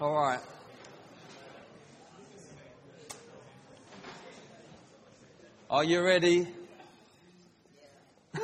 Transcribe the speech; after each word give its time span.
All 0.00 0.14
right. 0.14 0.40
Are 5.68 5.84
you 5.84 6.02
ready? 6.02 6.48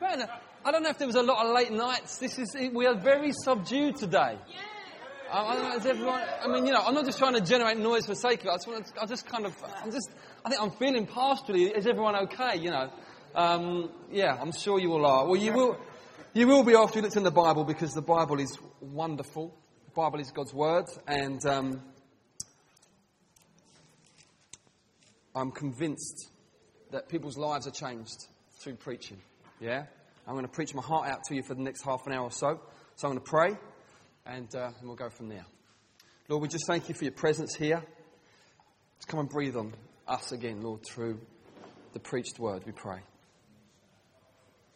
Man, 0.00 0.28
I 0.64 0.72
don't 0.72 0.82
know 0.82 0.88
if 0.88 0.98
there 0.98 1.06
was 1.06 1.14
a 1.14 1.22
lot 1.22 1.46
of 1.46 1.54
late 1.54 1.70
nights. 1.70 2.18
This 2.18 2.40
is 2.40 2.56
we 2.72 2.86
are 2.86 2.96
very 2.96 3.30
subdued 3.30 3.98
today. 3.98 4.36
I, 5.30 5.44
I 5.44 5.54
don't 5.54 5.68
know, 5.68 5.76
is 5.76 5.86
everyone, 5.86 6.22
I 6.42 6.48
mean, 6.48 6.66
you 6.66 6.72
know, 6.72 6.82
I'm 6.84 6.94
not 6.94 7.04
just 7.04 7.18
trying 7.18 7.34
to 7.34 7.40
generate 7.40 7.78
noise 7.78 8.06
for 8.06 8.16
sake 8.16 8.40
of 8.40 8.46
it. 8.46 8.50
I 8.50 8.56
just, 8.56 8.66
want 8.66 8.86
to, 8.86 9.02
I 9.02 9.06
just 9.06 9.28
kind 9.28 9.46
of, 9.46 9.54
I'm 9.80 9.92
just, 9.92 10.10
I 10.44 10.48
think 10.48 10.60
I'm 10.60 10.72
feeling 10.72 11.06
pastorally. 11.06 11.70
Is 11.70 11.86
everyone 11.86 12.16
okay? 12.16 12.56
You 12.56 12.72
know, 12.72 12.90
um, 13.36 13.90
yeah, 14.10 14.36
I'm 14.40 14.50
sure 14.50 14.80
you 14.80 14.92
all 14.92 15.06
are. 15.06 15.24
Well, 15.24 15.36
you 15.36 15.52
will, 15.52 15.78
you 16.34 16.48
will 16.48 16.64
be 16.64 16.74
after 16.74 16.98
you 16.98 17.02
looked 17.02 17.16
in 17.16 17.22
the 17.22 17.30
Bible 17.30 17.62
because 17.62 17.92
the 17.92 18.02
Bible 18.02 18.40
is 18.40 18.58
wonderful. 18.80 19.56
Bible 19.94 20.20
is 20.20 20.30
God's 20.30 20.54
word, 20.54 20.84
and 21.08 21.44
um, 21.46 21.82
I'm 25.34 25.50
convinced 25.50 26.30
that 26.92 27.08
people's 27.08 27.36
lives 27.36 27.66
are 27.66 27.72
changed 27.72 28.26
through 28.60 28.76
preaching. 28.76 29.18
Yeah? 29.60 29.86
I'm 30.28 30.34
going 30.34 30.46
to 30.46 30.52
preach 30.52 30.74
my 30.74 30.82
heart 30.82 31.08
out 31.08 31.24
to 31.24 31.34
you 31.34 31.42
for 31.42 31.54
the 31.54 31.62
next 31.62 31.82
half 31.82 32.06
an 32.06 32.12
hour 32.12 32.22
or 32.22 32.30
so. 32.30 32.60
So 32.94 33.08
I'm 33.08 33.14
going 33.14 33.24
to 33.24 33.30
pray, 33.30 33.56
and, 34.26 34.54
uh, 34.54 34.70
and 34.78 34.86
we'll 34.86 34.94
go 34.94 35.10
from 35.10 35.28
there. 35.28 35.44
Lord, 36.28 36.42
we 36.42 36.48
just 36.48 36.66
thank 36.68 36.88
you 36.88 36.94
for 36.94 37.04
your 37.04 37.12
presence 37.12 37.56
here. 37.56 37.82
Just 38.98 39.08
come 39.08 39.20
and 39.20 39.28
breathe 39.28 39.56
on 39.56 39.74
us 40.06 40.30
again, 40.30 40.62
Lord, 40.62 40.84
through 40.86 41.18
the 41.94 42.00
preached 42.00 42.38
word, 42.38 42.62
we 42.64 42.72
pray. 42.72 43.00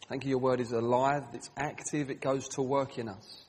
Thank 0.09 0.25
you, 0.25 0.31
your 0.31 0.39
word 0.39 0.59
is 0.59 0.73
alive, 0.73 1.23
it's 1.33 1.49
active, 1.55 2.09
it 2.09 2.19
goes 2.19 2.49
to 2.49 2.61
work 2.61 2.97
in 2.97 3.07
us 3.07 3.44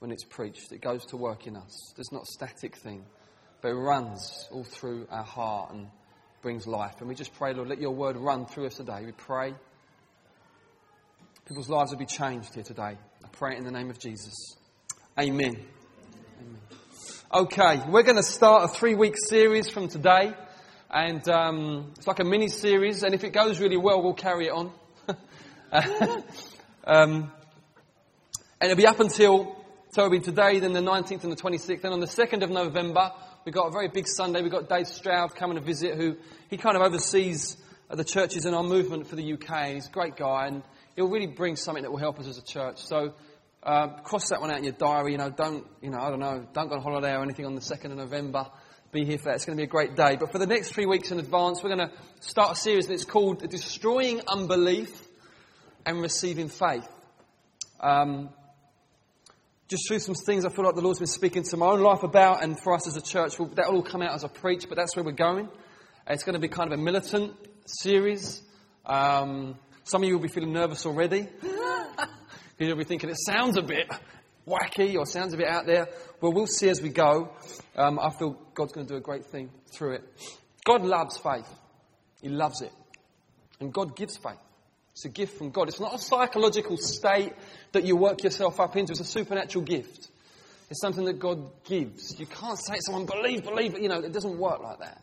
when 0.00 0.10
it's 0.10 0.24
preached. 0.24 0.72
It 0.72 0.80
goes 0.80 1.06
to 1.06 1.16
work 1.16 1.46
in 1.46 1.56
us. 1.56 1.94
It's 1.96 2.12
not 2.12 2.22
a 2.22 2.32
static 2.32 2.76
thing, 2.76 3.04
but 3.62 3.68
it 3.68 3.74
runs 3.74 4.48
all 4.50 4.64
through 4.64 5.06
our 5.10 5.24
heart 5.24 5.72
and 5.72 5.86
brings 6.42 6.66
life. 6.66 6.96
And 7.00 7.08
we 7.08 7.14
just 7.14 7.32
pray, 7.34 7.54
Lord, 7.54 7.68
let 7.68 7.80
your 7.80 7.94
word 7.94 8.16
run 8.16 8.46
through 8.46 8.66
us 8.66 8.74
today. 8.74 9.02
We 9.04 9.12
pray 9.12 9.54
people's 11.50 11.68
lives 11.68 11.90
will 11.90 11.98
be 11.98 12.06
changed 12.06 12.54
here 12.54 12.62
today. 12.62 12.96
I 13.24 13.28
pray 13.32 13.54
it 13.54 13.58
in 13.58 13.64
the 13.64 13.72
name 13.72 13.90
of 13.90 13.98
Jesus. 13.98 14.54
Amen. 15.18 15.56
Amen. 16.38 16.58
Okay, 17.34 17.82
we're 17.88 18.04
going 18.04 18.18
to 18.18 18.22
start 18.22 18.66
a 18.66 18.68
three 18.68 18.94
week 18.94 19.16
series 19.28 19.68
from 19.68 19.88
today. 19.88 20.32
And 20.92 21.28
um, 21.28 21.92
it's 21.96 22.06
like 22.06 22.20
a 22.20 22.24
mini 22.24 22.46
series, 22.46 23.02
and 23.02 23.16
if 23.16 23.24
it 23.24 23.32
goes 23.32 23.58
really 23.58 23.76
well, 23.76 24.00
we'll 24.00 24.14
carry 24.14 24.46
it 24.46 24.52
on. 24.52 24.72
um, 26.84 27.32
and 28.60 28.70
it'll 28.70 28.76
be 28.76 28.86
up 28.86 29.00
until, 29.00 29.59
so 29.90 30.02
it'll 30.02 30.10
be 30.10 30.20
today, 30.20 30.60
then 30.60 30.72
the 30.72 30.80
19th 30.80 31.24
and 31.24 31.32
the 31.32 31.36
26th. 31.36 31.84
And 31.84 31.92
on 31.92 32.00
the 32.00 32.06
2nd 32.06 32.42
of 32.42 32.50
November, 32.50 33.12
We've 33.46 33.54
got 33.54 33.68
a 33.68 33.70
very 33.70 33.88
big 33.88 34.06
Sunday. 34.06 34.42
We've 34.42 34.52
got 34.52 34.68
Dave 34.68 34.86
Stroud 34.86 35.34
coming 35.34 35.56
to 35.56 35.62
visit, 35.62 35.96
who 35.96 36.18
he 36.50 36.58
kind 36.58 36.76
of 36.76 36.82
oversees 36.82 37.56
the 37.88 38.04
churches 38.04 38.44
in 38.44 38.52
our 38.52 38.62
movement 38.62 39.06
for 39.06 39.16
the 39.16 39.32
UK. 39.32 39.68
He's 39.68 39.86
a 39.88 39.90
great 39.90 40.14
guy, 40.16 40.46
and 40.46 40.62
he'll 40.94 41.08
really 41.08 41.26
bring 41.26 41.56
something 41.56 41.82
that 41.82 41.90
will 41.90 41.98
help 41.98 42.20
us 42.20 42.28
as 42.28 42.36
a 42.36 42.44
church. 42.44 42.76
So 42.84 43.14
uh, 43.62 43.88
cross 44.02 44.28
that 44.28 44.42
one 44.42 44.50
out 44.50 44.58
in 44.58 44.64
your 44.64 44.74
diary. 44.74 45.12
You 45.12 45.18
know, 45.18 45.30
don't 45.30 45.66
you 45.80 45.88
know? 45.88 46.00
I 46.00 46.10
don't 46.10 46.20
know. 46.20 46.46
Don't 46.52 46.68
go 46.68 46.74
on 46.74 46.82
holiday 46.82 47.14
or 47.14 47.22
anything 47.22 47.46
on 47.46 47.54
the 47.54 47.62
second 47.62 47.92
of 47.92 47.96
November. 47.96 48.46
Be 48.92 49.06
here 49.06 49.16
for 49.16 49.24
that. 49.24 49.36
It's 49.36 49.46
going 49.46 49.56
to 49.56 49.60
be 49.60 49.64
a 49.64 49.70
great 49.70 49.96
day. 49.96 50.16
But 50.20 50.32
for 50.32 50.38
the 50.38 50.46
next 50.46 50.74
three 50.74 50.86
weeks 50.86 51.10
in 51.10 51.18
advance, 51.18 51.62
we're 51.62 51.74
going 51.74 51.88
to 51.88 51.94
start 52.20 52.58
a 52.58 52.60
series, 52.60 52.90
it's 52.90 53.06
called 53.06 53.48
"Destroying 53.48 54.20
Unbelief 54.28 55.02
and 55.86 56.02
Receiving 56.02 56.50
Faith." 56.50 56.86
Um, 57.80 58.28
just 59.70 59.86
through 59.86 60.00
some 60.00 60.16
things 60.16 60.44
I 60.44 60.48
feel 60.48 60.64
like 60.64 60.74
the 60.74 60.80
Lord's 60.80 60.98
been 60.98 61.06
speaking 61.06 61.44
to 61.44 61.56
my 61.56 61.66
own 61.66 61.80
life 61.80 62.02
about, 62.02 62.42
and 62.42 62.60
for 62.60 62.74
us 62.74 62.88
as 62.88 62.96
a 62.96 63.00
church, 63.00 63.38
we'll, 63.38 63.48
that'll 63.50 63.76
all 63.76 63.82
come 63.82 64.02
out 64.02 64.12
as 64.14 64.24
I 64.24 64.28
preach, 64.28 64.66
but 64.68 64.76
that's 64.76 64.96
where 64.96 65.04
we're 65.04 65.12
going. 65.12 65.48
It's 66.08 66.24
going 66.24 66.34
to 66.34 66.40
be 66.40 66.48
kind 66.48 66.72
of 66.72 66.78
a 66.78 66.82
militant 66.82 67.34
series. 67.66 68.42
Um, 68.84 69.56
some 69.84 70.02
of 70.02 70.08
you 70.08 70.16
will 70.16 70.22
be 70.22 70.28
feeling 70.28 70.52
nervous 70.52 70.86
already. 70.86 71.28
You'll 72.58 72.76
be 72.76 72.84
thinking, 72.84 73.10
it 73.10 73.16
sounds 73.24 73.56
a 73.56 73.62
bit 73.62 73.88
wacky 74.44 74.96
or 74.96 75.06
sounds 75.06 75.34
a 75.34 75.36
bit 75.36 75.46
out 75.46 75.66
there. 75.66 75.88
Well, 76.20 76.32
we'll 76.32 76.48
see 76.48 76.68
as 76.68 76.82
we 76.82 76.88
go. 76.88 77.32
Um, 77.76 78.00
I 78.00 78.10
feel 78.10 78.36
God's 78.54 78.72
going 78.72 78.86
to 78.88 78.92
do 78.92 78.98
a 78.98 79.00
great 79.00 79.26
thing 79.26 79.50
through 79.72 79.94
it. 79.94 80.04
God 80.64 80.82
loves 80.82 81.16
faith. 81.16 81.48
He 82.20 82.28
loves 82.28 82.60
it. 82.60 82.72
And 83.60 83.72
God 83.72 83.96
gives 83.96 84.16
faith. 84.16 84.36
It's 85.00 85.06
a 85.06 85.08
gift 85.08 85.38
from 85.38 85.48
God. 85.48 85.68
It's 85.68 85.80
not 85.80 85.94
a 85.94 85.98
psychological 85.98 86.76
state 86.76 87.32
that 87.72 87.84
you 87.84 87.96
work 87.96 88.22
yourself 88.22 88.60
up 88.60 88.76
into. 88.76 88.92
It's 88.92 89.00
a 89.00 89.04
supernatural 89.04 89.64
gift. 89.64 90.08
It's 90.68 90.82
something 90.82 91.06
that 91.06 91.18
God 91.18 91.42
gives. 91.64 92.20
You 92.20 92.26
can't 92.26 92.58
say 92.58 92.74
to 92.74 92.82
someone, 92.82 93.06
believe, 93.06 93.42
believe. 93.42 93.78
You 93.78 93.88
know, 93.88 94.00
it 94.00 94.12
doesn't 94.12 94.36
work 94.36 94.60
like 94.62 94.80
that. 94.80 95.02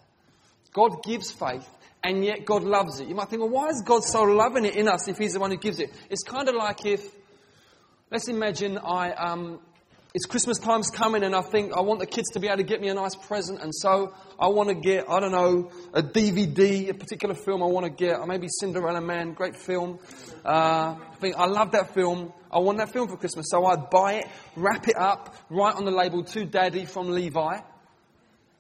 God 0.72 1.02
gives 1.02 1.32
faith, 1.32 1.68
and 2.04 2.24
yet 2.24 2.46
God 2.46 2.62
loves 2.62 3.00
it. 3.00 3.08
You 3.08 3.16
might 3.16 3.30
think, 3.30 3.42
well, 3.42 3.50
why 3.50 3.70
is 3.70 3.82
God 3.84 4.04
so 4.04 4.22
loving 4.22 4.66
it 4.66 4.76
in 4.76 4.88
us 4.88 5.08
if 5.08 5.18
He's 5.18 5.34
the 5.34 5.40
one 5.40 5.50
who 5.50 5.58
gives 5.58 5.80
it? 5.80 5.92
It's 6.12 6.22
kind 6.22 6.48
of 6.48 6.54
like 6.54 6.86
if, 6.86 7.04
let's 8.12 8.28
imagine 8.28 8.78
I, 8.78 9.14
um, 9.14 9.60
it's 10.18 10.26
Christmas 10.26 10.58
time's 10.58 10.90
coming 10.90 11.22
and 11.22 11.36
I 11.36 11.42
think 11.42 11.74
I 11.74 11.82
want 11.82 12.00
the 12.00 12.08
kids 12.08 12.30
to 12.32 12.40
be 12.40 12.48
able 12.48 12.58
to 12.58 12.64
get 12.64 12.82
me 12.82 12.88
a 12.88 12.96
nice 12.96 13.14
present 13.14 13.62
and 13.62 13.72
so 13.72 14.16
I 14.40 14.48
want 14.48 14.70
to 14.70 14.74
get, 14.74 15.08
I 15.08 15.20
don't 15.20 15.32
know, 15.32 15.70
a 15.94 16.02
DVD, 16.02 16.90
a 16.90 16.96
particular 16.96 17.36
film 17.36 17.62
I 17.62 17.68
want 17.68 17.86
to 17.86 17.92
get, 17.92 18.18
or 18.18 18.26
maybe 18.26 18.48
Cinderella 18.60 19.00
Man, 19.00 19.34
great 19.34 19.56
film. 19.56 20.00
Uh, 20.44 20.96
I 20.98 21.16
think 21.20 21.36
I 21.38 21.46
love 21.46 21.74
that 21.74 21.94
film. 21.94 22.34
I 22.52 22.58
want 22.58 22.80
that 22.80 22.92
film 22.92 23.10
for 23.10 23.18
Christmas. 23.18 23.46
So 23.52 23.64
I'd 23.68 23.92
buy 23.92 24.14
it, 24.14 24.26
wrap 24.56 24.88
it 24.88 24.98
up, 24.98 25.36
write 25.52 25.76
on 25.76 25.86
the 25.86 25.92
label 25.92 26.24
to 26.24 26.46
Daddy 26.46 26.86
from 26.86 27.12
Levi. 27.12 27.60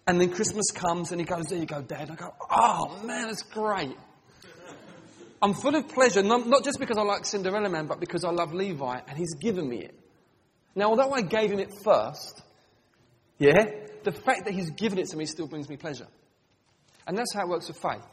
And 0.06 0.22
then 0.22 0.29
Christmas 0.29 0.69
comes 0.69 1.12
and 1.12 1.19
he 1.19 1.25
goes, 1.25 1.46
there 1.46 1.57
you 1.57 1.66
go, 1.66 1.81
Dad. 1.81 2.12
I 2.12 2.13
go, 2.13 2.35
oh 2.51 3.01
man, 3.03 3.29
it's 3.29 3.41
great. 3.41 3.97
I'm 5.41 5.56
full 5.56 5.73
of 5.73 5.88
pleasure, 5.90 6.22
not 6.22 6.63
just 6.63 6.79
because 6.79 7.00
I 7.00 7.01
like 7.01 7.25
Cinderella 7.25 7.69
Man, 7.69 7.88
but 7.88 8.00
because 8.00 8.23
I 8.23 8.29
love 8.29 8.53
Levi 8.53 9.00
and 9.07 9.17
he's 9.17 9.34
given 9.34 9.67
me 9.67 9.78
it. 9.78 9.96
Now, 10.78 10.92
although 10.92 11.12
I 11.12 11.22
gave 11.22 11.52
him 11.52 11.58
it 11.58 11.74
first, 11.84 12.40
yeah, 13.40 13.66
the 14.04 14.12
fact 14.12 14.46
that 14.46 14.54
he's 14.54 14.70
given 14.70 15.00
it 15.00 15.08
to 15.08 15.18
me 15.18 15.26
still 15.26 15.48
brings 15.48 15.68
me 15.68 15.76
pleasure. 15.76 16.06
And 17.08 17.18
that's 17.18 17.34
how 17.34 17.42
it 17.42 17.50
works 17.50 17.68
with 17.68 17.78
faith. 17.78 18.06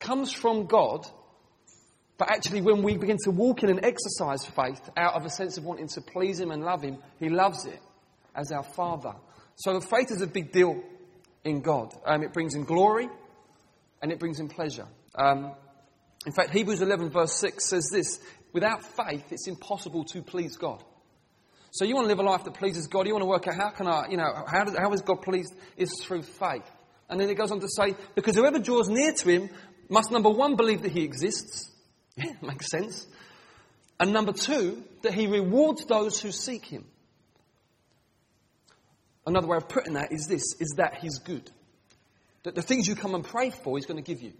Comes 0.00 0.32
from 0.32 0.66
God, 0.66 1.06
but 2.18 2.28
actually 2.28 2.60
when 2.60 2.82
we 2.82 2.96
begin 2.96 3.18
to 3.22 3.30
walk 3.30 3.62
in 3.62 3.70
and 3.70 3.84
exercise 3.84 4.44
faith 4.44 4.80
out 4.96 5.14
of 5.14 5.24
a 5.24 5.30
sense 5.30 5.58
of 5.58 5.64
wanting 5.64 5.86
to 5.94 6.00
please 6.00 6.40
him 6.40 6.50
and 6.50 6.64
love 6.64 6.82
him, 6.82 6.98
he 7.20 7.28
loves 7.28 7.66
it 7.66 7.78
as 8.34 8.50
our 8.50 8.64
Father. 8.64 9.14
So 9.54 9.80
faith 9.80 10.10
is 10.10 10.22
a 10.22 10.26
big 10.26 10.50
deal 10.50 10.82
in 11.44 11.60
God. 11.60 11.94
Um, 12.04 12.24
it 12.24 12.32
brings 12.32 12.52
him 12.56 12.64
glory 12.64 13.08
and 14.02 14.10
it 14.10 14.18
brings 14.18 14.40
him 14.40 14.48
pleasure. 14.48 14.88
Um, 15.14 15.52
in 16.26 16.32
fact, 16.32 16.50
Hebrews 16.50 16.82
11 16.82 17.10
verse 17.10 17.34
6 17.34 17.64
says 17.64 17.90
this, 17.92 18.18
without 18.52 18.82
faith 18.82 19.30
it's 19.30 19.46
impossible 19.46 20.02
to 20.06 20.20
please 20.20 20.56
God. 20.56 20.82
So 21.76 21.84
you 21.84 21.94
want 21.94 22.06
to 22.06 22.08
live 22.08 22.20
a 22.20 22.22
life 22.22 22.44
that 22.44 22.54
pleases 22.54 22.86
God. 22.86 23.06
You 23.06 23.12
want 23.12 23.24
to 23.24 23.28
work 23.28 23.46
out 23.48 23.54
how 23.54 23.68
can 23.68 23.86
I, 23.86 24.08
you 24.08 24.16
know, 24.16 24.32
how, 24.46 24.64
does, 24.64 24.78
how 24.78 24.90
is 24.94 25.02
God 25.02 25.20
pleased? 25.20 25.54
Is 25.76 25.90
through 26.02 26.22
faith. 26.22 26.64
And 27.10 27.20
then 27.20 27.28
it 27.28 27.34
goes 27.34 27.50
on 27.50 27.60
to 27.60 27.68
say, 27.68 27.94
because 28.14 28.34
whoever 28.34 28.58
draws 28.58 28.88
near 28.88 29.12
to 29.12 29.28
him 29.28 29.50
must 29.90 30.10
number 30.10 30.30
one 30.30 30.56
believe 30.56 30.80
that 30.82 30.92
he 30.92 31.04
exists. 31.04 31.70
Yeah, 32.18 32.32
makes 32.40 32.70
sense. 32.70 33.06
And 34.00 34.14
number 34.14 34.32
two, 34.32 34.82
that 35.02 35.12
he 35.12 35.26
rewards 35.26 35.84
those 35.84 36.18
who 36.18 36.32
seek 36.32 36.64
him. 36.64 36.86
Another 39.26 39.46
way 39.46 39.58
of 39.58 39.68
putting 39.68 39.92
that 39.94 40.12
is 40.12 40.26
this, 40.26 40.54
is 40.58 40.76
that 40.78 40.94
he's 41.02 41.18
good. 41.18 41.50
That 42.44 42.54
the 42.54 42.62
things 42.62 42.88
you 42.88 42.94
come 42.94 43.14
and 43.14 43.22
pray 43.22 43.50
for, 43.50 43.76
he's 43.76 43.84
going 43.84 44.02
to 44.02 44.14
give 44.14 44.22
you. 44.22 44.32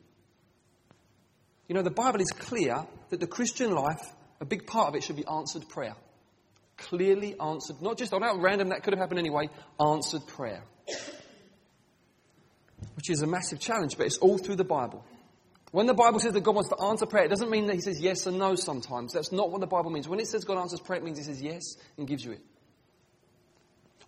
You 1.68 1.74
know, 1.74 1.82
the 1.82 1.90
Bible 1.90 2.22
is 2.22 2.30
clear 2.30 2.86
that 3.10 3.20
the 3.20 3.26
Christian 3.26 3.74
life, 3.74 4.10
a 4.40 4.46
big 4.46 4.66
part 4.66 4.88
of 4.88 4.94
it 4.94 5.04
should 5.04 5.16
be 5.16 5.26
answered 5.26 5.68
prayer 5.68 5.96
clearly 6.76 7.38
answered, 7.40 7.80
not 7.80 7.98
just 7.98 8.12
on 8.12 8.22
out 8.22 8.40
random, 8.40 8.68
that 8.68 8.82
could 8.82 8.92
have 8.92 9.00
happened 9.00 9.18
anyway, 9.18 9.48
answered 9.80 10.26
prayer. 10.26 10.62
Which 12.94 13.10
is 13.10 13.22
a 13.22 13.26
massive 13.26 13.60
challenge, 13.60 13.96
but 13.96 14.06
it's 14.06 14.18
all 14.18 14.38
through 14.38 14.56
the 14.56 14.64
Bible. 14.64 15.04
When 15.72 15.86
the 15.86 15.94
Bible 15.94 16.20
says 16.20 16.32
that 16.32 16.42
God 16.42 16.54
wants 16.54 16.70
to 16.70 16.82
answer 16.82 17.06
prayer, 17.06 17.24
it 17.24 17.28
doesn't 17.28 17.50
mean 17.50 17.66
that 17.66 17.74
He 17.74 17.80
says 17.80 18.00
yes 18.00 18.26
and 18.26 18.38
no 18.38 18.54
sometimes. 18.54 19.12
That's 19.12 19.32
not 19.32 19.50
what 19.50 19.60
the 19.60 19.66
Bible 19.66 19.90
means. 19.90 20.08
When 20.08 20.20
it 20.20 20.26
says 20.26 20.44
God 20.44 20.58
answers 20.58 20.80
prayer, 20.80 21.00
it 21.00 21.04
means 21.04 21.18
He 21.18 21.24
says 21.24 21.42
yes 21.42 21.62
and 21.98 22.06
gives 22.06 22.24
you 22.24 22.32
it. 22.32 22.40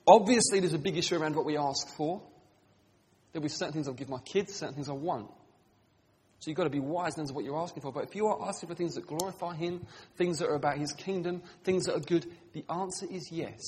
Obviously, 0.07 0.61
there's 0.61 0.73
a 0.73 0.79
big 0.79 0.97
issue 0.97 1.17
around 1.17 1.37
what 1.37 1.45
we 1.45 1.59
ask 1.59 1.89
for. 1.97 2.23
There'll 3.33 3.43
be 3.43 3.51
certain 3.51 3.75
things 3.75 3.89
I'll 3.89 3.95
give 3.95 4.09
my 4.09 4.21
kids, 4.21 4.55
certain 4.55 4.75
things 4.75 4.89
I 4.89 4.93
won't. 4.93 5.31
So 6.41 6.51
you've 6.51 6.57
got 6.57 6.65
to 6.65 6.71
be 6.71 6.81
wise 6.81 7.15
in 7.15 7.21
terms 7.21 7.31
of 7.31 7.37
what 7.37 7.45
you're 7.45 7.61
asking 7.61 7.83
for. 7.83 7.93
But 7.93 8.05
if 8.05 8.15
you 8.15 8.27
are 8.27 8.49
asking 8.49 8.69
for 8.69 8.75
things 8.75 8.95
that 8.95 9.07
glorify 9.07 9.57
Him, 9.57 9.85
things 10.17 10.39
that 10.39 10.47
are 10.49 10.55
about 10.55 10.79
His 10.79 10.93
kingdom, 10.93 11.43
things 11.65 11.87
that 11.87 11.97
are 11.97 12.01
good, 12.01 12.27
the 12.53 12.65
answer 12.71 13.07
is 13.11 13.31
yes. 13.33 13.61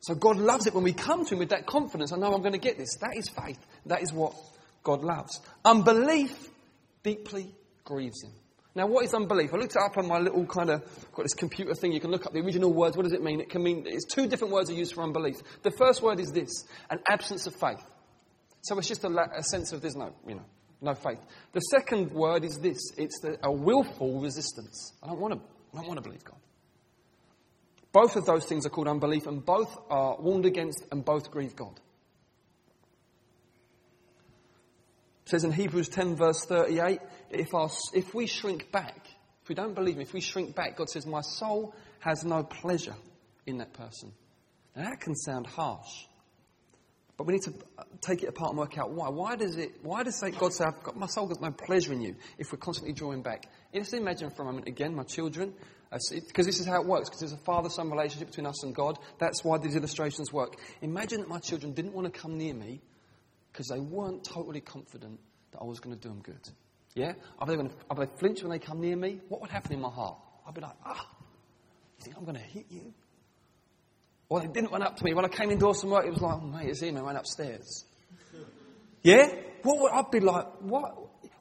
So 0.00 0.14
God 0.14 0.38
loves 0.38 0.66
it 0.66 0.74
when 0.74 0.84
we 0.84 0.94
come 0.94 1.24
to 1.26 1.34
Him 1.34 1.38
with 1.38 1.50
that 1.50 1.66
confidence. 1.66 2.12
I 2.12 2.16
know 2.16 2.34
I'm 2.34 2.40
going 2.40 2.54
to 2.54 2.58
get 2.58 2.78
this. 2.78 2.96
That 3.00 3.16
is 3.16 3.28
faith. 3.28 3.58
That 3.86 4.02
is 4.02 4.12
what 4.12 4.32
God 4.82 5.02
loves. 5.02 5.38
Unbelief 5.64 6.48
deeply 7.02 7.54
grieves 7.84 8.22
Him. 8.22 8.32
Now, 8.74 8.86
what 8.86 9.04
is 9.04 9.12
unbelief? 9.12 9.52
I 9.52 9.58
looked 9.58 9.76
it 9.76 9.82
up 9.82 9.98
on 9.98 10.08
my 10.08 10.18
little 10.18 10.46
kind 10.46 10.70
of, 10.70 10.82
got 11.12 11.24
this 11.24 11.34
computer 11.34 11.74
thing. 11.74 11.92
You 11.92 12.00
can 12.00 12.10
look 12.10 12.24
up 12.24 12.32
the 12.32 12.40
original 12.40 12.72
words. 12.72 12.96
What 12.96 13.02
does 13.02 13.12
it 13.12 13.22
mean? 13.22 13.40
It 13.40 13.50
can 13.50 13.62
mean, 13.62 13.84
it's 13.86 14.06
two 14.06 14.26
different 14.26 14.54
words 14.54 14.70
are 14.70 14.74
used 14.74 14.94
for 14.94 15.02
unbelief. 15.02 15.36
The 15.62 15.72
first 15.72 16.02
word 16.02 16.18
is 16.20 16.32
this, 16.32 16.64
an 16.88 17.00
absence 17.06 17.46
of 17.46 17.54
faith. 17.54 17.84
So 18.62 18.78
it's 18.78 18.88
just 18.88 19.04
a, 19.04 19.08
a 19.08 19.42
sense 19.42 19.72
of 19.72 19.82
there's 19.82 19.96
no, 19.96 20.12
you 20.26 20.36
know, 20.36 20.44
no 20.80 20.94
faith. 20.94 21.18
The 21.52 21.60
second 21.60 22.12
word 22.12 22.44
is 22.44 22.58
this, 22.58 22.78
it's 22.96 23.20
the, 23.20 23.36
a 23.42 23.50
willful 23.50 24.20
resistance. 24.20 24.92
I 25.02 25.08
don't 25.08 25.20
want 25.20 25.34
to, 25.34 25.40
I 25.74 25.78
don't 25.78 25.88
want 25.88 25.98
to 25.98 26.08
believe 26.08 26.24
God. 26.24 26.38
Both 27.92 28.16
of 28.16 28.24
those 28.24 28.46
things 28.46 28.64
are 28.64 28.70
called 28.70 28.88
unbelief 28.88 29.26
and 29.26 29.44
both 29.44 29.76
are 29.90 30.16
warned 30.18 30.46
against 30.46 30.84
and 30.90 31.04
both 31.04 31.30
grieve 31.30 31.54
God. 31.54 31.78
It 35.24 35.30
says 35.30 35.44
in 35.44 35.52
Hebrews 35.52 35.88
10 35.88 36.16
verse 36.16 36.44
38, 36.44 37.00
if, 37.30 37.54
our, 37.54 37.70
if 37.94 38.14
we 38.14 38.26
shrink 38.26 38.72
back, 38.72 39.06
if 39.42 39.48
we 39.48 39.54
don't 39.54 39.74
believe 39.74 39.96
me, 39.96 40.02
if 40.02 40.12
we 40.12 40.20
shrink 40.20 40.54
back, 40.54 40.76
God 40.76 40.88
says, 40.88 41.06
my 41.06 41.20
soul 41.20 41.74
has 42.00 42.24
no 42.24 42.42
pleasure 42.44 42.94
in 43.46 43.58
that 43.58 43.72
person. 43.72 44.12
Now 44.74 44.84
that 44.84 45.00
can 45.00 45.14
sound 45.14 45.46
harsh, 45.46 46.06
but 47.16 47.26
we 47.26 47.34
need 47.34 47.42
to 47.42 47.52
take 48.00 48.22
it 48.22 48.28
apart 48.28 48.50
and 48.50 48.58
work 48.58 48.78
out 48.78 48.90
why. 48.90 49.08
Why 49.08 49.36
does 49.36 49.56
it, 49.56 49.72
why 49.82 50.02
does 50.02 50.22
God 50.38 50.52
say, 50.52 50.64
I've 50.64 50.82
got, 50.82 50.96
my 50.96 51.06
soul 51.06 51.26
got 51.26 51.40
no 51.40 51.50
pleasure 51.50 51.92
in 51.92 52.00
you 52.00 52.16
if 52.38 52.52
we're 52.52 52.58
constantly 52.58 52.92
drawing 52.92 53.22
back? 53.22 53.46
Just 53.74 53.94
imagine 53.94 54.30
for 54.30 54.42
a 54.42 54.44
moment 54.46 54.66
again, 54.66 54.94
my 54.94 55.04
children, 55.04 55.54
because 55.90 56.46
this 56.46 56.58
is 56.58 56.66
how 56.66 56.80
it 56.80 56.86
works, 56.86 57.10
because 57.10 57.20
there's 57.20 57.32
a 57.32 57.44
father-son 57.44 57.90
relationship 57.90 58.28
between 58.28 58.46
us 58.46 58.64
and 58.64 58.74
God. 58.74 58.98
That's 59.18 59.44
why 59.44 59.58
these 59.58 59.76
illustrations 59.76 60.32
work. 60.32 60.56
Imagine 60.80 61.20
that 61.20 61.28
my 61.28 61.38
children 61.38 61.74
didn't 61.74 61.92
want 61.92 62.12
to 62.12 62.18
come 62.18 62.38
near 62.38 62.54
me 62.54 62.80
because 63.52 63.68
they 63.68 63.80
weren't 63.80 64.24
totally 64.24 64.60
confident 64.60 65.20
that 65.52 65.58
I 65.60 65.64
was 65.64 65.80
going 65.80 65.94
to 65.94 66.00
do 66.00 66.08
them 66.08 66.22
good. 66.22 66.48
Yeah? 66.94 67.12
Are 67.38 67.46
they, 67.46 67.56
going 67.56 67.68
to, 67.68 67.74
are 67.90 67.96
they 67.96 68.10
flinch 68.18 68.42
when 68.42 68.50
they 68.50 68.58
come 68.58 68.80
near 68.80 68.96
me? 68.96 69.20
What 69.28 69.42
would 69.42 69.50
happen 69.50 69.72
in 69.74 69.80
my 69.80 69.90
heart? 69.90 70.16
I'd 70.46 70.54
be 70.54 70.62
like, 70.62 70.76
ah, 70.84 71.06
you 71.98 72.04
think 72.04 72.16
I'm 72.16 72.24
going 72.24 72.36
to 72.36 72.42
hit 72.42 72.66
you? 72.70 72.92
Or 74.32 74.40
they 74.40 74.46
didn't 74.46 74.72
run 74.72 74.82
up 74.82 74.96
to 74.96 75.04
me. 75.04 75.12
When 75.12 75.26
I 75.26 75.28
came 75.28 75.50
indoors 75.50 75.82
from 75.82 75.90
work, 75.90 76.06
it 76.06 76.10
was 76.10 76.22
like, 76.22 76.38
oh, 76.40 76.46
mate, 76.46 76.70
it's 76.70 76.80
him. 76.80 76.96
I 76.96 77.02
went 77.02 77.18
upstairs. 77.18 77.84
Yeah? 79.02 79.26
What 79.62 79.78
would 79.78 79.92
I 79.92 80.02
be 80.10 80.20
like? 80.20 80.46
What, 80.62 80.94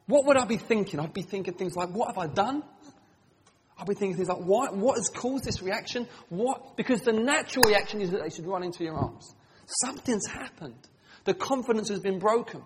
what 0.07 0.25
would 0.25 0.35
I 0.35 0.43
be 0.43 0.57
thinking? 0.57 0.99
I'd 0.99 1.13
be 1.13 1.21
thinking 1.21 1.53
things 1.53 1.73
like, 1.73 1.87
what 1.91 2.07
have 2.07 2.17
I 2.17 2.27
done? 2.27 2.61
I'd 3.79 3.87
be 3.87 3.93
thinking 3.93 4.17
things 4.17 4.27
like, 4.27 4.39
why, 4.39 4.71
what 4.71 4.97
has 4.97 5.07
caused 5.07 5.45
this 5.45 5.61
reaction? 5.61 6.05
What? 6.27 6.75
Because 6.75 6.99
the 6.99 7.13
natural 7.13 7.63
reaction 7.63 8.01
is 8.01 8.11
that 8.11 8.23
they 8.23 8.29
should 8.29 8.45
run 8.45 8.61
into 8.61 8.83
your 8.83 8.95
arms. 8.95 9.35
Something's 9.85 10.27
happened. 10.27 10.85
The 11.23 11.33
confidence 11.33 11.87
has 11.87 12.01
been 12.01 12.19
broken. 12.19 12.61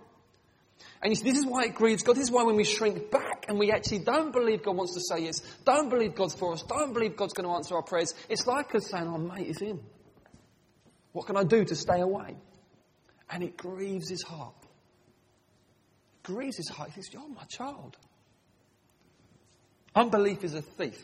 And 1.04 1.12
you 1.12 1.18
see, 1.18 1.30
this 1.30 1.38
is 1.38 1.46
why 1.46 1.66
it 1.66 1.76
grieves 1.76 2.02
God. 2.02 2.16
This 2.16 2.24
is 2.24 2.32
why 2.32 2.42
when 2.42 2.56
we 2.56 2.64
shrink 2.64 3.12
back 3.12 3.46
and 3.48 3.60
we 3.60 3.72
actually 3.72 4.00
don't 4.00 4.34
believe 4.34 4.64
God 4.64 4.76
wants 4.76 4.96
to 4.96 5.02
say 5.02 5.26
yes, 5.26 5.40
don't 5.66 5.92
believe 5.92 6.16
God's 6.16 6.34
for 6.34 6.54
us, 6.54 6.64
don't 6.64 6.94
believe 6.94 7.16
God's 7.16 7.34
going 7.34 7.48
to 7.48 7.54
answer 7.54 7.76
our 7.76 7.84
prayers, 7.84 8.16
it's 8.28 8.48
like 8.48 8.74
us 8.74 8.90
saying, 8.90 9.08
oh, 9.08 9.20
mate, 9.20 9.50
it's 9.50 9.62
Him. 9.62 9.82
What 11.16 11.28
can 11.28 11.38
I 11.38 11.46
do 11.46 11.64
to 11.64 11.76
stay 11.78 12.02
away? 12.02 12.36
And 13.30 13.42
it 13.42 13.56
grieves 13.56 14.10
his 14.10 14.22
heart. 14.22 14.54
It 14.62 16.24
grieves 16.24 16.58
his 16.58 16.68
heart. 16.68 16.90
He 16.90 16.96
thinks, 16.96 17.14
You're 17.14 17.30
my 17.30 17.46
child. 17.48 17.96
Unbelief 19.96 20.44
is 20.44 20.56
a 20.56 20.62
thief 20.62 21.02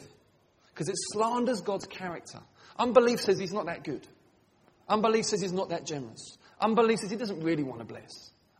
because 0.73 0.89
it 0.89 0.97
slanders 1.13 1.61
God's 1.61 1.85
character. 1.85 2.39
Unbelief 2.77 3.21
says 3.21 3.39
he's 3.39 3.53
not 3.53 3.67
that 3.67 3.85
good. 3.85 4.05
Unbelief 4.89 5.23
says 5.23 5.41
he's 5.41 5.53
not 5.53 5.69
that 5.69 5.85
generous. 5.85 6.37
Unbelief 6.59 6.99
says 6.99 7.09
he 7.09 7.15
doesn't 7.15 7.41
really 7.41 7.63
want 7.63 7.79
to 7.79 7.85
bless. 7.85 8.11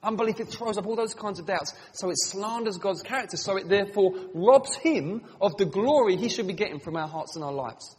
Unbelief, 0.01 0.39
it 0.39 0.47
throws 0.47 0.77
up 0.77 0.87
all 0.87 0.95
those 0.95 1.13
kinds 1.13 1.37
of 1.37 1.47
doubts. 1.47 1.73
So 1.91 2.11
it 2.11 2.15
slanders 2.17 2.77
God's 2.77 3.01
character. 3.01 3.35
So 3.35 3.57
it 3.57 3.67
therefore 3.67 4.13
robs 4.33 4.73
him 4.77 5.23
of 5.41 5.57
the 5.57 5.65
glory 5.65 6.15
he 6.15 6.29
should 6.29 6.47
be 6.47 6.53
getting 6.53 6.79
from 6.79 6.95
our 6.95 7.09
hearts 7.09 7.35
and 7.35 7.43
our 7.43 7.51
lives. 7.51 7.97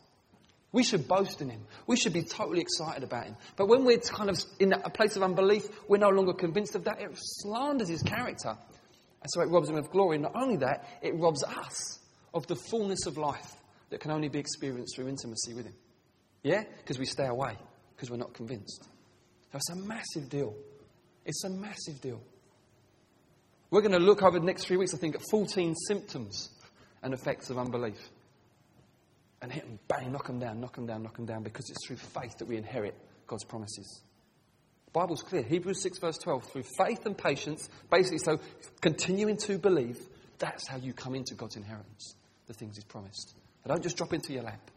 We 0.73 0.83
should 0.83 1.07
boast 1.07 1.43
in 1.43 1.51
him. 1.51 1.61
We 1.87 1.97
should 1.97 2.15
be 2.15 2.23
totally 2.23 2.61
excited 2.61 3.05
about 3.05 3.27
him. 3.27 3.37
But 3.57 3.69
when 3.69 3.85
we're 3.85 3.99
kind 3.99 4.31
of 4.31 4.39
in 4.59 4.73
a 4.73 4.89
place 4.89 5.17
of 5.17 5.23
unbelief, 5.23 5.69
we're 5.87 5.99
no 5.99 6.09
longer 6.09 6.33
convinced 6.33 6.75
of 6.75 6.85
that. 6.85 7.01
It 7.01 7.11
slanders 7.15 7.89
his 7.89 8.03
character. 8.03 8.51
And 8.51 9.31
so 9.31 9.43
it 9.43 9.51
robs 9.51 9.69
him 9.69 9.77
of 9.77 9.91
glory. 9.91 10.19
Not 10.19 10.35
only 10.35 10.57
that, 10.57 10.89
it 11.03 11.15
robs 11.17 11.45
us 11.45 11.99
of 12.33 12.47
the 12.47 12.57
fullness 12.57 13.07
of 13.07 13.19
life 13.19 13.55
that 13.91 14.01
can 14.01 14.11
only 14.11 14.29
be 14.29 14.39
experienced 14.39 14.97
through 14.97 15.09
intimacy 15.09 15.53
with 15.53 15.67
him. 15.67 15.75
Yeah? 16.43 16.65
Because 16.79 16.99
we 16.99 17.05
stay 17.05 17.27
away, 17.27 17.57
because 17.95 18.11
we're 18.11 18.17
not 18.17 18.33
convinced. 18.33 18.89
It's 19.53 19.71
a 19.71 19.77
massive 19.77 20.31
deal. 20.31 20.55
It's 21.27 21.45
a 21.45 21.51
massive 21.51 22.01
deal. 22.01 22.21
We're 23.71 23.83
going 23.83 23.93
to 23.93 23.99
look 23.99 24.23
over 24.23 24.39
the 24.39 24.47
next 24.47 24.65
three 24.65 24.79
weeks, 24.79 24.95
I 24.95 24.97
think, 24.97 25.15
at 25.15 25.23
14 25.31 25.75
symptoms 25.87 26.51
and 27.03 27.13
effects 27.13 27.51
of 27.51 27.59
unbelief. 27.59 27.99
And 29.43 29.51
hit 29.51 29.65
them, 29.65 29.81
bang, 29.89 30.13
knock 30.13 30.29
them 30.29 30.39
down, 30.39 30.61
knock 30.61 30.77
them 30.77 30.87
down, 30.87 31.03
knock 31.03 31.17
them 31.17 31.27
down, 31.27 31.43
because 31.43 31.69
it's 31.69 31.85
through 31.85 31.97
faith 31.97 32.39
that 32.39 32.47
we 32.47 32.57
inherit 32.57 32.95
God's 33.27 33.43
promises. 33.43 34.01
The 34.87 34.93
Bible's 34.93 35.23
clear. 35.23 35.43
Hebrews 35.43 35.83
6, 35.83 35.99
verse 35.99 36.17
12. 36.19 36.45
Through 36.45 36.63
faith 36.79 37.05
and 37.07 37.19
patience, 37.19 37.69
basically, 37.91 38.19
so 38.19 38.39
continuing 38.81 39.37
to 39.39 39.59
believe, 39.59 39.99
that's 40.39 40.69
how 40.69 40.77
you 40.77 40.93
come 40.93 41.17
into 41.17 41.35
God's 41.35 41.57
inheritance, 41.57 42.15
the 42.47 42.55
things 42.55 42.77
He's 42.77 42.85
promised. 42.85 43.35
They 43.65 43.69
don't 43.69 43.83
just 43.83 43.97
drop 43.97 44.13
into 44.13 44.33
your 44.33 44.45
lap. 44.45 44.71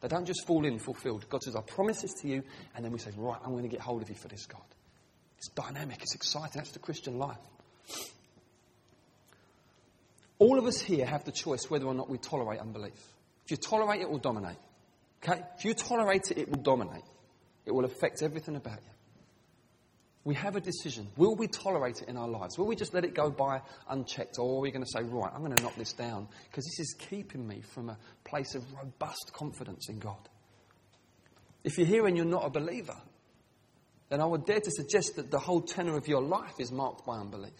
They 0.00 0.08
don't 0.08 0.26
just 0.26 0.46
fall 0.46 0.64
in 0.64 0.78
fulfilled. 0.78 1.26
God 1.28 1.42
says, 1.42 1.56
I 1.56 1.62
promise 1.62 2.02
this 2.02 2.12
to 2.22 2.28
you, 2.28 2.44
and 2.76 2.84
then 2.84 2.92
we 2.92 2.98
say, 2.98 3.10
right, 3.16 3.40
I'm 3.44 3.52
going 3.52 3.64
to 3.64 3.68
get 3.68 3.80
hold 3.80 4.02
of 4.02 4.08
you 4.08 4.14
for 4.14 4.28
this, 4.28 4.46
God. 4.46 4.60
It's 5.38 5.48
dynamic, 5.48 6.00
it's 6.00 6.14
exciting. 6.14 6.52
That's 6.54 6.70
the 6.70 6.78
Christian 6.78 7.18
life. 7.18 7.38
All 10.38 10.58
of 10.58 10.66
us 10.66 10.80
here 10.80 11.06
have 11.06 11.24
the 11.24 11.32
choice 11.32 11.68
whether 11.68 11.86
or 11.86 11.94
not 11.94 12.08
we 12.08 12.18
tolerate 12.18 12.60
unbelief. 12.60 13.13
If 13.44 13.50
you 13.50 13.56
tolerate 13.56 14.00
it, 14.00 14.04
it 14.04 14.10
will 14.10 14.18
dominate. 14.18 14.56
Okay? 15.22 15.42
If 15.58 15.64
you 15.64 15.74
tolerate 15.74 16.30
it, 16.30 16.38
it 16.38 16.48
will 16.48 16.62
dominate. 16.62 17.04
It 17.66 17.72
will 17.72 17.84
affect 17.84 18.22
everything 18.22 18.56
about 18.56 18.80
you. 18.82 18.90
We 20.24 20.34
have 20.36 20.56
a 20.56 20.60
decision. 20.60 21.08
Will 21.18 21.36
we 21.36 21.48
tolerate 21.48 22.00
it 22.00 22.08
in 22.08 22.16
our 22.16 22.28
lives? 22.28 22.56
Will 22.56 22.66
we 22.66 22.76
just 22.76 22.94
let 22.94 23.04
it 23.04 23.14
go 23.14 23.30
by 23.30 23.60
unchecked? 23.90 24.38
Or 24.38 24.56
are 24.56 24.60
we 24.60 24.70
going 24.70 24.84
to 24.84 24.90
say, 24.90 25.02
right, 25.02 25.30
I'm 25.34 25.44
going 25.44 25.54
to 25.54 25.62
knock 25.62 25.76
this 25.76 25.92
down 25.92 26.28
because 26.50 26.64
this 26.64 26.80
is 26.80 26.94
keeping 26.98 27.46
me 27.46 27.60
from 27.60 27.90
a 27.90 27.98
place 28.24 28.54
of 28.54 28.64
robust 28.72 29.32
confidence 29.34 29.90
in 29.90 29.98
God? 29.98 30.28
If 31.62 31.76
you're 31.76 31.86
here 31.86 32.06
and 32.06 32.16
you're 32.16 32.24
not 32.24 32.46
a 32.46 32.50
believer, 32.50 32.96
then 34.08 34.22
I 34.22 34.24
would 34.24 34.46
dare 34.46 34.60
to 34.60 34.70
suggest 34.70 35.16
that 35.16 35.30
the 35.30 35.38
whole 35.38 35.60
tenor 35.60 35.96
of 35.96 36.08
your 36.08 36.22
life 36.22 36.54
is 36.58 36.72
marked 36.72 37.04
by 37.04 37.18
unbelief. 37.18 37.52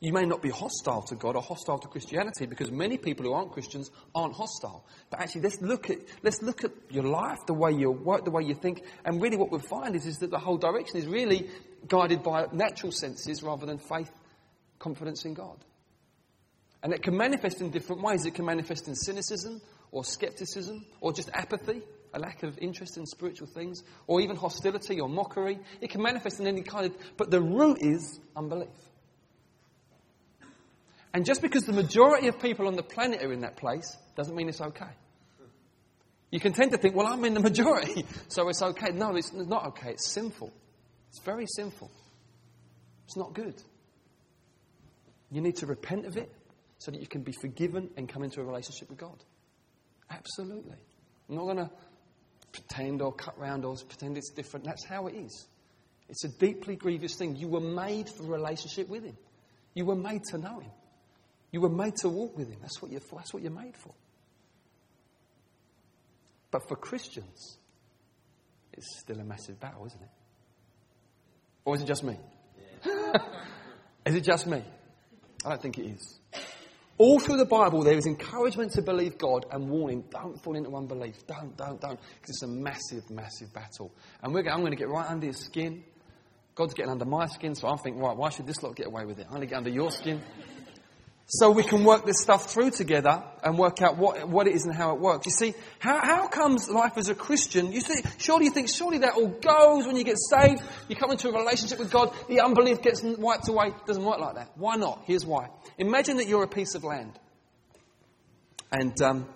You 0.00 0.12
may 0.12 0.26
not 0.26 0.42
be 0.42 0.50
hostile 0.50 1.02
to 1.02 1.14
God 1.14 1.36
or 1.36 1.42
hostile 1.42 1.78
to 1.78 1.88
Christianity 1.88 2.44
because 2.44 2.70
many 2.70 2.98
people 2.98 3.24
who 3.24 3.32
aren't 3.32 3.52
Christians 3.52 3.90
aren't 4.14 4.34
hostile. 4.34 4.84
But 5.08 5.20
actually, 5.20 5.42
let's 5.42 5.62
look 5.62 5.88
at, 5.88 5.98
let's 6.22 6.42
look 6.42 6.64
at 6.64 6.72
your 6.90 7.04
life, 7.04 7.38
the 7.46 7.54
way 7.54 7.72
you 7.72 7.90
work, 7.90 8.24
the 8.24 8.30
way 8.30 8.42
you 8.42 8.54
think, 8.54 8.82
and 9.06 9.22
really 9.22 9.38
what 9.38 9.50
we'll 9.50 9.60
find 9.60 9.96
is, 9.96 10.04
is 10.04 10.18
that 10.18 10.30
the 10.30 10.38
whole 10.38 10.58
direction 10.58 10.98
is 10.98 11.06
really 11.06 11.48
guided 11.88 12.22
by 12.22 12.46
natural 12.52 12.92
senses 12.92 13.42
rather 13.42 13.64
than 13.64 13.78
faith, 13.78 14.10
confidence 14.78 15.24
in 15.24 15.32
God. 15.32 15.64
And 16.82 16.92
it 16.92 17.02
can 17.02 17.16
manifest 17.16 17.62
in 17.62 17.70
different 17.70 18.02
ways. 18.02 18.26
It 18.26 18.34
can 18.34 18.44
manifest 18.44 18.88
in 18.88 18.94
cynicism 18.94 19.62
or 19.92 20.04
skepticism 20.04 20.84
or 21.00 21.14
just 21.14 21.30
apathy 21.32 21.80
a 22.14 22.18
lack 22.18 22.42
of 22.42 22.58
interest 22.58 22.96
in 22.96 23.04
spiritual 23.04 23.46
things, 23.46 23.82
or 24.06 24.20
even 24.20 24.36
hostility 24.36 25.00
or 25.00 25.08
mockery. 25.08 25.58
It 25.80 25.90
can 25.90 26.02
manifest 26.02 26.40
in 26.40 26.46
any 26.46 26.62
kind 26.62 26.86
of, 26.86 26.96
but 27.16 27.30
the 27.30 27.42
root 27.42 27.78
is 27.80 28.18
unbelief. 28.34 28.68
And 31.16 31.24
just 31.24 31.40
because 31.40 31.62
the 31.62 31.72
majority 31.72 32.28
of 32.28 32.38
people 32.38 32.66
on 32.66 32.76
the 32.76 32.82
planet 32.82 33.22
are 33.22 33.32
in 33.32 33.40
that 33.40 33.56
place 33.56 33.96
doesn't 34.16 34.36
mean 34.36 34.50
it's 34.50 34.60
okay. 34.60 34.90
You 36.30 36.38
can 36.38 36.52
tend 36.52 36.72
to 36.72 36.76
think, 36.76 36.94
well, 36.94 37.06
I'm 37.06 37.24
in 37.24 37.32
the 37.32 37.40
majority, 37.40 38.04
so 38.28 38.50
it's 38.50 38.60
okay. 38.60 38.90
No, 38.92 39.16
it's 39.16 39.32
not 39.32 39.68
okay. 39.68 39.92
It's 39.92 40.12
sinful. 40.12 40.52
It's 41.08 41.20
very 41.24 41.46
sinful. 41.56 41.90
It's 43.06 43.16
not 43.16 43.32
good. 43.32 43.54
You 45.30 45.40
need 45.40 45.56
to 45.56 45.66
repent 45.66 46.04
of 46.04 46.18
it 46.18 46.30
so 46.80 46.90
that 46.90 47.00
you 47.00 47.06
can 47.06 47.22
be 47.22 47.32
forgiven 47.32 47.88
and 47.96 48.10
come 48.10 48.22
into 48.22 48.42
a 48.42 48.44
relationship 48.44 48.90
with 48.90 48.98
God. 48.98 49.16
Absolutely. 50.10 50.76
I'm 51.30 51.36
not 51.36 51.44
going 51.44 51.56
to 51.56 51.70
pretend 52.52 53.00
or 53.00 53.14
cut 53.14 53.38
round 53.38 53.64
or 53.64 53.74
pretend 53.88 54.18
it's 54.18 54.28
different. 54.28 54.66
That's 54.66 54.84
how 54.84 55.06
it 55.06 55.14
is. 55.14 55.46
It's 56.10 56.24
a 56.26 56.28
deeply 56.28 56.76
grievous 56.76 57.16
thing. 57.16 57.36
You 57.36 57.48
were 57.48 57.60
made 57.60 58.10
for 58.10 58.24
a 58.24 58.28
relationship 58.28 58.90
with 58.90 59.02
Him. 59.02 59.16
You 59.72 59.86
were 59.86 59.96
made 59.96 60.22
to 60.24 60.36
know 60.36 60.60
Him. 60.60 60.72
You 61.56 61.62
were 61.62 61.70
made 61.70 61.96
to 62.02 62.10
walk 62.10 62.36
with 62.36 62.50
Him. 62.50 62.58
That's 62.60 62.82
what 62.82 62.90
you're. 62.90 63.00
That's 63.00 63.32
what 63.32 63.42
you're 63.42 63.50
made 63.50 63.78
for. 63.78 63.94
But 66.50 66.68
for 66.68 66.76
Christians, 66.76 67.56
it's 68.74 69.00
still 69.00 69.18
a 69.20 69.24
massive 69.24 69.58
battle, 69.58 69.86
isn't 69.86 70.02
it? 70.02 70.10
Or 71.64 71.74
is 71.74 71.80
it 71.80 71.86
just 71.86 72.04
me? 72.04 72.18
Yeah. 72.84 73.12
is 74.06 74.16
it 74.16 74.24
just 74.24 74.46
me? 74.46 74.62
I 75.46 75.48
don't 75.48 75.62
think 75.62 75.78
it 75.78 75.86
is. 75.86 76.20
All 76.98 77.18
through 77.20 77.38
the 77.38 77.46
Bible, 77.46 77.82
there 77.84 77.96
is 77.96 78.04
encouragement 78.04 78.72
to 78.72 78.82
believe 78.82 79.16
God 79.16 79.46
and 79.50 79.70
warning, 79.70 80.04
don't 80.10 80.38
fall 80.44 80.56
into 80.56 80.76
unbelief. 80.76 81.26
Don't, 81.26 81.56
don't, 81.56 81.80
don't. 81.80 81.98
Because 82.20 82.28
it's 82.28 82.42
a 82.42 82.48
massive, 82.48 83.08
massive 83.08 83.50
battle. 83.54 83.94
And 84.22 84.34
we're, 84.34 84.46
I'm 84.50 84.60
going 84.60 84.72
to 84.72 84.76
get 84.76 84.90
right 84.90 85.08
under 85.08 85.28
his 85.28 85.38
skin. 85.38 85.84
God's 86.54 86.74
getting 86.74 86.92
under 86.92 87.06
my 87.06 87.24
skin, 87.28 87.54
so 87.54 87.66
I'm 87.66 87.78
thinking, 87.78 88.02
right, 88.02 88.16
why 88.16 88.28
should 88.28 88.46
this 88.46 88.62
lot 88.62 88.76
get 88.76 88.88
away 88.88 89.06
with 89.06 89.18
it? 89.18 89.24
I'm 89.24 89.36
going 89.36 89.40
to 89.40 89.46
get 89.46 89.56
under 89.56 89.70
your 89.70 89.90
skin. 89.90 90.20
So 91.28 91.50
we 91.50 91.64
can 91.64 91.84
work 91.84 92.06
this 92.06 92.20
stuff 92.20 92.52
through 92.52 92.70
together 92.70 93.22
and 93.42 93.58
work 93.58 93.82
out 93.82 93.96
what, 93.96 94.28
what 94.28 94.46
it 94.46 94.54
is 94.54 94.64
and 94.64 94.72
how 94.72 94.94
it 94.94 95.00
works. 95.00 95.26
You 95.26 95.32
see, 95.32 95.54
how, 95.80 95.98
how 95.98 96.28
comes 96.28 96.70
life 96.70 96.92
as 96.96 97.08
a 97.08 97.16
Christian, 97.16 97.72
you 97.72 97.80
see, 97.80 98.00
surely 98.18 98.44
you 98.44 98.52
think, 98.52 98.68
surely 98.68 98.98
that 98.98 99.14
all 99.14 99.26
goes 99.26 99.86
when 99.88 99.96
you 99.96 100.04
get 100.04 100.18
saved, 100.18 100.62
you 100.88 100.94
come 100.94 101.10
into 101.10 101.28
a 101.28 101.32
relationship 101.32 101.80
with 101.80 101.90
God, 101.90 102.14
the 102.28 102.40
unbelief 102.40 102.80
gets 102.80 103.02
wiped 103.02 103.48
away. 103.48 103.68
It 103.68 103.86
doesn't 103.86 104.04
work 104.04 104.20
like 104.20 104.36
that. 104.36 104.52
Why 104.54 104.76
not? 104.76 105.02
Here's 105.04 105.26
why. 105.26 105.48
Imagine 105.78 106.18
that 106.18 106.28
you're 106.28 106.44
a 106.44 106.48
piece 106.48 106.76
of 106.76 106.84
land. 106.84 107.18
And 108.70 109.00
um, 109.02 109.28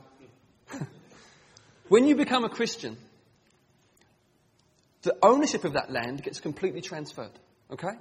when 1.88 2.06
you 2.06 2.14
become 2.14 2.44
a 2.44 2.48
Christian, 2.48 2.96
the 5.02 5.16
ownership 5.22 5.64
of 5.64 5.72
that 5.72 5.90
land 5.90 6.22
gets 6.22 6.38
completely 6.38 6.82
transferred. 6.82 7.32
Okay? 7.72 7.96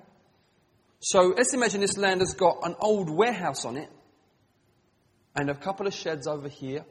So 0.99 1.33
let's 1.35 1.53
imagine 1.53 1.81
this 1.81 1.97
land 1.97 2.21
has 2.21 2.33
got 2.33 2.57
an 2.63 2.75
old 2.79 3.09
warehouse 3.09 3.65
on 3.65 3.77
it, 3.77 3.89
and 5.35 5.49
a 5.49 5.55
couple 5.55 5.87
of 5.87 5.93
sheds 5.93 6.27
over 6.27 6.49
here, 6.49 6.85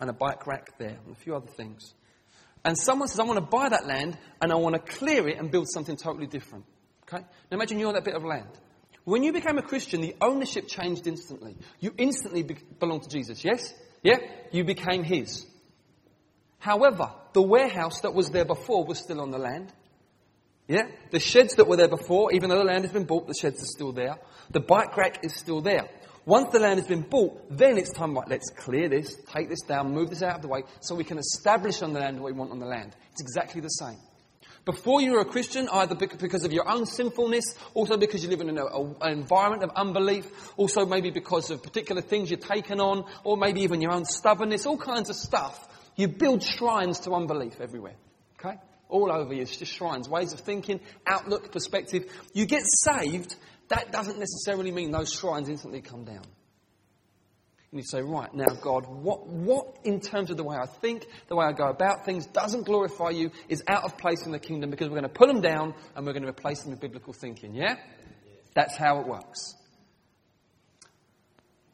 and 0.00 0.10
a 0.10 0.12
bike 0.12 0.46
rack 0.46 0.76
there, 0.78 0.98
and 1.06 1.16
a 1.16 1.18
few 1.18 1.36
other 1.36 1.50
things. 1.56 1.94
And 2.64 2.76
someone 2.78 3.08
says, 3.08 3.20
I 3.20 3.24
want 3.24 3.38
to 3.38 3.46
buy 3.46 3.68
that 3.68 3.86
land, 3.86 4.18
and 4.40 4.50
I 4.50 4.56
want 4.56 4.74
to 4.74 4.80
clear 4.80 5.28
it 5.28 5.38
and 5.38 5.50
build 5.50 5.68
something 5.68 5.96
totally 5.96 6.26
different. 6.26 6.64
Okay? 7.02 7.22
Now 7.22 7.56
imagine 7.56 7.78
you're 7.78 7.92
that 7.92 8.04
bit 8.04 8.14
of 8.14 8.24
land. 8.24 8.48
When 9.04 9.22
you 9.22 9.32
became 9.32 9.58
a 9.58 9.62
Christian, 9.62 10.00
the 10.00 10.16
ownership 10.20 10.66
changed 10.66 11.06
instantly. 11.06 11.56
You 11.78 11.92
instantly 11.98 12.42
be- 12.42 12.56
belonged 12.80 13.02
to 13.02 13.08
Jesus, 13.10 13.44
yes? 13.44 13.72
Yeah? 14.02 14.16
You 14.50 14.64
became 14.64 15.04
His. 15.04 15.46
However, 16.58 17.12
the 17.34 17.42
warehouse 17.42 18.00
that 18.00 18.14
was 18.14 18.30
there 18.30 18.46
before 18.46 18.86
was 18.86 18.98
still 18.98 19.20
on 19.20 19.30
the 19.30 19.38
land. 19.38 19.70
Yeah? 20.66 20.88
The 21.10 21.20
sheds 21.20 21.56
that 21.56 21.66
were 21.66 21.76
there 21.76 21.88
before, 21.88 22.32
even 22.32 22.48
though 22.48 22.58
the 22.58 22.64
land 22.64 22.84
has 22.84 22.92
been 22.92 23.04
bought, 23.04 23.26
the 23.26 23.34
sheds 23.34 23.62
are 23.62 23.66
still 23.66 23.92
there. 23.92 24.16
The 24.50 24.60
bike 24.60 24.96
rack 24.96 25.24
is 25.24 25.34
still 25.34 25.60
there. 25.60 25.88
Once 26.26 26.52
the 26.52 26.58
land 26.58 26.78
has 26.78 26.88
been 26.88 27.02
bought, 27.02 27.38
then 27.50 27.76
it's 27.76 27.92
time, 27.92 28.14
right, 28.14 28.28
let's 28.28 28.48
clear 28.50 28.88
this, 28.88 29.14
take 29.26 29.50
this 29.50 29.60
down, 29.60 29.92
move 29.92 30.08
this 30.08 30.22
out 30.22 30.36
of 30.36 30.42
the 30.42 30.48
way, 30.48 30.62
so 30.80 30.94
we 30.94 31.04
can 31.04 31.18
establish 31.18 31.82
on 31.82 31.92
the 31.92 32.00
land 32.00 32.18
what 32.18 32.32
we 32.32 32.38
want 32.38 32.50
on 32.50 32.58
the 32.58 32.66
land. 32.66 32.96
It's 33.12 33.20
exactly 33.20 33.60
the 33.60 33.68
same. 33.68 33.98
Before 34.64 35.02
you 35.02 35.12
were 35.12 35.20
a 35.20 35.26
Christian, 35.26 35.68
either 35.70 35.94
because 35.94 36.44
of 36.44 36.52
your 36.52 36.66
own 36.66 36.86
sinfulness, 36.86 37.44
also 37.74 37.98
because 37.98 38.24
you 38.24 38.30
live 38.30 38.40
in 38.40 38.48
an, 38.48 38.58
an 38.58 39.12
environment 39.12 39.62
of 39.62 39.70
unbelief, 39.76 40.26
also 40.56 40.86
maybe 40.86 41.10
because 41.10 41.50
of 41.50 41.62
particular 41.62 42.00
things 42.00 42.30
you've 42.30 42.40
taken 42.40 42.80
on, 42.80 43.04
or 43.24 43.36
maybe 43.36 43.60
even 43.60 43.82
your 43.82 43.92
own 43.92 44.06
stubbornness, 44.06 44.64
all 44.64 44.78
kinds 44.78 45.10
of 45.10 45.16
stuff. 45.16 45.68
You 45.96 46.08
build 46.08 46.42
shrines 46.42 47.00
to 47.00 47.12
unbelief 47.12 47.60
everywhere. 47.60 47.96
Okay? 48.38 48.56
All 48.88 49.10
over 49.10 49.32
you, 49.32 49.42
it's 49.42 49.56
just 49.56 49.72
shrines, 49.72 50.08
ways 50.08 50.32
of 50.32 50.40
thinking, 50.40 50.80
outlook, 51.06 51.52
perspective. 51.52 52.04
You 52.32 52.46
get 52.46 52.62
saved, 52.64 53.34
that 53.68 53.92
doesn't 53.92 54.18
necessarily 54.18 54.70
mean 54.70 54.90
those 54.90 55.12
shrines 55.12 55.48
instantly 55.48 55.80
come 55.80 56.04
down. 56.04 56.24
And 57.74 57.80
you 57.80 57.86
say, 57.88 58.02
right, 58.02 58.32
now, 58.32 58.54
God, 58.60 58.86
what, 58.86 59.26
what 59.26 59.78
in 59.82 60.00
terms 60.00 60.30
of 60.30 60.36
the 60.36 60.44
way 60.44 60.56
I 60.56 60.66
think, 60.66 61.06
the 61.26 61.34
way 61.34 61.44
I 61.44 61.52
go 61.52 61.66
about 61.66 62.04
things, 62.04 62.24
doesn't 62.26 62.66
glorify 62.66 63.10
you, 63.10 63.32
is 63.48 63.64
out 63.66 63.82
of 63.82 63.98
place 63.98 64.26
in 64.26 64.30
the 64.30 64.38
kingdom 64.38 64.70
because 64.70 64.88
we're 64.88 65.00
going 65.00 65.10
to 65.10 65.18
put 65.18 65.26
them 65.26 65.40
down 65.40 65.74
and 65.96 66.06
we're 66.06 66.12
going 66.12 66.22
to 66.22 66.28
replace 66.28 66.62
them 66.62 66.70
with 66.70 66.80
biblical 66.80 67.12
thinking, 67.12 67.52
yeah? 67.52 67.74
That's 68.54 68.76
how 68.76 69.00
it 69.00 69.08
works. 69.08 69.56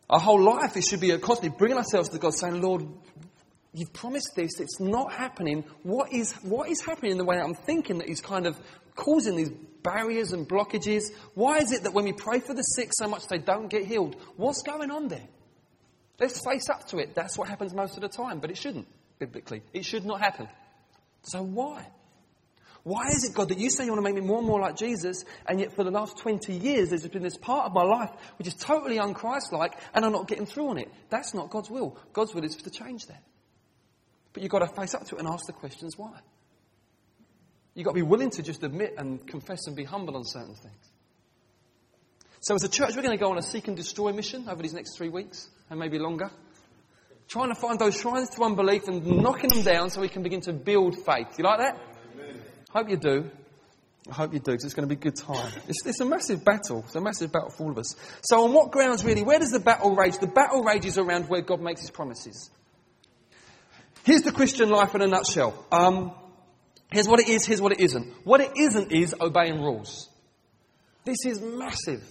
Our 0.09 0.21
whole 0.21 0.43
life, 0.43 0.75
it 0.77 0.85
should 0.85 1.01
be 1.01 1.11
a 1.11 1.19
constantly 1.19 1.55
bringing 1.59 1.77
ourselves 1.77 2.09
to 2.09 2.19
God, 2.19 2.33
saying, 2.33 2.63
Lord, 2.63 2.87
you've 3.73 3.93
promised 3.93 4.35
this, 4.35 4.59
it's 4.59 4.81
not 4.81 5.13
happening. 5.13 5.65
What 5.83 6.13
is, 6.13 6.33
what 6.43 6.69
is 6.69 6.81
happening 6.81 7.13
in 7.13 7.19
the 7.19 7.25
way 7.25 7.39
I'm 7.39 7.55
thinking 7.55 7.99
that 7.99 8.09
is 8.09 8.21
kind 8.21 8.47
of 8.47 8.59
causing 8.97 9.37
these 9.37 9.51
barriers 9.83 10.33
and 10.33 10.49
blockages? 10.49 11.05
Why 11.35 11.59
is 11.59 11.73
it 11.73 11.85
that 11.85 11.95
when 11.95 12.05
we 12.05 12.13
pray 12.13 12.41
for 12.41 12.55
the 12.55 12.63
sick 12.63 12.91
so 12.93 13.09
much 13.09 13.27
they 13.29 13.39
don't 13.39 13.69
get 13.69 13.87
healed? 13.87 14.17
What's 14.37 14.63
going 14.63 14.91
on 14.91 15.09
there? 15.09 15.27
Let's 16.19 16.45
face 16.45 16.69
up 16.69 16.87
to 16.89 16.99
it. 16.99 17.15
That's 17.15 17.39
what 17.39 17.49
happens 17.49 17.73
most 17.73 17.97
of 17.97 18.03
the 18.03 18.09
time, 18.09 18.41
but 18.41 18.51
it 18.51 18.59
shouldn't, 18.59 18.87
biblically. 19.19 19.63
It 19.73 19.85
should 19.85 20.05
not 20.05 20.21
happen. 20.21 20.49
So 21.23 21.43
why? 21.43 21.87
Why 22.83 23.09
is 23.09 23.25
it, 23.25 23.35
God, 23.35 23.49
that 23.51 23.59
you 23.59 23.69
say 23.71 23.85
you 23.85 23.93
want 23.93 24.05
to 24.05 24.11
make 24.11 24.21
me 24.21 24.27
more 24.27 24.39
and 24.39 24.47
more 24.47 24.61
like 24.61 24.77
Jesus, 24.77 25.25
and 25.47 25.61
yet 25.61 25.75
for 25.75 25.85
the 25.85 25.91
last 25.91 26.17
20 26.19 26.53
years 26.53 26.89
there's 26.89 27.07
been 27.09 27.23
this 27.23 27.37
part 27.37 27.67
of 27.67 27.73
my 27.75 27.83
life 27.83 28.11
which 28.39 28.49
is 28.49 28.55
totally 28.55 28.97
unchrist-like, 28.97 29.75
and 29.95 30.05
I'm 30.05 30.13
not 30.13 30.29
getting 30.29 30.47
through 30.47 30.69
on 30.69 30.79
it? 30.79 30.91
That's 31.11 31.35
not 31.35 31.51
God's 31.51 31.71
will. 31.71 31.99
God's 32.13 32.35
will 32.35 32.45
is 32.45 32.57
to 32.57 32.71
change 32.71 33.07
that. 33.07 33.23
But 34.33 34.43
you've 34.43 34.53
got 34.53 34.61
to 34.61 34.69
face 34.69 34.95
up 34.95 35.07
to 35.07 35.17
it 35.17 35.19
and 35.19 35.29
ask 35.29 35.47
the 35.47 35.53
questions 35.53 35.97
why. 35.97 36.21
You've 37.75 37.85
got 37.85 37.93
to 37.93 37.97
be 37.97 38.03
willing 38.03 38.31
to 38.31 38.43
just 38.43 38.63
admit 38.63 38.95
and 38.99 39.27
confess 39.27 39.67
and 39.67 39.77
be 39.77 39.85
humble 39.85 40.17
on 40.17 40.25
certain 40.25 40.55
things. 40.55 40.91
So, 42.41 42.55
as 42.55 42.63
a 42.65 42.69
church, 42.69 42.97
we're 42.97 43.03
going 43.03 43.17
to 43.17 43.23
go 43.23 43.31
on 43.31 43.39
a 43.39 43.43
seek 43.43 43.69
and 43.69 43.77
destroy 43.77 44.13
mission 44.13 44.49
over 44.49 44.63
these 44.63 44.73
next 44.73 44.97
three 44.97 45.11
weeks 45.11 45.49
and 45.69 45.79
maybe 45.79 45.99
longer. 45.99 46.31
Trying 47.29 47.51
to 47.51 47.55
find 47.55 47.79
those 47.79 48.01
shrines 48.01 48.31
to 48.31 48.43
unbelief 48.43 48.89
and 48.89 49.05
knocking 49.07 49.51
them 49.51 49.63
down 49.63 49.91
so 49.91 50.01
we 50.01 50.09
can 50.09 50.23
begin 50.23 50.41
to 50.43 50.53
build 50.53 50.97
faith. 50.97 51.39
You 51.39 51.45
like 51.45 51.59
that? 51.59 51.79
Amen. 52.15 52.41
Hope 52.71 52.89
you 52.89 52.97
do. 52.97 53.31
I 54.11 54.15
hope 54.15 54.33
you 54.33 54.41
do 54.41 54.53
because 54.53 54.65
it's 54.65 54.75
going 54.75 54.89
to 54.89 54.95
be 54.95 54.99
a 54.99 55.03
good 55.03 55.17
time. 55.17 55.53
It's, 55.69 55.87
it's, 55.87 56.01
a 56.01 56.05
massive 56.05 56.45
battle. 56.45 56.83
It's 56.87 56.97
a 56.97 57.01
massive 57.01 57.31
battle 57.31 57.51
for 57.51 57.65
all 57.65 57.71
of 57.71 57.79
us. 57.79 57.95
So, 58.23 58.45
on 58.45 58.53
what 58.53 58.73
grounds 58.73 59.05
really? 59.05 59.23
Where 59.23 59.39
does 59.39 59.51
the 59.51 59.61
battle 59.61 59.95
rage? 59.95 60.19
The 60.19 60.27
battle 60.27 60.65
rages 60.65 60.99
around 60.99 61.29
where 61.29 61.43
God 61.43 61.61
makes 61.61 61.83
his 61.83 61.91
promises. 61.91 62.51
Here's 64.05 64.23
the 64.23 64.33
Christian 64.33 64.71
life 64.71 64.95
in 64.95 65.03
a 65.03 65.07
nutshell. 65.07 65.67
Um, 65.71 66.13
here's 66.91 67.09
what 67.09 67.21
it 67.21 67.29
is, 67.29 67.45
here's 67.45 67.61
what 67.61 67.73
it 67.73 67.81
isn't. 67.81 68.07
What 68.25 68.41
it 68.41 68.53
isn't 68.57 68.93
is 68.93 69.15
obeying 69.21 69.61
rules. 69.61 70.09
This 71.05 71.25
is 71.27 71.41
massive. 71.41 72.03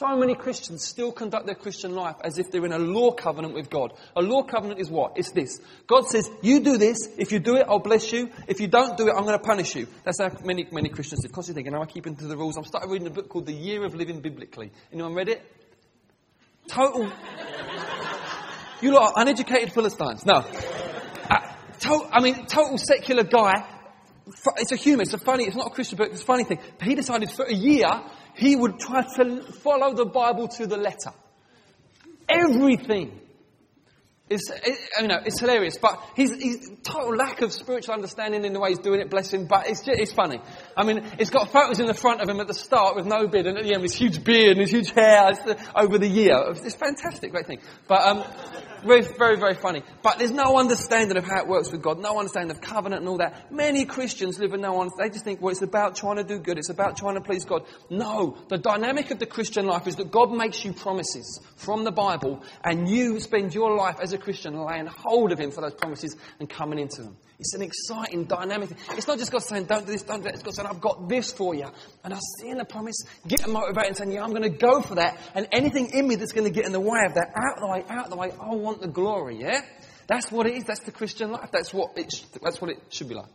So 0.00 0.16
many 0.16 0.34
Christians 0.34 0.86
still 0.86 1.12
conduct 1.12 1.44
their 1.44 1.54
Christian 1.54 1.94
life 1.94 2.16
as 2.24 2.38
if 2.38 2.50
they're 2.50 2.64
in 2.64 2.72
a 2.72 2.78
law 2.78 3.12
covenant 3.12 3.52
with 3.52 3.68
God. 3.68 3.92
A 4.16 4.22
law 4.22 4.42
covenant 4.42 4.80
is 4.80 4.88
what? 4.88 5.18
It's 5.18 5.30
this. 5.32 5.60
God 5.86 6.06
says, 6.06 6.30
you 6.40 6.60
do 6.60 6.78
this. 6.78 7.06
If 7.18 7.32
you 7.32 7.38
do 7.38 7.56
it, 7.56 7.66
I'll 7.68 7.80
bless 7.80 8.10
you. 8.10 8.30
If 8.48 8.62
you 8.62 8.66
don't 8.66 8.96
do 8.96 9.08
it, 9.08 9.14
I'm 9.14 9.24
going 9.24 9.38
to 9.38 9.44
punish 9.44 9.76
you. 9.76 9.88
That's 10.04 10.18
how 10.18 10.30
many, 10.42 10.66
many 10.72 10.88
Christians 10.88 11.22
live. 11.22 11.32
Constantly 11.32 11.64
thinking, 11.64 11.74
am 11.74 11.82
I 11.82 11.86
keeping 11.86 12.16
to 12.16 12.26
the 12.26 12.36
rules? 12.36 12.56
I'm 12.56 12.64
starting 12.64 12.90
reading 12.90 13.08
a 13.08 13.10
book 13.10 13.28
called 13.28 13.44
The 13.44 13.52
Year 13.52 13.84
of 13.84 13.94
Living 13.94 14.20
Biblically. 14.20 14.70
Anyone 14.90 15.12
read 15.12 15.28
it? 15.28 15.42
Total. 16.68 17.12
You 18.82 18.92
lot 18.92 19.12
are 19.14 19.22
uneducated 19.22 19.72
Philistines. 19.72 20.24
No. 20.24 20.34
Uh, 20.34 21.38
to- 21.80 22.08
I 22.12 22.20
mean, 22.20 22.46
total 22.46 22.78
secular 22.78 23.24
guy 23.24 23.64
it's 24.56 24.72
a 24.72 24.76
human, 24.76 25.02
it's 25.02 25.14
a 25.14 25.18
funny, 25.18 25.44
it's 25.44 25.56
not 25.56 25.68
a 25.68 25.70
Christian 25.70 25.98
book, 25.98 26.10
it's 26.12 26.22
a 26.22 26.24
funny 26.24 26.44
thing. 26.44 26.58
But 26.78 26.88
he 26.88 26.94
decided 26.94 27.30
for 27.30 27.44
a 27.44 27.54
year 27.54 27.88
he 28.34 28.56
would 28.56 28.78
try 28.78 29.02
to 29.16 29.42
follow 29.42 29.94
the 29.94 30.06
Bible 30.06 30.48
to 30.48 30.66
the 30.66 30.76
letter. 30.76 31.12
Everything. 32.28 33.18
It's, 34.28 34.48
it, 34.48 34.78
you 35.00 35.08
know, 35.08 35.18
it's 35.24 35.40
hilarious, 35.40 35.76
but 35.76 36.00
he's, 36.14 36.32
he's 36.40 36.70
total 36.84 37.16
lack 37.16 37.42
of 37.42 37.52
spiritual 37.52 37.94
understanding 37.94 38.44
in 38.44 38.52
the 38.52 38.60
way 38.60 38.68
he's 38.68 38.78
doing 38.78 39.00
it, 39.00 39.10
bless 39.10 39.34
him, 39.34 39.46
but 39.46 39.68
it's, 39.68 39.82
just, 39.82 39.98
it's 39.98 40.12
funny. 40.12 40.40
I 40.76 40.84
mean, 40.84 41.04
it's 41.18 41.30
got 41.30 41.50
photos 41.50 41.80
in 41.80 41.86
the 41.86 41.94
front 41.94 42.20
of 42.20 42.28
him 42.28 42.38
at 42.38 42.46
the 42.46 42.54
start 42.54 42.94
with 42.94 43.06
no 43.06 43.26
beard, 43.26 43.46
and 43.46 43.58
at 43.58 43.64
the 43.64 43.74
end 43.74 43.82
with 43.82 43.90
his 43.90 44.00
huge 44.00 44.22
beard 44.22 44.56
and 44.56 44.60
his 44.60 44.70
huge 44.70 44.92
hair 44.92 45.32
over 45.74 45.98
the 45.98 46.06
year. 46.06 46.38
It's 46.50 46.76
fantastic, 46.76 47.32
great 47.32 47.48
thing. 47.48 47.58
But, 47.88 48.06
um, 48.06 48.24
very, 48.82 49.02
very, 49.02 49.36
very 49.36 49.54
funny. 49.54 49.82
But 50.02 50.18
there's 50.18 50.30
no 50.30 50.58
understanding 50.58 51.16
of 51.16 51.24
how 51.24 51.40
it 51.40 51.48
works 51.48 51.70
with 51.72 51.82
God, 51.82 51.98
no 51.98 52.18
understanding 52.18 52.50
of 52.50 52.60
covenant 52.60 53.00
and 53.00 53.08
all 53.08 53.18
that. 53.18 53.52
Many 53.52 53.84
Christians 53.84 54.38
live 54.38 54.52
in 54.52 54.60
no 54.60 54.80
understanding. 54.80 55.10
They 55.10 55.14
just 55.14 55.24
think, 55.24 55.40
well, 55.40 55.50
it's 55.50 55.62
about 55.62 55.96
trying 55.96 56.16
to 56.16 56.24
do 56.24 56.38
good. 56.38 56.58
It's 56.58 56.70
about 56.70 56.96
trying 56.96 57.14
to 57.14 57.20
please 57.20 57.44
God. 57.44 57.64
No. 57.88 58.36
The 58.48 58.58
dynamic 58.58 59.10
of 59.10 59.18
the 59.18 59.26
Christian 59.26 59.66
life 59.66 59.86
is 59.86 59.96
that 59.96 60.10
God 60.10 60.32
makes 60.32 60.64
you 60.64 60.72
promises 60.72 61.40
from 61.56 61.84
the 61.84 61.92
Bible 61.92 62.42
and 62.64 62.88
you 62.88 63.20
spend 63.20 63.54
your 63.54 63.76
life 63.76 63.96
as 64.00 64.12
a 64.12 64.18
Christian 64.18 64.58
laying 64.58 64.86
hold 64.86 65.32
of 65.32 65.38
Him 65.38 65.50
for 65.50 65.60
those 65.60 65.74
promises 65.74 66.16
and 66.38 66.48
coming 66.48 66.78
into 66.78 67.02
them. 67.02 67.16
It's 67.40 67.54
an 67.54 67.62
exciting, 67.62 68.24
dynamic 68.24 68.68
thing. 68.68 68.78
It's 68.98 69.08
not 69.08 69.18
just 69.18 69.32
God 69.32 69.42
saying, 69.42 69.64
don't 69.64 69.86
do 69.86 69.92
this, 69.92 70.02
don't 70.02 70.18
do 70.18 70.24
that. 70.24 70.34
It's 70.34 70.42
God 70.42 70.54
saying, 70.54 70.68
I've 70.68 70.80
got 70.80 71.08
this 71.08 71.32
for 71.32 71.54
you. 71.54 71.66
And 72.04 72.12
I 72.12 72.18
see 72.38 72.50
in 72.50 72.58
the 72.58 72.66
promise, 72.66 73.02
get 73.26 73.48
motivated 73.48 73.88
and 73.88 73.96
saying, 73.96 74.12
yeah, 74.12 74.22
I'm 74.22 74.30
going 74.30 74.42
to 74.42 74.50
go 74.50 74.82
for 74.82 74.96
that. 74.96 75.18
And 75.34 75.48
anything 75.50 75.90
in 75.94 76.06
me 76.06 76.16
that's 76.16 76.32
going 76.32 76.46
to 76.46 76.52
get 76.52 76.66
in 76.66 76.72
the 76.72 76.80
way 76.80 77.00
of 77.06 77.14
that, 77.14 77.32
out 77.34 77.56
of 77.56 77.60
the 77.62 77.66
way, 77.66 77.84
out 77.88 78.04
of 78.04 78.10
the 78.10 78.16
way, 78.16 78.30
I 78.38 78.54
want 78.54 78.82
the 78.82 78.88
glory, 78.88 79.38
yeah? 79.40 79.62
That's 80.06 80.30
what 80.30 80.46
it 80.46 80.54
is. 80.54 80.64
That's 80.64 80.80
the 80.80 80.92
Christian 80.92 81.32
life. 81.32 81.50
That's 81.50 81.72
what 81.72 81.96
it, 81.96 82.12
sh- 82.12 82.24
that's 82.42 82.60
what 82.60 82.70
it 82.70 82.78
should 82.90 83.08
be 83.08 83.14
like. 83.14 83.30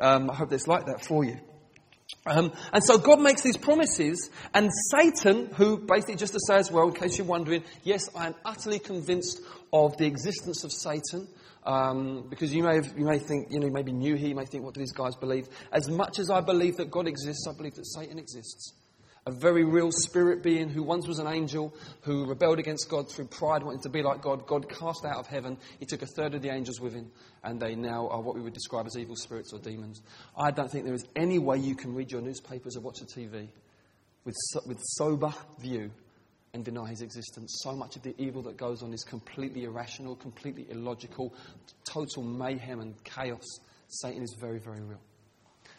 Um, 0.00 0.30
I 0.30 0.34
hope 0.34 0.52
it's 0.52 0.66
like 0.66 0.86
that 0.86 1.04
for 1.04 1.22
you. 1.24 1.38
Um, 2.26 2.52
and 2.72 2.82
so 2.82 2.98
God 2.98 3.20
makes 3.20 3.42
these 3.42 3.56
promises, 3.56 4.30
and 4.52 4.68
Satan, 4.90 5.46
who 5.54 5.78
basically, 5.78 6.16
just 6.16 6.32
to 6.32 6.40
say 6.44 6.56
as 6.56 6.72
well, 6.72 6.88
in 6.88 6.94
case 6.94 7.18
you're 7.18 7.26
wondering, 7.26 7.62
yes, 7.84 8.08
I 8.16 8.26
am 8.26 8.34
utterly 8.44 8.80
convinced 8.80 9.40
of 9.72 9.96
the 9.96 10.06
existence 10.06 10.64
of 10.64 10.72
Satan. 10.72 11.28
Um, 11.64 12.26
because 12.28 12.54
you 12.54 12.62
may, 12.62 12.76
have, 12.76 12.96
you 12.96 13.04
may 13.04 13.18
think, 13.18 13.48
you 13.50 13.60
know, 13.60 13.68
maybe 13.68 13.92
new 13.92 14.14
here, 14.14 14.28
you 14.28 14.34
may 14.34 14.46
think, 14.46 14.64
what 14.64 14.74
do 14.74 14.80
these 14.80 14.92
guys 14.92 15.14
believe? 15.16 15.48
As 15.72 15.88
much 15.88 16.18
as 16.18 16.30
I 16.30 16.40
believe 16.40 16.76
that 16.76 16.90
God 16.90 17.06
exists, 17.06 17.46
I 17.48 17.56
believe 17.56 17.74
that 17.74 17.86
Satan 17.86 18.18
exists. 18.18 18.74
A 19.26 19.30
very 19.30 19.62
real 19.62 19.92
spirit 19.92 20.42
being 20.42 20.70
who 20.70 20.82
once 20.82 21.06
was 21.06 21.18
an 21.18 21.26
angel, 21.26 21.74
who 22.00 22.24
rebelled 22.24 22.58
against 22.58 22.88
God 22.88 23.10
through 23.10 23.26
pride, 23.26 23.62
wanting 23.62 23.82
to 23.82 23.90
be 23.90 24.02
like 24.02 24.22
God. 24.22 24.46
God 24.46 24.70
cast 24.70 25.04
out 25.04 25.18
of 25.18 25.26
heaven. 25.26 25.58
He 25.78 25.84
took 25.84 26.00
a 26.00 26.06
third 26.06 26.34
of 26.34 26.40
the 26.40 26.48
angels 26.48 26.80
with 26.80 26.94
him, 26.94 27.10
and 27.44 27.60
they 27.60 27.74
now 27.74 28.08
are 28.08 28.22
what 28.22 28.36
we 28.36 28.40
would 28.40 28.54
describe 28.54 28.86
as 28.86 28.96
evil 28.96 29.16
spirits 29.16 29.52
or 29.52 29.58
demons. 29.58 30.00
I 30.34 30.50
don't 30.50 30.70
think 30.70 30.86
there 30.86 30.94
is 30.94 31.04
any 31.14 31.38
way 31.38 31.58
you 31.58 31.74
can 31.74 31.94
read 31.94 32.10
your 32.10 32.22
newspapers 32.22 32.74
or 32.76 32.80
watch 32.80 33.00
the 33.00 33.06
TV 33.06 33.48
with, 34.24 34.36
with 34.66 34.78
sober 34.80 35.34
view 35.60 35.90
and 36.54 36.64
deny 36.64 36.88
his 36.88 37.02
existence. 37.02 37.60
So 37.62 37.72
much 37.72 37.96
of 37.96 38.02
the 38.02 38.14
evil 38.18 38.42
that 38.42 38.56
goes 38.56 38.82
on 38.82 38.92
is 38.92 39.04
completely 39.04 39.64
irrational, 39.64 40.16
completely 40.16 40.66
illogical, 40.70 41.34
total 41.84 42.22
mayhem 42.22 42.80
and 42.80 42.94
chaos. 43.04 43.44
Satan 43.88 44.22
is 44.22 44.36
very, 44.40 44.58
very 44.58 44.80
real. 44.80 45.00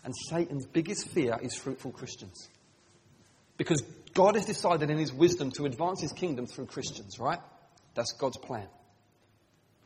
And 0.03 0.13
Satan's 0.29 0.65
biggest 0.65 1.09
fear 1.09 1.37
is 1.41 1.55
fruitful 1.55 1.91
Christians. 1.91 2.49
Because 3.57 3.81
God 4.13 4.35
has 4.35 4.45
decided 4.45 4.89
in 4.89 4.97
his 4.97 5.11
wisdom 5.11 5.51
to 5.51 5.65
advance 5.65 6.01
his 6.01 6.13
kingdom 6.13 6.45
through 6.47 6.67
Christians, 6.67 7.19
right? 7.19 7.39
That's 7.93 8.13
God's 8.13 8.37
plan. 8.37 8.67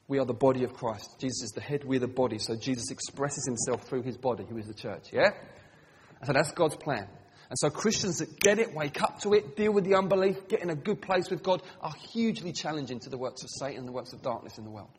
We 0.08 0.20
are 0.20 0.26
the 0.26 0.34
body 0.34 0.64
of 0.64 0.74
Christ. 0.74 1.16
Jesus 1.20 1.44
is 1.44 1.52
the 1.56 1.62
head, 1.62 1.84
we're 1.84 2.00
the 2.00 2.08
body. 2.08 2.38
So 2.38 2.56
Jesus 2.56 2.92
expresses 2.92 3.46
himself 3.48 3.88
through 3.88 4.04
his 4.04 4.18
body, 4.18 4.46
who 4.48 4.58
is 4.58 4.68
the 4.68 4.74
church, 4.74 5.08
yeah? 5.12 5.32
So 6.26 6.34
that's 6.34 6.52
God's 6.52 6.76
plan. 6.76 7.08
And 7.54 7.58
so 7.60 7.70
Christians 7.70 8.18
that 8.18 8.40
get 8.40 8.58
it, 8.58 8.74
wake 8.74 9.04
up 9.04 9.20
to 9.20 9.34
it, 9.34 9.56
deal 9.56 9.72
with 9.72 9.84
the 9.84 9.94
unbelief, 9.94 10.48
get 10.48 10.64
in 10.64 10.72
a 10.72 10.76
good 10.76 11.04
place 11.04 11.30
with 11.30 11.44
God, 11.44 11.62
are 11.82 11.94
hugely 12.12 12.52
challenging 12.52 13.00
to 13.02 13.12
the 13.12 13.18
works 13.20 13.44
of 13.44 13.50
Satan, 13.52 13.86
the 13.86 13.92
works 13.92 14.12
of 14.12 14.24
darkness 14.24 14.58
in 14.58 14.64
the 14.64 14.72
world. 14.72 14.90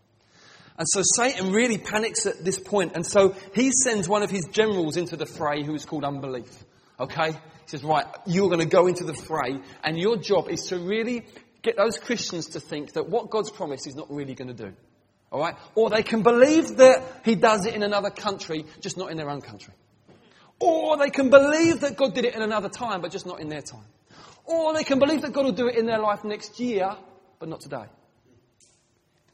And 0.78 0.86
so 0.88 1.02
Satan 1.16 1.50
really 1.50 1.78
panics 1.78 2.26
at 2.26 2.44
this 2.44 2.60
point, 2.60 2.92
and 2.94 3.04
so 3.04 3.34
he 3.56 3.72
sends 3.72 4.08
one 4.08 4.22
of 4.22 4.30
his 4.30 4.44
generals 4.52 4.96
into 4.96 5.16
the 5.16 5.26
fray 5.26 5.64
who 5.64 5.74
is 5.74 5.84
called 5.84 6.04
unbelief. 6.04 6.64
Okay? 7.00 7.32
He 7.32 7.38
says, 7.66 7.82
right, 7.82 8.06
you're 8.24 8.46
going 8.46 8.60
to 8.60 8.66
go 8.66 8.86
into 8.86 9.02
the 9.02 9.14
fray, 9.14 9.58
and 9.82 9.98
your 9.98 10.16
job 10.16 10.48
is 10.48 10.66
to 10.66 10.78
really 10.78 11.26
get 11.62 11.76
those 11.76 11.98
Christians 11.98 12.50
to 12.50 12.60
think 12.60 12.92
that 12.92 13.08
what 13.08 13.30
God's 13.30 13.50
promised 13.50 13.88
is 13.88 13.96
not 13.96 14.12
really 14.12 14.36
going 14.36 14.54
to 14.54 14.64
do. 14.66 14.72
Alright? 15.32 15.56
Or 15.74 15.90
they 15.90 16.04
can 16.04 16.22
believe 16.22 16.76
that 16.76 17.02
He 17.24 17.34
does 17.34 17.66
it 17.66 17.74
in 17.74 17.82
another 17.82 18.10
country, 18.10 18.64
just 18.80 18.96
not 18.96 19.10
in 19.10 19.16
their 19.16 19.28
own 19.28 19.40
country. 19.40 19.74
Or 20.60 20.96
they 20.96 21.10
can 21.10 21.30
believe 21.30 21.80
that 21.80 21.96
God 21.96 22.14
did 22.14 22.24
it 22.24 22.34
in 22.34 22.42
another 22.42 22.68
time, 22.68 23.00
but 23.00 23.10
just 23.10 23.26
not 23.26 23.40
in 23.40 23.48
their 23.48 23.62
time. 23.62 23.84
Or 24.44 24.74
they 24.74 24.84
can 24.84 24.98
believe 24.98 25.22
that 25.22 25.32
God 25.32 25.44
will 25.44 25.52
do 25.52 25.68
it 25.68 25.76
in 25.76 25.86
their 25.86 25.98
life 25.98 26.24
next 26.24 26.60
year, 26.60 26.96
but 27.38 27.48
not 27.48 27.60
today. 27.60 27.86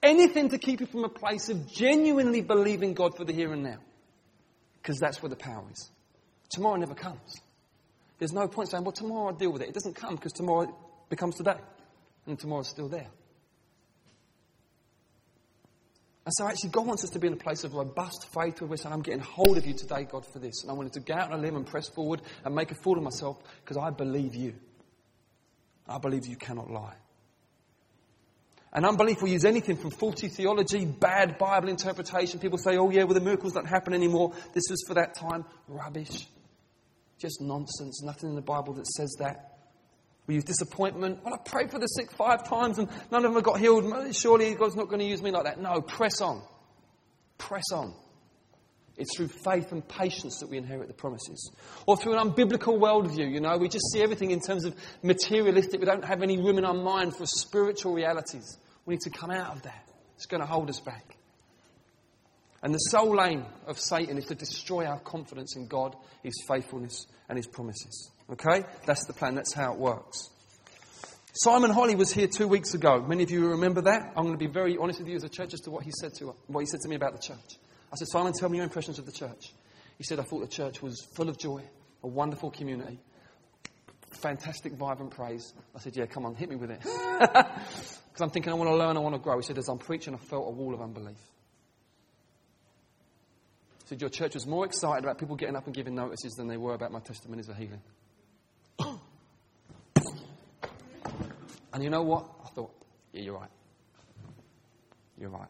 Anything 0.02 0.48
to 0.50 0.58
keep 0.58 0.80
you 0.80 0.86
from 0.86 1.04
a 1.04 1.08
place 1.08 1.48
of 1.48 1.70
genuinely 1.70 2.40
believing 2.40 2.94
God 2.94 3.16
for 3.16 3.24
the 3.24 3.32
here 3.32 3.52
and 3.52 3.62
now. 3.62 3.78
Because 4.80 4.98
that's 4.98 5.22
where 5.22 5.28
the 5.28 5.36
power 5.36 5.64
is. 5.70 5.90
Tomorrow 6.48 6.76
never 6.76 6.94
comes. 6.94 7.40
There's 8.18 8.32
no 8.32 8.48
point 8.48 8.70
saying, 8.70 8.84
well, 8.84 8.92
tomorrow 8.92 9.28
I'll 9.28 9.34
deal 9.34 9.52
with 9.52 9.62
it. 9.62 9.68
It 9.68 9.74
doesn't 9.74 9.94
come 9.94 10.14
because 10.14 10.32
tomorrow 10.32 10.74
becomes 11.08 11.36
today. 11.36 11.58
And 12.26 12.38
tomorrow's 12.38 12.68
still 12.68 12.88
there. 12.88 13.08
And 16.30 16.34
so 16.36 16.46
actually 16.46 16.70
God 16.70 16.86
wants 16.86 17.02
us 17.02 17.10
to 17.10 17.18
be 17.18 17.26
in 17.26 17.32
a 17.32 17.36
place 17.36 17.64
of 17.64 17.74
robust 17.74 18.28
faith 18.32 18.60
where 18.60 18.70
we're 18.70 18.76
saying, 18.76 18.92
I'm 18.92 19.02
getting 19.02 19.18
hold 19.18 19.58
of 19.58 19.66
you 19.66 19.74
today, 19.74 20.06
God, 20.08 20.24
for 20.32 20.38
this. 20.38 20.62
And 20.62 20.70
I 20.70 20.74
wanted 20.74 20.92
to 20.92 21.00
go 21.00 21.14
out 21.14 21.32
and 21.32 21.42
live 21.42 21.56
and 21.56 21.66
press 21.66 21.88
forward 21.88 22.22
and 22.44 22.54
make 22.54 22.70
a 22.70 22.76
fool 22.76 22.98
of 22.98 23.02
myself 23.02 23.36
because 23.64 23.76
I 23.76 23.90
believe 23.90 24.36
you. 24.36 24.54
I 25.88 25.98
believe 25.98 26.28
you 26.28 26.36
cannot 26.36 26.70
lie. 26.70 26.94
And 28.72 28.86
unbelief 28.86 29.20
will 29.20 29.28
use 29.30 29.44
anything 29.44 29.76
from 29.76 29.90
faulty 29.90 30.28
theology, 30.28 30.84
bad 30.84 31.36
Bible 31.36 31.68
interpretation. 31.68 32.38
People 32.38 32.58
say, 32.58 32.76
oh 32.76 32.90
yeah, 32.90 33.02
well 33.02 33.14
the 33.14 33.20
miracles 33.20 33.54
don't 33.54 33.66
happen 33.66 33.92
anymore. 33.92 34.32
This 34.52 34.70
was 34.70 34.84
for 34.86 34.94
that 34.94 35.14
time. 35.14 35.44
Rubbish. 35.66 36.28
Just 37.18 37.40
nonsense. 37.40 38.04
Nothing 38.04 38.28
in 38.28 38.36
the 38.36 38.40
Bible 38.40 38.74
that 38.74 38.86
says 38.86 39.16
that. 39.18 39.49
We 40.30 40.36
use 40.36 40.44
disappointment. 40.44 41.24
Well, 41.24 41.34
I 41.34 41.38
prayed 41.38 41.72
for 41.72 41.80
the 41.80 41.88
sick 41.88 42.12
five 42.12 42.48
times 42.48 42.78
and 42.78 42.88
none 43.10 43.24
of 43.24 43.34
them 43.34 43.42
got 43.42 43.58
healed. 43.58 44.14
Surely 44.14 44.54
God's 44.54 44.76
not 44.76 44.86
going 44.86 45.00
to 45.00 45.04
use 45.04 45.20
me 45.20 45.32
like 45.32 45.42
that. 45.42 45.60
No, 45.60 45.80
press 45.80 46.20
on. 46.20 46.40
Press 47.36 47.64
on. 47.72 47.92
It's 48.96 49.16
through 49.16 49.26
faith 49.26 49.72
and 49.72 49.88
patience 49.88 50.38
that 50.38 50.48
we 50.48 50.56
inherit 50.56 50.86
the 50.86 50.94
promises. 50.94 51.50
Or 51.84 51.96
through 51.96 52.16
an 52.16 52.30
unbiblical 52.30 52.78
worldview, 52.78 53.28
you 53.28 53.40
know, 53.40 53.56
we 53.56 53.68
just 53.68 53.90
see 53.92 54.02
everything 54.02 54.30
in 54.30 54.38
terms 54.38 54.64
of 54.64 54.76
materialistic. 55.02 55.80
We 55.80 55.86
don't 55.86 56.04
have 56.04 56.22
any 56.22 56.38
room 56.38 56.58
in 56.58 56.64
our 56.64 56.74
mind 56.74 57.16
for 57.16 57.26
spiritual 57.26 57.92
realities. 57.92 58.56
We 58.86 58.94
need 58.94 59.00
to 59.00 59.10
come 59.10 59.32
out 59.32 59.56
of 59.56 59.62
that. 59.62 59.88
It's 60.14 60.26
going 60.26 60.42
to 60.42 60.46
hold 60.46 60.70
us 60.70 60.78
back. 60.78 61.16
And 62.62 62.72
the 62.72 62.78
sole 62.78 63.20
aim 63.20 63.46
of 63.66 63.80
Satan 63.80 64.16
is 64.16 64.26
to 64.26 64.36
destroy 64.36 64.86
our 64.86 65.00
confidence 65.00 65.56
in 65.56 65.66
God, 65.66 65.96
His 66.22 66.34
faithfulness, 66.46 67.08
and 67.28 67.36
His 67.36 67.48
promises. 67.48 68.12
Okay? 68.32 68.64
That's 68.86 69.06
the 69.06 69.12
plan. 69.12 69.34
That's 69.34 69.52
how 69.52 69.72
it 69.72 69.78
works. 69.78 70.30
Simon 71.32 71.70
Holley 71.70 71.94
was 71.94 72.12
here 72.12 72.26
two 72.26 72.48
weeks 72.48 72.74
ago. 72.74 73.00
Many 73.00 73.22
of 73.22 73.30
you 73.30 73.48
remember 73.50 73.82
that. 73.82 74.12
I'm 74.16 74.24
going 74.24 74.34
to 74.34 74.38
be 74.38 74.50
very 74.50 74.76
honest 74.76 74.98
with 74.98 75.08
you 75.08 75.16
as 75.16 75.24
a 75.24 75.28
church 75.28 75.54
as 75.54 75.60
to 75.60 75.70
what 75.70 75.84
he 75.84 75.92
said 76.00 76.12
to 76.14 76.34
what 76.48 76.60
he 76.60 76.66
said 76.66 76.80
to 76.80 76.88
me 76.88 76.96
about 76.96 77.12
the 77.12 77.22
church. 77.22 77.58
I 77.92 77.96
said, 77.96 78.08
Simon, 78.08 78.32
tell 78.32 78.48
me 78.48 78.58
your 78.58 78.64
impressions 78.64 78.98
of 78.98 79.06
the 79.06 79.12
church. 79.12 79.52
He 79.96 80.04
said, 80.04 80.18
I 80.18 80.22
thought 80.22 80.40
the 80.40 80.48
church 80.48 80.82
was 80.82 81.00
full 81.14 81.28
of 81.28 81.38
joy, 81.38 81.62
a 82.02 82.06
wonderful 82.08 82.50
community, 82.50 82.98
fantastic, 84.20 84.72
vibrant 84.72 85.12
praise. 85.12 85.52
I 85.74 85.78
said, 85.78 85.96
Yeah, 85.96 86.06
come 86.06 86.26
on, 86.26 86.34
hit 86.34 86.48
me 86.48 86.56
with 86.56 86.70
it. 86.70 86.80
Because 88.10 88.22
I'm 88.22 88.30
thinking, 88.30 88.52
I 88.52 88.56
want 88.56 88.68
to 88.68 88.74
learn, 88.74 88.96
I 88.96 89.00
want 89.00 89.14
to 89.14 89.20
grow. 89.20 89.36
He 89.36 89.44
said, 89.44 89.56
As 89.56 89.68
I'm 89.68 89.78
preaching, 89.78 90.14
I 90.14 90.18
felt 90.18 90.48
a 90.48 90.50
wall 90.50 90.74
of 90.74 90.82
unbelief. 90.82 91.16
He 93.84 93.86
said, 93.86 94.00
Your 94.00 94.10
church 94.10 94.34
was 94.34 94.48
more 94.48 94.64
excited 94.64 95.04
about 95.04 95.18
people 95.18 95.36
getting 95.36 95.54
up 95.54 95.66
and 95.66 95.74
giving 95.74 95.94
notices 95.94 96.32
than 96.34 96.48
they 96.48 96.56
were 96.56 96.74
about 96.74 96.90
my 96.90 96.98
testimonies 96.98 97.48
of 97.48 97.56
healing. 97.56 97.80
And 101.72 101.82
you 101.82 101.90
know 101.90 102.02
what? 102.02 102.26
I 102.44 102.48
thought, 102.48 102.72
yeah, 103.12 103.22
you're 103.22 103.38
right. 103.38 103.50
You're 105.18 105.30
right. 105.30 105.48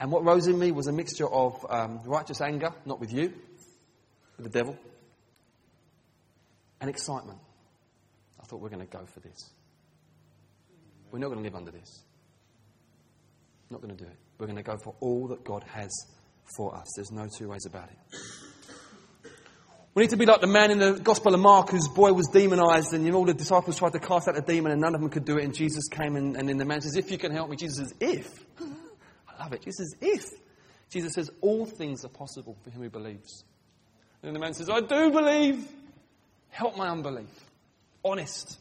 And 0.00 0.10
what 0.10 0.24
rose 0.24 0.46
in 0.48 0.58
me 0.58 0.72
was 0.72 0.86
a 0.86 0.92
mixture 0.92 1.28
of 1.28 1.64
um, 1.70 2.00
righteous 2.04 2.40
anger, 2.40 2.72
not 2.84 3.00
with 3.00 3.12
you, 3.12 3.32
with 4.36 4.52
the 4.52 4.58
devil, 4.58 4.76
and 6.80 6.90
excitement. 6.90 7.38
I 8.40 8.44
thought, 8.44 8.60
we're 8.60 8.68
going 8.68 8.86
to 8.86 8.92
go 8.92 9.06
for 9.06 9.20
this. 9.20 9.50
We're 11.10 11.20
not 11.20 11.28
going 11.28 11.38
to 11.38 11.44
live 11.44 11.54
under 11.54 11.70
this. 11.70 12.02
Not 13.70 13.80
going 13.80 13.96
to 13.96 14.04
do 14.04 14.10
it. 14.10 14.16
We're 14.38 14.46
going 14.46 14.58
to 14.58 14.62
go 14.62 14.76
for 14.76 14.94
all 15.00 15.28
that 15.28 15.44
God 15.44 15.64
has 15.72 15.90
for 16.56 16.76
us. 16.76 16.86
There's 16.96 17.12
no 17.12 17.28
two 17.38 17.48
ways 17.48 17.64
about 17.66 17.88
it. 17.88 18.18
We 19.94 20.02
need 20.02 20.10
to 20.10 20.16
be 20.16 20.26
like 20.26 20.40
the 20.40 20.48
man 20.48 20.72
in 20.72 20.78
the 20.78 20.94
Gospel 20.94 21.34
of 21.34 21.40
Mark 21.40 21.70
whose 21.70 21.86
boy 21.86 22.12
was 22.12 22.26
demonized, 22.26 22.92
and 22.92 23.04
you 23.04 23.12
know, 23.12 23.18
all 23.18 23.24
the 23.24 23.32
disciples 23.32 23.78
tried 23.78 23.92
to 23.92 24.00
cast 24.00 24.26
out 24.26 24.34
the 24.34 24.42
demon, 24.42 24.72
and 24.72 24.80
none 24.80 24.92
of 24.94 25.00
them 25.00 25.08
could 25.08 25.24
do 25.24 25.38
it. 25.38 25.44
And 25.44 25.54
Jesus 25.54 25.86
came, 25.88 26.16
and, 26.16 26.36
and 26.36 26.48
then 26.48 26.56
the 26.56 26.64
man 26.64 26.80
says, 26.80 26.96
If 26.96 27.12
you 27.12 27.18
can 27.18 27.30
help 27.30 27.48
me, 27.48 27.56
Jesus 27.56 27.76
says, 27.76 27.94
If. 28.00 28.44
I 28.60 29.44
love 29.44 29.52
it. 29.52 29.62
Jesus 29.62 29.92
says, 29.92 29.96
If. 30.00 30.24
Jesus 30.90 31.12
says, 31.14 31.30
All 31.40 31.64
things 31.64 32.04
are 32.04 32.08
possible 32.08 32.56
for 32.64 32.70
him 32.70 32.82
who 32.82 32.90
believes. 32.90 33.44
And 34.24 34.34
the 34.34 34.40
man 34.40 34.54
says, 34.54 34.68
I 34.68 34.80
do 34.80 35.12
believe. 35.12 35.64
Help 36.48 36.76
my 36.76 36.88
unbelief. 36.88 37.30
Honest. 38.04 38.58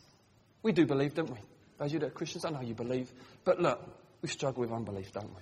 We 0.62 0.72
do 0.72 0.86
believe, 0.86 1.16
don't 1.16 1.32
we? 1.32 1.40
Those 1.80 1.88
of 1.88 1.94
you 1.94 2.00
that 2.00 2.08
are 2.08 2.12
Christians, 2.12 2.46
I 2.46 2.52
know 2.52 2.62
you 2.62 2.76
believe. 2.76 3.12
But 3.44 3.60
look, 3.60 3.82
we 4.22 4.30
struggle 4.30 4.62
with 4.62 4.72
unbelief, 4.72 5.12
don't 5.14 5.30
we? 5.30 5.42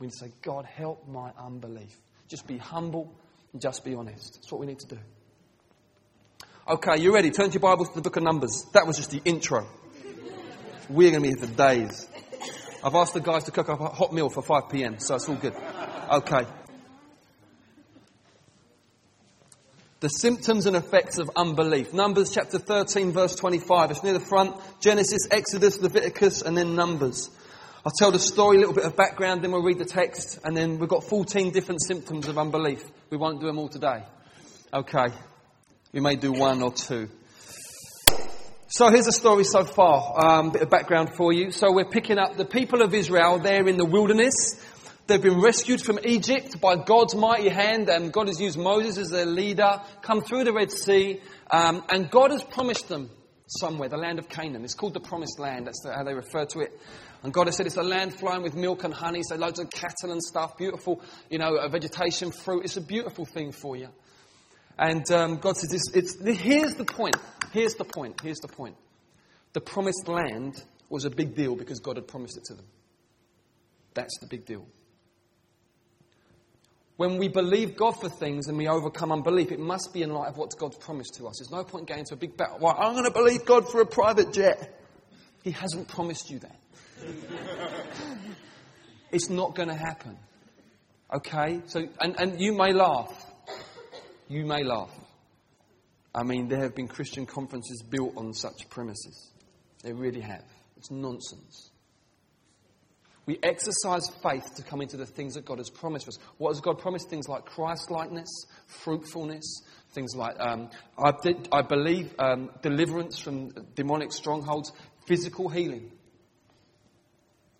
We 0.00 0.06
need 0.06 0.12
to 0.12 0.18
say, 0.18 0.32
God, 0.42 0.66
help 0.66 1.08
my 1.08 1.30
unbelief. 1.38 1.96
Just 2.28 2.46
be 2.46 2.58
humble 2.58 3.14
just 3.56 3.84
be 3.84 3.94
honest. 3.94 4.34
That's 4.34 4.52
what 4.52 4.60
we 4.60 4.66
need 4.66 4.80
to 4.80 4.86
do. 4.88 4.98
Okay, 6.68 7.00
you 7.00 7.14
ready? 7.14 7.30
Turn 7.30 7.46
to 7.46 7.52
your 7.52 7.60
Bibles 7.60 7.88
to 7.88 7.94
the 7.94 8.02
book 8.02 8.16
of 8.16 8.22
Numbers. 8.22 8.66
That 8.74 8.86
was 8.86 8.96
just 8.96 9.10
the 9.10 9.22
intro. 9.24 9.66
We're 10.90 11.10
going 11.10 11.22
to 11.22 11.28
be 11.30 11.34
here 11.34 11.48
for 11.48 11.54
days. 11.54 12.06
I've 12.84 12.94
asked 12.94 13.14
the 13.14 13.20
guys 13.20 13.44
to 13.44 13.50
cook 13.50 13.68
up 13.70 13.80
a 13.80 13.86
hot 13.86 14.12
meal 14.12 14.28
for 14.28 14.42
5 14.42 14.68
p.m., 14.70 15.00
so 15.00 15.14
it's 15.14 15.28
all 15.28 15.36
good. 15.36 15.54
Okay. 16.10 16.46
The 20.00 20.08
symptoms 20.08 20.66
and 20.66 20.76
effects 20.76 21.18
of 21.18 21.30
unbelief. 21.34 21.92
Numbers 21.92 22.32
chapter 22.32 22.58
13, 22.58 23.12
verse 23.12 23.34
25. 23.34 23.90
It's 23.90 24.04
near 24.04 24.12
the 24.12 24.20
front. 24.20 24.56
Genesis, 24.80 25.26
Exodus, 25.30 25.80
Leviticus, 25.80 26.42
and 26.42 26.56
then 26.56 26.76
Numbers. 26.76 27.30
I'll 27.84 27.92
tell 27.98 28.12
the 28.12 28.18
story, 28.18 28.58
a 28.58 28.60
little 28.60 28.74
bit 28.74 28.84
of 28.84 28.94
background, 28.94 29.42
then 29.42 29.52
we'll 29.52 29.62
read 29.62 29.78
the 29.78 29.84
text, 29.84 30.38
and 30.44 30.56
then 30.56 30.78
we've 30.78 30.88
got 30.88 31.04
14 31.04 31.50
different 31.50 31.82
symptoms 31.82 32.28
of 32.28 32.38
unbelief. 32.38 32.84
We 33.10 33.16
won't 33.16 33.40
do 33.40 33.46
them 33.46 33.58
all 33.58 33.68
today. 33.68 34.02
Okay. 34.72 35.06
We 35.92 36.00
may 36.00 36.16
do 36.16 36.30
one 36.30 36.62
or 36.62 36.72
two. 36.72 37.08
So 38.68 38.90
here's 38.90 39.06
the 39.06 39.12
story 39.12 39.44
so 39.44 39.64
far. 39.64 40.12
Um, 40.22 40.50
bit 40.50 40.60
of 40.60 40.68
background 40.68 41.14
for 41.16 41.32
you. 41.32 41.50
So 41.50 41.72
we're 41.72 41.88
picking 41.88 42.18
up 42.18 42.36
the 42.36 42.44
people 42.44 42.82
of 42.82 42.92
Israel. 42.92 43.38
They're 43.38 43.66
in 43.66 43.78
the 43.78 43.86
wilderness. 43.86 44.62
They've 45.06 45.22
been 45.22 45.40
rescued 45.40 45.80
from 45.80 45.98
Egypt 46.04 46.60
by 46.60 46.76
God's 46.76 47.14
mighty 47.14 47.48
hand, 47.48 47.88
and 47.88 48.12
God 48.12 48.26
has 48.26 48.38
used 48.38 48.58
Moses 48.58 48.98
as 48.98 49.08
their 49.08 49.24
leader, 49.24 49.80
come 50.02 50.20
through 50.20 50.44
the 50.44 50.52
Red 50.52 50.70
Sea, 50.70 51.22
um, 51.50 51.82
and 51.88 52.10
God 52.10 52.30
has 52.30 52.44
promised 52.44 52.88
them 52.88 53.08
somewhere, 53.48 53.88
the 53.88 53.96
land 53.96 54.18
of 54.18 54.28
Canaan. 54.28 54.64
It's 54.64 54.74
called 54.74 54.94
the 54.94 55.00
Promised 55.00 55.38
Land. 55.38 55.66
That's 55.66 55.84
how 55.84 56.04
they 56.04 56.14
refer 56.14 56.44
to 56.46 56.60
it. 56.60 56.78
And 57.22 57.32
God 57.32 57.46
has 57.46 57.56
said 57.56 57.66
it's 57.66 57.76
a 57.76 57.82
land 57.82 58.14
flowing 58.14 58.42
with 58.42 58.54
milk 58.54 58.84
and 58.84 58.94
honey, 58.94 59.22
so 59.22 59.36
loads 59.36 59.58
of 59.58 59.70
cattle 59.70 60.12
and 60.12 60.22
stuff, 60.22 60.56
beautiful, 60.56 61.02
you 61.30 61.38
know, 61.38 61.66
vegetation, 61.68 62.30
fruit. 62.30 62.64
It's 62.64 62.76
a 62.76 62.80
beautiful 62.80 63.24
thing 63.24 63.52
for 63.52 63.76
you. 63.76 63.88
And 64.78 65.10
um, 65.10 65.38
God 65.38 65.56
says, 65.56 65.72
it's, 65.72 65.90
it's, 65.94 66.40
here's 66.40 66.74
the 66.74 66.84
point. 66.84 67.16
Here's 67.52 67.74
the 67.74 67.84
point. 67.84 68.20
Here's 68.22 68.38
the 68.38 68.48
point. 68.48 68.76
The 69.52 69.60
promised 69.60 70.06
land 70.06 70.62
was 70.88 71.04
a 71.04 71.10
big 71.10 71.34
deal 71.34 71.56
because 71.56 71.80
God 71.80 71.96
had 71.96 72.06
promised 72.06 72.36
it 72.36 72.44
to 72.44 72.54
them. 72.54 72.66
That's 73.94 74.18
the 74.20 74.26
big 74.26 74.46
deal. 74.46 74.66
When 76.98 77.16
we 77.16 77.28
believe 77.28 77.76
God 77.76 77.92
for 77.92 78.08
things 78.08 78.48
and 78.48 78.58
we 78.58 78.66
overcome 78.66 79.12
unbelief, 79.12 79.52
it 79.52 79.60
must 79.60 79.94
be 79.94 80.02
in 80.02 80.12
light 80.12 80.30
of 80.30 80.36
what 80.36 80.50
God's 80.58 80.78
promised 80.78 81.14
to 81.14 81.28
us. 81.28 81.38
There's 81.38 81.52
no 81.52 81.62
point 81.62 81.86
going 81.86 82.04
to 82.06 82.14
a 82.14 82.16
big 82.16 82.36
battle. 82.36 82.58
Well, 82.60 82.74
I'm 82.76 82.92
going 82.94 83.04
to 83.04 83.12
believe 83.12 83.44
God 83.44 83.70
for 83.70 83.80
a 83.80 83.86
private 83.86 84.32
jet. 84.32 84.82
He 85.44 85.52
hasn't 85.52 85.86
promised 85.86 86.28
you 86.28 86.40
that. 86.40 86.60
it's 89.12 89.30
not 89.30 89.54
going 89.54 89.68
to 89.68 89.76
happen. 89.76 90.18
Okay? 91.14 91.60
So, 91.66 91.86
and, 92.00 92.18
and 92.18 92.40
you 92.40 92.52
may 92.52 92.72
laugh. 92.72 93.26
You 94.26 94.44
may 94.44 94.64
laugh. 94.64 94.90
I 96.12 96.24
mean, 96.24 96.48
there 96.48 96.62
have 96.62 96.74
been 96.74 96.88
Christian 96.88 97.26
conferences 97.26 97.80
built 97.80 98.16
on 98.16 98.34
such 98.34 98.68
premises. 98.70 99.30
They 99.84 99.92
really 99.92 100.20
have. 100.20 100.44
It's 100.76 100.90
nonsense. 100.90 101.70
We 103.28 103.38
exercise 103.42 104.08
faith 104.22 104.54
to 104.54 104.62
come 104.62 104.80
into 104.80 104.96
the 104.96 105.04
things 105.04 105.34
that 105.34 105.44
God 105.44 105.58
has 105.58 105.68
promised 105.68 106.08
us. 106.08 106.18
What 106.38 106.48
has 106.48 106.62
God 106.62 106.78
promised? 106.78 107.10
Things 107.10 107.28
like 107.28 107.44
Christ 107.44 107.90
likeness, 107.90 108.46
fruitfulness, 108.66 109.64
things 109.92 110.16
like, 110.16 110.40
um, 110.40 110.70
I, 110.96 111.12
did, 111.22 111.46
I, 111.52 111.60
believe, 111.60 112.14
um, 112.18 112.48
deliverance 112.62 113.18
from 113.18 113.50
demonic 113.74 114.14
strongholds, 114.14 114.72
physical 115.06 115.50
healing. 115.50 115.92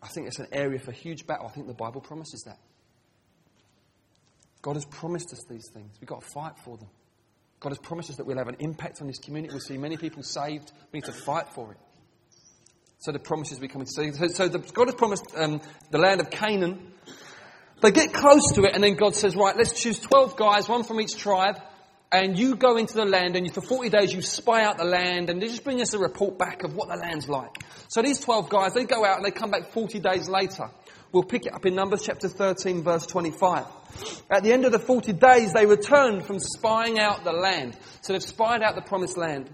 I 0.03 0.09
think 0.09 0.29
it's 0.29 0.39
an 0.39 0.47
area 0.53 0.79
for 0.79 0.91
huge 0.91 1.27
battle. 1.27 1.47
I 1.47 1.51
think 1.51 1.67
the 1.67 1.75
Bible 1.75 2.01
promises 2.01 2.45
that. 2.47 2.61
God 4.63 4.77
has 4.77 4.87
promised 4.87 5.35
us 5.35 5.45
these 5.51 5.69
things. 5.75 5.99
We've 6.01 6.09
got 6.09 6.23
to 6.23 6.31
fight 6.31 6.57
for 6.65 6.79
them. 6.79 6.89
God 7.61 7.73
has 7.73 7.79
promised 7.79 8.09
us 8.09 8.17
that 8.17 8.25
we'll 8.25 8.39
have 8.39 8.49
an 8.49 8.57
impact 8.61 9.03
on 9.03 9.07
this 9.07 9.19
community. 9.19 9.53
We'll 9.53 9.61
see 9.61 9.77
many 9.77 9.99
people 9.99 10.23
saved. 10.23 10.73
We 10.93 11.01
need 11.01 11.07
to 11.07 11.13
fight 11.13 11.51
for 11.51 11.73
it. 11.73 11.79
So 13.01 13.13
the 13.13 13.21
promises 13.21 13.61
we 13.61 13.69
come 13.69 13.83
into. 13.83 14.13
So, 14.13 14.27
so 14.29 14.49
the, 14.49 14.59
God 14.59 14.89
has 14.89 14.95
promised 14.97 15.25
um, 15.37 15.61
the 15.91 15.99
land 15.99 16.21
of 16.21 16.31
Canaan. 16.31 16.93
They 17.81 17.93
get 17.93 18.13
close 18.13 18.53
to 18.55 18.65
it, 18.65 18.75
and 18.75 18.83
then 18.83 18.97
God 18.97 19.15
says, 19.15 19.37
Right, 19.37 19.57
let's 19.57 19.81
choose 19.81 20.01
12 20.01 20.37
guys, 20.37 20.69
one 20.69 20.83
from 20.83 21.01
each 21.01 21.17
tribe, 21.17 21.61
and 22.11 22.37
you 22.37 22.57
go 22.57 22.77
into 22.77 22.95
the 22.95 23.05
land, 23.05 23.37
and 23.37 23.47
you, 23.47 23.53
for 23.53 23.61
40 23.61 23.91
days 23.91 24.13
you 24.13 24.21
spy 24.21 24.65
out 24.65 24.79
the 24.79 24.85
land, 24.85 25.31
and 25.31 25.41
they 25.41 25.47
just 25.47 25.63
bring 25.63 25.81
us 25.81 25.95
a 25.95 25.99
report 25.99 26.39
back 26.39 26.65
of 26.65 26.75
what 26.75 26.89
the 26.89 26.97
land's 26.97 27.29
like. 27.29 27.57
So 27.87 28.03
these 28.03 28.19
12 28.19 28.49
guys, 28.49 28.75
they 28.75 28.85
go 28.85 29.05
out 29.05 29.19
and 29.19 29.25
they 29.25 29.31
come 29.31 29.53
back 29.53 29.71
40 29.71 30.01
days 30.01 30.29
later. 30.29 30.69
We'll 31.11 31.23
pick 31.23 31.47
it 31.47 31.55
up 31.55 31.65
in 31.65 31.75
Numbers 31.75 32.03
chapter 32.05 32.29
13, 32.29 32.83
verse 32.83 33.07
25. 33.07 33.65
At 34.31 34.43
the 34.43 34.53
end 34.53 34.67
of 34.67 34.73
the 34.73 34.79
40 34.79 35.15
days, 35.15 35.55
they 35.55 35.65
returned 35.65 36.27
from 36.27 36.39
spying 36.39 36.99
out 36.99 37.25
the 37.25 37.33
land. 37.33 37.77
So 38.03 38.13
they've 38.13 38.23
spied 38.23 38.63
out 38.63 38.75
the 38.75 38.83
promised 38.83 39.17
land. 39.17 39.49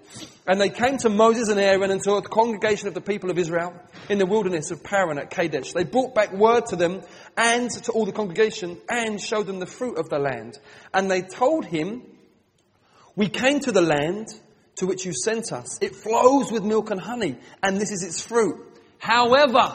And 0.48 0.60
they 0.60 0.68
came 0.68 0.98
to 0.98 1.08
Moses 1.08 1.48
and 1.48 1.60
Aaron 1.60 1.92
and 1.92 2.02
to 2.02 2.20
the 2.20 2.22
congregation 2.22 2.88
of 2.88 2.94
the 2.94 3.00
people 3.00 3.30
of 3.30 3.38
Israel 3.38 3.72
in 4.08 4.18
the 4.18 4.26
wilderness 4.26 4.72
of 4.72 4.82
Paran 4.82 5.16
at 5.18 5.30
Kadesh. 5.30 5.72
They 5.72 5.84
brought 5.84 6.12
back 6.12 6.32
word 6.32 6.66
to 6.66 6.76
them 6.76 7.02
and 7.36 7.70
to 7.84 7.92
all 7.92 8.04
the 8.04 8.12
congregation 8.12 8.78
and 8.88 9.20
showed 9.20 9.46
them 9.46 9.60
the 9.60 9.66
fruit 9.66 9.96
of 9.96 10.08
the 10.08 10.18
land. 10.18 10.58
And 10.92 11.08
they 11.08 11.22
told 11.22 11.66
him, 11.66 12.02
we 13.14 13.28
came 13.28 13.60
to 13.60 13.70
the 13.70 13.80
land 13.80 14.26
to 14.76 14.86
which 14.86 15.06
you 15.06 15.12
sent 15.12 15.52
us. 15.52 15.78
It 15.80 15.94
flows 15.94 16.50
with 16.50 16.64
milk 16.64 16.90
and 16.90 17.00
honey, 17.00 17.36
and 17.62 17.80
this 17.80 17.92
is 17.92 18.02
its 18.02 18.20
fruit. 18.20 18.56
However, 18.98 19.72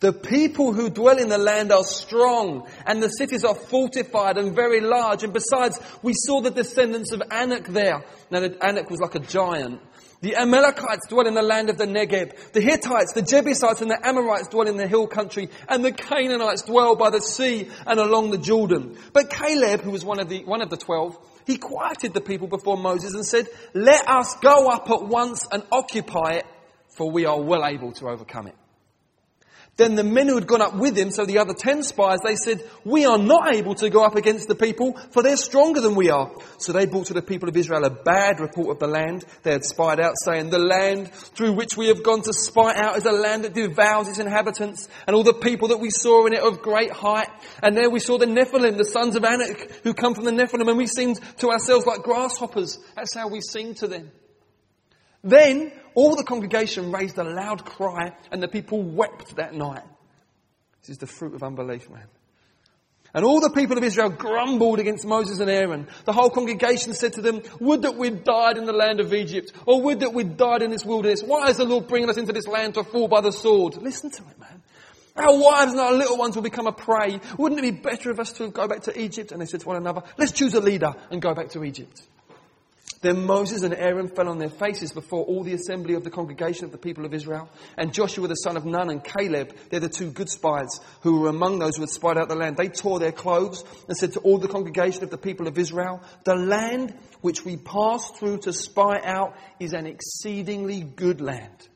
The 0.00 0.12
people 0.12 0.74
who 0.74 0.90
dwell 0.90 1.16
in 1.16 1.30
the 1.30 1.38
land 1.38 1.72
are 1.72 1.84
strong, 1.84 2.68
and 2.84 3.02
the 3.02 3.08
cities 3.08 3.44
are 3.44 3.54
fortified 3.54 4.36
and 4.36 4.54
very 4.54 4.82
large. 4.82 5.24
And 5.24 5.32
besides, 5.32 5.80
we 6.02 6.12
saw 6.14 6.42
the 6.42 6.50
descendants 6.50 7.12
of 7.12 7.22
Anak 7.30 7.68
there. 7.68 8.04
Now, 8.30 8.42
Anak 8.60 8.90
was 8.90 9.00
like 9.00 9.14
a 9.14 9.20
giant. 9.20 9.80
The 10.20 10.36
Amalekites 10.36 11.08
dwell 11.08 11.26
in 11.26 11.34
the 11.34 11.42
land 11.42 11.70
of 11.70 11.78
the 11.78 11.86
Negeb. 11.86 12.52
The 12.52 12.60
Hittites, 12.60 13.12
the 13.14 13.22
Jebusites, 13.22 13.80
and 13.80 13.90
the 13.90 13.98
Amorites 14.06 14.48
dwell 14.48 14.68
in 14.68 14.76
the 14.76 14.86
hill 14.86 15.06
country. 15.06 15.48
And 15.66 15.82
the 15.82 15.92
Canaanites 15.92 16.62
dwell 16.62 16.94
by 16.96 17.10
the 17.10 17.20
sea 17.20 17.70
and 17.86 17.98
along 17.98 18.32
the 18.32 18.38
Jordan. 18.38 18.98
But 19.14 19.30
Caleb, 19.30 19.80
who 19.80 19.92
was 19.92 20.04
one 20.04 20.18
of 20.18 20.28
the, 20.28 20.44
one 20.44 20.60
of 20.60 20.68
the 20.68 20.76
twelve, 20.76 21.18
he 21.46 21.56
quieted 21.56 22.12
the 22.12 22.20
people 22.20 22.48
before 22.48 22.76
Moses 22.76 23.14
and 23.14 23.24
said, 23.24 23.46
Let 23.72 24.06
us 24.08 24.34
go 24.42 24.68
up 24.68 24.90
at 24.90 25.04
once 25.04 25.46
and 25.50 25.62
occupy 25.72 26.32
it, 26.32 26.46
for 26.88 27.10
we 27.10 27.24
are 27.24 27.40
well 27.40 27.64
able 27.64 27.92
to 27.92 28.08
overcome 28.08 28.48
it. 28.48 28.54
Then 29.76 29.94
the 29.94 30.04
men 30.04 30.28
who 30.28 30.36
had 30.36 30.46
gone 30.46 30.62
up 30.62 30.74
with 30.74 30.96
him, 30.96 31.10
so 31.10 31.26
the 31.26 31.36
other 31.36 31.52
ten 31.52 31.82
spies, 31.82 32.20
they 32.24 32.36
said, 32.36 32.62
we 32.82 33.04
are 33.04 33.18
not 33.18 33.54
able 33.54 33.74
to 33.74 33.90
go 33.90 34.04
up 34.04 34.16
against 34.16 34.48
the 34.48 34.54
people, 34.54 34.96
for 35.10 35.22
they're 35.22 35.36
stronger 35.36 35.82
than 35.82 35.94
we 35.94 36.08
are. 36.08 36.32
So 36.56 36.72
they 36.72 36.86
brought 36.86 37.08
to 37.08 37.14
the 37.14 37.20
people 37.20 37.50
of 37.50 37.56
Israel 37.58 37.84
a 37.84 37.90
bad 37.90 38.40
report 38.40 38.70
of 38.70 38.78
the 38.78 38.86
land 38.86 39.26
they 39.42 39.52
had 39.52 39.66
spied 39.66 40.00
out, 40.00 40.14
saying, 40.24 40.48
the 40.48 40.58
land 40.58 41.12
through 41.12 41.52
which 41.52 41.76
we 41.76 41.88
have 41.88 42.02
gone 42.02 42.22
to 42.22 42.32
spy 42.32 42.74
out 42.74 42.96
is 42.96 43.04
a 43.04 43.12
land 43.12 43.44
that 43.44 43.52
devours 43.52 44.08
its 44.08 44.18
inhabitants, 44.18 44.88
and 45.06 45.14
all 45.14 45.22
the 45.22 45.34
people 45.34 45.68
that 45.68 45.80
we 45.80 45.90
saw 45.90 46.24
in 46.24 46.32
it 46.32 46.42
of 46.42 46.62
great 46.62 46.90
height. 46.90 47.28
And 47.62 47.76
there 47.76 47.90
we 47.90 48.00
saw 48.00 48.16
the 48.16 48.24
Nephilim, 48.24 48.78
the 48.78 48.84
sons 48.84 49.14
of 49.14 49.24
Anak, 49.24 49.82
who 49.82 49.92
come 49.92 50.14
from 50.14 50.24
the 50.24 50.30
Nephilim, 50.30 50.68
and 50.68 50.78
we 50.78 50.86
seemed 50.86 51.20
to 51.40 51.50
ourselves 51.50 51.84
like 51.84 52.02
grasshoppers. 52.02 52.78
That's 52.94 53.14
how 53.14 53.28
we 53.28 53.42
seemed 53.42 53.76
to 53.78 53.88
them. 53.88 54.10
Then 55.22 55.72
all 55.96 56.14
the 56.14 56.24
congregation 56.24 56.92
raised 56.92 57.16
a 57.18 57.24
loud 57.24 57.64
cry, 57.64 58.12
and 58.30 58.42
the 58.42 58.48
people 58.48 58.82
wept 58.82 59.36
that 59.36 59.54
night. 59.54 59.82
This 60.82 60.90
is 60.90 60.98
the 60.98 61.06
fruit 61.06 61.34
of 61.34 61.42
unbelief, 61.42 61.90
man. 61.90 62.06
And 63.14 63.24
all 63.24 63.40
the 63.40 63.48
people 63.48 63.78
of 63.78 63.82
Israel 63.82 64.10
grumbled 64.10 64.78
against 64.78 65.06
Moses 65.06 65.40
and 65.40 65.48
Aaron. 65.48 65.88
The 66.04 66.12
whole 66.12 66.28
congregation 66.28 66.92
said 66.92 67.14
to 67.14 67.22
them, 67.22 67.40
Would 67.60 67.82
that 67.82 67.96
we'd 67.96 68.24
died 68.24 68.58
in 68.58 68.66
the 68.66 68.74
land 68.74 69.00
of 69.00 69.14
Egypt, 69.14 69.52
or 69.64 69.80
would 69.80 70.00
that 70.00 70.12
we'd 70.12 70.36
died 70.36 70.60
in 70.60 70.70
this 70.70 70.84
wilderness. 70.84 71.22
Why 71.22 71.48
is 71.48 71.56
the 71.56 71.64
Lord 71.64 71.88
bringing 71.88 72.10
us 72.10 72.18
into 72.18 72.34
this 72.34 72.46
land 72.46 72.74
to 72.74 72.84
fall 72.84 73.08
by 73.08 73.22
the 73.22 73.32
sword? 73.32 73.78
Listen 73.78 74.10
to 74.10 74.22
it, 74.22 74.38
man. 74.38 74.62
Our 75.16 75.38
wives 75.38 75.72
and 75.72 75.80
our 75.80 75.94
little 75.94 76.18
ones 76.18 76.36
will 76.36 76.42
become 76.42 76.66
a 76.66 76.72
prey. 76.72 77.20
Wouldn't 77.38 77.58
it 77.58 77.62
be 77.62 77.70
better 77.70 78.10
of 78.10 78.20
us 78.20 78.32
to 78.34 78.48
go 78.48 78.68
back 78.68 78.82
to 78.82 79.00
Egypt? 79.00 79.32
And 79.32 79.40
they 79.40 79.46
said 79.46 79.60
to 79.60 79.66
one 79.66 79.78
another, 79.78 80.02
Let's 80.18 80.32
choose 80.32 80.52
a 80.52 80.60
leader 80.60 80.94
and 81.10 81.22
go 81.22 81.32
back 81.32 81.48
to 81.50 81.64
Egypt. 81.64 82.02
Then 83.02 83.26
Moses 83.26 83.62
and 83.62 83.74
Aaron 83.74 84.08
fell 84.08 84.28
on 84.28 84.38
their 84.38 84.48
faces 84.48 84.92
before 84.92 85.24
all 85.24 85.44
the 85.44 85.52
assembly 85.52 85.94
of 85.94 86.04
the 86.04 86.10
congregation 86.10 86.64
of 86.64 86.72
the 86.72 86.78
people 86.78 87.04
of 87.04 87.12
Israel. 87.12 87.48
And 87.76 87.92
Joshua 87.92 88.28
the 88.28 88.34
son 88.34 88.56
of 88.56 88.64
Nun 88.64 88.90
and 88.90 89.04
Caleb, 89.04 89.54
they're 89.70 89.80
the 89.80 89.88
two 89.88 90.10
good 90.10 90.28
spies 90.28 90.80
who 91.02 91.20
were 91.20 91.28
among 91.28 91.58
those 91.58 91.76
who 91.76 91.82
had 91.82 91.90
spied 91.90 92.18
out 92.18 92.28
the 92.28 92.34
land. 92.34 92.56
They 92.56 92.68
tore 92.68 92.98
their 92.98 93.12
clothes 93.12 93.64
and 93.88 93.96
said 93.96 94.12
to 94.12 94.20
all 94.20 94.38
the 94.38 94.48
congregation 94.48 95.04
of 95.04 95.10
the 95.10 95.18
people 95.18 95.46
of 95.46 95.58
Israel, 95.58 96.02
The 96.24 96.36
land 96.36 96.94
which 97.20 97.44
we 97.44 97.56
passed 97.56 98.16
through 98.16 98.38
to 98.38 98.52
spy 98.52 99.00
out 99.04 99.36
is 99.60 99.72
an 99.72 99.86
exceedingly 99.86 100.80
good 100.80 101.20
land. 101.20 101.68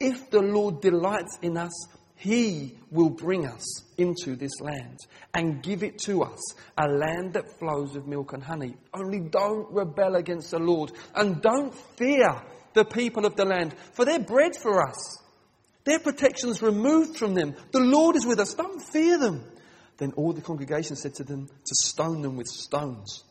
If 0.00 0.30
the 0.30 0.42
Lord 0.42 0.80
delights 0.80 1.38
in 1.42 1.56
us, 1.56 1.72
he 2.22 2.78
will 2.92 3.10
bring 3.10 3.46
us 3.46 3.82
into 3.98 4.36
this 4.36 4.60
land 4.60 4.96
and 5.34 5.60
give 5.60 5.82
it 5.82 5.98
to 5.98 6.22
us, 6.22 6.38
a 6.78 6.86
land 6.86 7.32
that 7.32 7.58
flows 7.58 7.94
with 7.94 8.06
milk 8.06 8.32
and 8.32 8.44
honey. 8.44 8.76
Only 8.94 9.18
don't 9.18 9.68
rebel 9.72 10.14
against 10.14 10.52
the 10.52 10.60
Lord 10.60 10.92
and 11.16 11.42
don't 11.42 11.74
fear 11.74 12.40
the 12.74 12.84
people 12.84 13.26
of 13.26 13.34
the 13.34 13.44
land, 13.44 13.74
for 13.94 14.04
they're 14.04 14.20
bread 14.20 14.52
for 14.54 14.88
us. 14.88 15.18
Their 15.82 15.98
protection's 15.98 16.62
removed 16.62 17.18
from 17.18 17.34
them. 17.34 17.56
The 17.72 17.80
Lord 17.80 18.14
is 18.14 18.24
with 18.24 18.38
us. 18.38 18.54
Don't 18.54 18.80
fear 18.80 19.18
them. 19.18 19.44
Then 19.96 20.12
all 20.12 20.32
the 20.32 20.42
congregation 20.42 20.94
said 20.94 21.16
to 21.16 21.24
them 21.24 21.48
to 21.48 21.74
stone 21.82 22.22
them 22.22 22.36
with 22.36 22.46
stones. 22.46 23.24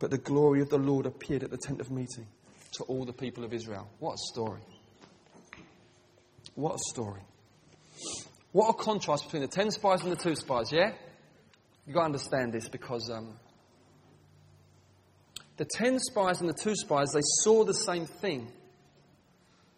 But 0.00 0.10
the 0.10 0.18
glory 0.18 0.60
of 0.60 0.70
the 0.70 0.78
Lord 0.78 1.06
appeared 1.06 1.44
at 1.44 1.52
the 1.52 1.56
tent 1.56 1.80
of 1.80 1.92
meeting 1.92 2.26
to 2.72 2.82
all 2.82 3.04
the 3.04 3.12
people 3.12 3.44
of 3.44 3.52
Israel. 3.54 3.88
What 4.00 4.14
a 4.14 4.18
story. 4.32 4.62
What 6.56 6.74
a 6.74 6.78
story. 6.90 7.20
What 8.52 8.68
a 8.68 8.74
contrast 8.74 9.24
between 9.24 9.42
the 9.42 9.48
ten 9.48 9.70
spies 9.70 10.02
and 10.02 10.12
the 10.12 10.16
two 10.16 10.36
spies, 10.36 10.70
yeah? 10.72 10.92
You've 11.86 11.94
got 11.94 12.02
to 12.02 12.06
understand 12.06 12.52
this 12.52 12.68
because 12.68 13.10
um, 13.10 13.34
the 15.56 15.64
ten 15.64 15.98
spies 15.98 16.40
and 16.40 16.48
the 16.48 16.54
two 16.54 16.74
spies, 16.74 17.08
they 17.12 17.20
saw 17.42 17.64
the 17.64 17.74
same 17.74 18.06
thing, 18.06 18.50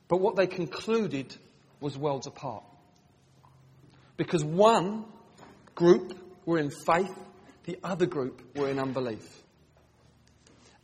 but 0.09 0.19
what 0.19 0.37
they 0.37 0.47
concluded 0.47 1.35
was 1.81 1.99
worlds 1.99 2.27
apart. 2.27 2.65
Because 4.17 4.45
one 4.45 5.05
group 5.75 6.19
were 6.47 6.59
in 6.59 6.71
faith, 6.71 7.15
the 7.65 7.79
other 7.83 8.07
group 8.07 8.41
were 8.57 8.71
in 8.71 8.79
unbelief. 8.79 9.43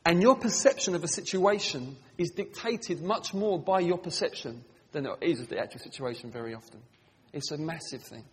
And 0.04 0.20
your 0.20 0.34
perception 0.34 0.94
of 0.94 1.04
a 1.04 1.08
situation 1.08 1.96
is 2.18 2.30
dictated 2.30 3.02
much 3.02 3.32
more 3.32 3.58
by 3.58 3.80
your 3.80 3.98
perception 3.98 4.64
than 4.90 5.06
it 5.06 5.18
is 5.20 5.40
of 5.40 5.48
the 5.48 5.58
actual 5.58 5.80
situation 5.80 6.30
very 6.30 6.54
often. 6.54 6.80
It's 7.32 7.50
a 7.50 7.58
massive 7.58 8.02
thing. 8.02 8.24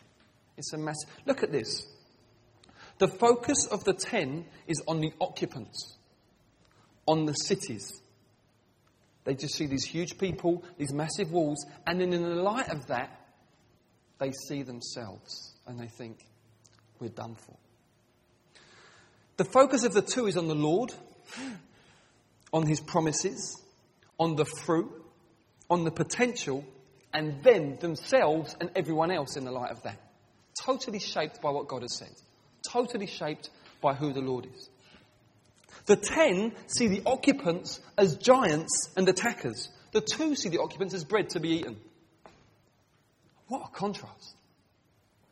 It's 0.57 0.73
a 0.73 0.77
massive. 0.77 1.09
Look 1.25 1.43
at 1.43 1.51
this. 1.51 1.85
The 2.97 3.07
focus 3.07 3.65
of 3.71 3.83
the 3.85 3.93
ten 3.93 4.45
is 4.67 4.81
on 4.87 4.99
the 4.99 5.13
occupants, 5.21 5.97
on 7.05 7.25
the 7.25 7.33
cities. 7.33 8.01
They 9.23 9.35
just 9.35 9.55
see 9.55 9.67
these 9.67 9.85
huge 9.85 10.17
people, 10.17 10.63
these 10.77 10.91
massive 10.91 11.31
walls, 11.31 11.65
and 11.87 12.01
then 12.01 12.13
in 12.13 12.23
the 12.23 12.35
light 12.35 12.69
of 12.69 12.87
that, 12.87 13.19
they 14.17 14.31
see 14.47 14.63
themselves 14.63 15.53
and 15.65 15.79
they 15.79 15.87
think, 15.87 16.25
we're 16.99 17.09
done 17.09 17.35
for. 17.35 17.55
The 19.37 19.45
focus 19.45 19.85
of 19.85 19.93
the 19.93 20.01
two 20.01 20.27
is 20.27 20.35
on 20.35 20.47
the 20.47 20.55
Lord, 20.55 20.93
on 22.53 22.65
his 22.65 22.81
promises, 22.81 23.61
on 24.19 24.35
the 24.35 24.45
fruit, 24.45 24.91
on 25.69 25.85
the 25.85 25.91
potential, 25.91 26.65
and 27.13 27.41
then 27.43 27.77
themselves 27.79 28.55
and 28.59 28.69
everyone 28.75 29.11
else 29.11 29.35
in 29.35 29.45
the 29.45 29.51
light 29.51 29.71
of 29.71 29.81
that. 29.83 29.99
Totally 30.65 30.99
shaped 30.99 31.41
by 31.41 31.51
what 31.51 31.67
God 31.67 31.81
has 31.81 31.97
said. 31.97 32.13
Totally 32.69 33.07
shaped 33.07 33.49
by 33.81 33.93
who 33.93 34.13
the 34.13 34.21
Lord 34.21 34.47
is. 34.53 34.69
The 35.85 35.95
ten 35.95 36.53
see 36.67 36.87
the 36.87 37.01
occupants 37.05 37.79
as 37.97 38.17
giants 38.17 38.89
and 38.95 39.07
attackers. 39.07 39.69
The 39.91 40.01
two 40.01 40.35
see 40.35 40.49
the 40.49 40.61
occupants 40.61 40.93
as 40.93 41.03
bread 41.03 41.29
to 41.31 41.39
be 41.39 41.49
eaten. 41.59 41.77
What 43.47 43.69
a 43.69 43.75
contrast. 43.75 44.35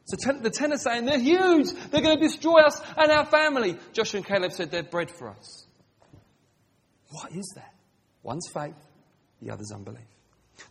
So 0.05 0.17
ten, 0.17 0.41
the 0.41 0.49
ten 0.49 0.71
are 0.71 0.77
saying 0.77 1.05
they're 1.05 1.19
huge, 1.19 1.67
they're 1.91 2.01
going 2.01 2.17
to 2.17 2.23
destroy 2.23 2.61
us 2.61 2.81
and 2.95 3.11
our 3.11 3.25
family. 3.25 3.77
Joshua 3.91 4.19
and 4.19 4.25
Caleb 4.25 4.53
said 4.53 4.71
they're 4.71 4.81
bread 4.81 5.11
for 5.11 5.29
us. 5.29 5.65
What 7.09 7.31
is 7.33 7.51
that? 7.55 7.73
One's 8.23 8.47
faith, 8.53 8.75
the 9.41 9.51
other's 9.51 9.71
unbelief. 9.71 9.99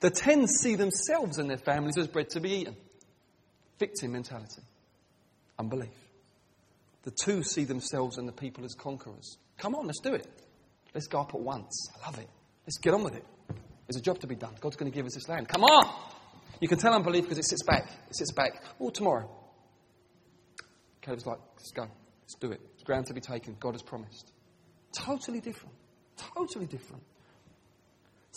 The 0.00 0.10
ten 0.10 0.46
see 0.46 0.74
themselves 0.74 1.38
and 1.38 1.48
their 1.48 1.58
families 1.58 1.96
as 1.98 2.06
bread 2.06 2.30
to 2.30 2.40
be 2.40 2.50
eaten. 2.50 2.76
Victim 3.78 4.12
mentality. 4.12 4.62
Unbelief. 5.58 5.88
The 7.02 7.12
two 7.22 7.42
see 7.42 7.64
themselves 7.64 8.18
and 8.18 8.26
the 8.26 8.32
people 8.32 8.64
as 8.64 8.74
conquerors. 8.74 9.38
Come 9.58 9.74
on, 9.74 9.86
let's 9.86 10.00
do 10.00 10.14
it. 10.14 10.26
Let's 10.94 11.06
go 11.06 11.20
up 11.20 11.34
at 11.34 11.40
once. 11.40 11.88
I 11.96 12.06
love 12.06 12.18
it. 12.18 12.28
Let's 12.66 12.78
get 12.78 12.94
on 12.94 13.04
with 13.04 13.14
it. 13.14 13.24
There's 13.86 13.96
a 14.00 14.02
job 14.02 14.18
to 14.20 14.26
be 14.26 14.34
done. 14.34 14.54
God's 14.60 14.76
going 14.76 14.90
to 14.90 14.94
give 14.94 15.06
us 15.06 15.14
this 15.14 15.28
land. 15.28 15.48
Come 15.48 15.62
on! 15.62 16.12
You 16.60 16.68
can 16.68 16.78
tell 16.78 16.92
unbelief 16.94 17.24
because 17.24 17.38
it 17.38 17.48
sits 17.48 17.62
back. 17.62 17.88
It 18.08 18.16
sits 18.16 18.32
back. 18.32 18.62
Oh, 18.80 18.90
tomorrow. 18.90 19.30
Caleb's 21.02 21.26
like, 21.26 21.38
let's 21.56 21.70
go. 21.70 21.82
Let's 21.82 22.34
do 22.40 22.50
it. 22.50 22.60
Ground 22.84 23.06
to 23.06 23.14
be 23.14 23.20
taken. 23.20 23.56
God 23.60 23.74
has 23.74 23.82
promised. 23.82 24.32
Totally 24.92 25.40
different. 25.40 25.74
Totally 26.16 26.66
different. 26.66 27.02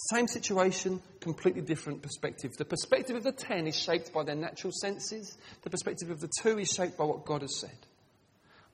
Same 0.07 0.27
situation, 0.27 1.01
completely 1.19 1.61
different 1.61 2.01
perspective. 2.01 2.53
The 2.57 2.63
perspective 2.63 3.17
of 3.17 3.23
the 3.23 3.33
ten 3.33 3.67
is 3.67 3.75
shaped 3.75 4.13
by 4.13 4.23
their 4.23 4.35
natural 4.35 4.71
senses. 4.71 5.37
The 5.63 5.69
perspective 5.69 6.09
of 6.09 6.21
the 6.21 6.29
two 6.41 6.57
is 6.57 6.69
shaped 6.69 6.97
by 6.97 7.03
what 7.03 7.25
God 7.25 7.41
has 7.41 7.59
said. 7.59 7.77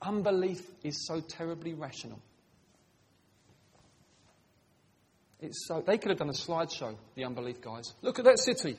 Unbelief 0.04 0.62
is 0.84 1.08
so 1.08 1.22
terribly 1.22 1.74
rational. 1.74 2.20
It's 5.42 5.68
so, 5.68 5.84
they 5.86 5.98
could 5.98 6.10
have 6.10 6.20
done 6.20 6.30
a 6.30 6.34
slideshow, 6.34 6.96
the 7.16 7.26
unbelief 7.26 7.60
guys. 7.60 7.94
Look 8.04 8.20
at 8.20 8.26
that 8.26 8.40
city. 8.40 8.78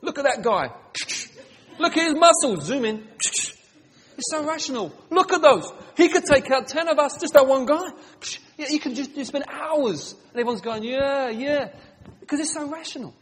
Look 0.00 0.18
at 0.18 0.24
that 0.24 0.42
guy. 0.42 0.70
Look 1.78 1.96
at 1.96 2.04
his 2.04 2.14
muscles. 2.14 2.64
Zoom 2.64 2.86
in. 2.86 3.08
It's 4.16 4.30
so 4.30 4.46
rational. 4.46 4.92
Look 5.10 5.32
at 5.32 5.42
those. 5.42 5.70
He 5.96 6.08
could 6.08 6.24
take 6.24 6.50
out 6.50 6.68
ten 6.68 6.88
of 6.88 6.98
us, 6.98 7.18
just 7.20 7.34
that 7.34 7.46
one 7.46 7.66
guy. 7.66 7.88
Yeah, 8.56 8.68
You 8.70 8.80
can 8.80 8.94
just 8.94 9.14
you 9.16 9.24
spend 9.24 9.44
hours. 9.48 10.14
And 10.30 10.40
everyone's 10.40 10.62
going, 10.62 10.84
yeah, 10.84 11.28
yeah. 11.28 11.68
Because 12.20 12.40
it's 12.40 12.54
so 12.54 12.68
rational. 12.68 13.14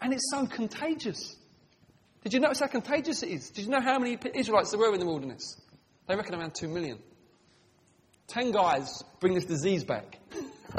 And 0.00 0.12
it's 0.12 0.30
so 0.30 0.46
contagious. 0.46 1.36
Did 2.22 2.32
you 2.32 2.40
notice 2.40 2.60
how 2.60 2.68
contagious 2.68 3.22
it 3.22 3.30
is? 3.30 3.50
Did 3.50 3.64
you 3.64 3.70
know 3.70 3.80
how 3.80 3.98
many 3.98 4.16
Israelites 4.34 4.70
there 4.70 4.78
were 4.78 4.92
in 4.92 5.00
the 5.00 5.06
wilderness? 5.06 5.60
They 6.06 6.14
reckon 6.14 6.34
around 6.34 6.54
two 6.54 6.68
million. 6.68 6.98
Ten 8.28 8.52
guys 8.52 9.02
bring 9.20 9.34
this 9.34 9.46
disease 9.46 9.84
back. 9.84 10.18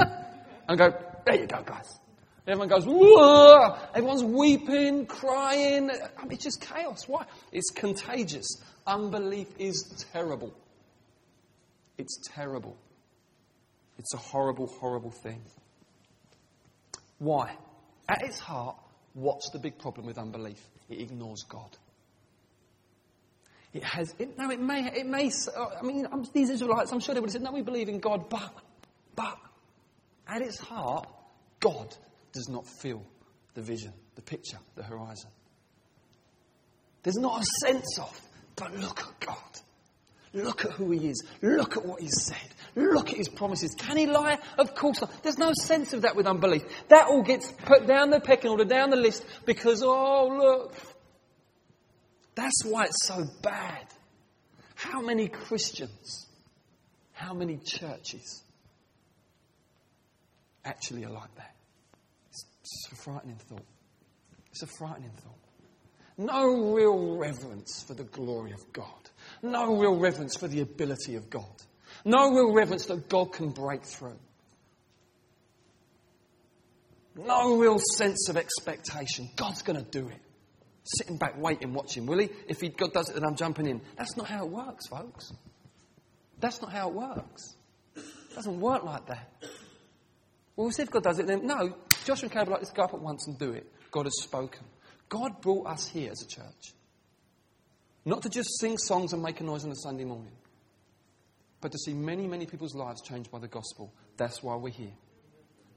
and 0.68 0.78
go, 0.78 0.90
there 1.26 1.40
you 1.40 1.46
go, 1.46 1.62
guys. 1.62 1.98
Everyone 2.46 2.68
goes, 2.68 2.84
Whoa! 2.86 3.76
Everyone's 3.94 4.24
weeping, 4.24 5.06
crying. 5.06 5.90
I 5.90 6.22
mean, 6.22 6.32
it's 6.32 6.44
just 6.44 6.60
chaos. 6.60 7.06
Why? 7.06 7.24
It's 7.52 7.70
contagious. 7.70 8.46
Unbelief 8.86 9.48
is 9.58 10.04
terrible. 10.12 10.54
It's 11.98 12.18
terrible. 12.34 12.76
It's 13.98 14.14
a 14.14 14.18
horrible, 14.18 14.66
horrible 14.66 15.10
thing. 15.10 15.42
Why? 17.18 17.54
At 18.08 18.22
its 18.22 18.38
heart, 18.38 18.76
what's 19.12 19.50
the 19.50 19.58
big 19.58 19.78
problem 19.78 20.06
with 20.06 20.16
unbelief? 20.16 20.60
It 20.88 21.00
ignores 21.00 21.44
God. 21.48 21.76
It 23.72 23.84
has, 23.84 24.14
it, 24.18 24.36
no, 24.36 24.50
it 24.50 24.60
may, 24.60 24.86
it 24.86 25.06
may, 25.06 25.30
uh, 25.56 25.66
I 25.80 25.82
mean, 25.82 26.06
these 26.32 26.50
Israelites, 26.50 26.90
I'm 26.90 26.98
sure 26.98 27.14
they 27.14 27.20
would 27.20 27.28
have 27.28 27.34
said, 27.34 27.42
no, 27.42 27.52
we 27.52 27.62
believe 27.62 27.88
in 27.88 28.00
God, 28.00 28.28
but, 28.28 28.52
but, 29.14 29.38
at 30.26 30.42
its 30.42 30.58
heart, 30.58 31.06
God 31.60 31.94
does 32.32 32.48
not 32.48 32.66
feel 32.66 33.02
the 33.54 33.62
vision, 33.62 33.92
the 34.14 34.22
picture, 34.22 34.58
the 34.76 34.82
horizon. 34.82 35.30
There's 37.02 37.16
not 37.16 37.40
a 37.40 37.44
sense 37.66 37.98
of, 37.98 38.20
but 38.56 38.76
look 38.76 39.00
at 39.00 39.20
God. 39.20 39.36
Look 40.32 40.64
at 40.64 40.72
who 40.72 40.90
He 40.92 41.08
is. 41.08 41.24
Look 41.42 41.76
at 41.76 41.84
what 41.84 42.00
He's 42.00 42.26
said. 42.26 42.36
Look 42.76 43.10
at 43.10 43.16
His 43.16 43.28
promises. 43.28 43.74
Can 43.76 43.96
He 43.96 44.06
lie? 44.06 44.38
Of 44.58 44.74
course 44.74 45.00
not. 45.00 45.22
There's 45.22 45.38
no 45.38 45.52
sense 45.52 45.92
of 45.92 46.02
that 46.02 46.14
with 46.14 46.26
unbelief. 46.26 46.62
That 46.88 47.06
all 47.08 47.22
gets 47.22 47.50
put 47.64 47.86
down 47.86 48.10
the 48.10 48.20
pecking 48.20 48.50
order, 48.50 48.64
down 48.64 48.90
the 48.90 48.96
list, 48.96 49.24
because, 49.44 49.82
oh, 49.82 50.28
look. 50.28 50.74
That's 52.36 52.64
why 52.64 52.84
it's 52.84 53.06
so 53.06 53.24
bad. 53.42 53.86
How 54.76 55.00
many 55.00 55.28
Christians, 55.28 56.26
how 57.12 57.34
many 57.34 57.58
churches 57.58 58.42
actually 60.64 61.04
are 61.04 61.10
like 61.10 61.34
that? 61.36 61.54
It's 62.72 62.92
a 62.92 62.96
frightening 62.96 63.36
thought. 63.36 63.66
It's 64.50 64.62
a 64.62 64.66
frightening 64.66 65.10
thought. 65.10 65.34
No 66.16 66.72
real 66.74 67.16
reverence 67.16 67.82
for 67.86 67.94
the 67.94 68.04
glory 68.04 68.52
of 68.52 68.72
God. 68.72 68.86
No 69.42 69.76
real 69.76 69.98
reverence 69.98 70.36
for 70.36 70.48
the 70.48 70.60
ability 70.60 71.16
of 71.16 71.30
God. 71.30 71.44
No 72.04 72.30
real 72.30 72.52
reverence 72.52 72.86
that 72.86 73.08
God 73.08 73.32
can 73.32 73.50
break 73.50 73.84
through. 73.84 74.18
No 77.16 77.56
real 77.56 77.78
sense 77.96 78.28
of 78.28 78.36
expectation. 78.36 79.28
God's 79.36 79.62
going 79.62 79.82
to 79.82 79.90
do 79.90 80.08
it. 80.08 80.20
Sitting 80.84 81.18
back, 81.18 81.40
waiting, 81.40 81.72
watching. 81.72 82.06
Will 82.06 82.18
he? 82.18 82.28
If 82.48 82.60
he, 82.60 82.68
God 82.68 82.92
does 82.92 83.10
it, 83.10 83.14
then 83.14 83.24
I'm 83.24 83.36
jumping 83.36 83.66
in. 83.66 83.80
That's 83.96 84.16
not 84.16 84.28
how 84.28 84.44
it 84.44 84.50
works, 84.50 84.86
folks. 84.88 85.32
That's 86.38 86.60
not 86.62 86.72
how 86.72 86.88
it 86.88 86.94
works. 86.94 87.56
It 87.96 88.34
doesn't 88.34 88.60
work 88.60 88.84
like 88.84 89.06
that. 89.06 89.28
Well, 89.40 90.66
we'll 90.66 90.70
see 90.70 90.82
if 90.82 90.90
God 90.90 91.02
does 91.02 91.18
it 91.18 91.26
then. 91.26 91.46
No, 91.46 91.74
Joshua 92.04 92.24
and 92.24 92.32
Caleb 92.32 92.48
like, 92.48 92.60
let's 92.60 92.72
go 92.72 92.82
up 92.82 92.94
at 92.94 93.00
once 93.00 93.26
and 93.26 93.38
do 93.38 93.52
it. 93.52 93.66
God 93.90 94.06
has 94.06 94.22
spoken. 94.22 94.64
God 95.08 95.40
brought 95.40 95.66
us 95.66 95.88
here 95.88 96.10
as 96.10 96.22
a 96.22 96.26
church. 96.26 96.74
Not 98.04 98.22
to 98.22 98.28
just 98.28 98.48
sing 98.60 98.78
songs 98.78 99.12
and 99.12 99.22
make 99.22 99.40
a 99.40 99.44
noise 99.44 99.64
on 99.64 99.70
a 99.70 99.76
Sunday 99.76 100.04
morning, 100.04 100.32
but 101.60 101.72
to 101.72 101.78
see 101.78 101.92
many, 101.92 102.26
many 102.26 102.46
people's 102.46 102.74
lives 102.74 103.02
changed 103.02 103.30
by 103.30 103.38
the 103.38 103.48
gospel. 103.48 103.92
That's 104.16 104.42
why 104.42 104.56
we're 104.56 104.70
here. 104.70 104.92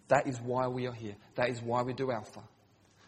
That 0.07 0.27
is 0.27 0.39
why 0.39 0.67
we 0.67 0.87
are 0.87 0.93
here. 0.93 1.15
That 1.35 1.49
is 1.49 1.61
why 1.61 1.81
we 1.81 1.93
do 1.93 2.11
Alpha. 2.11 2.41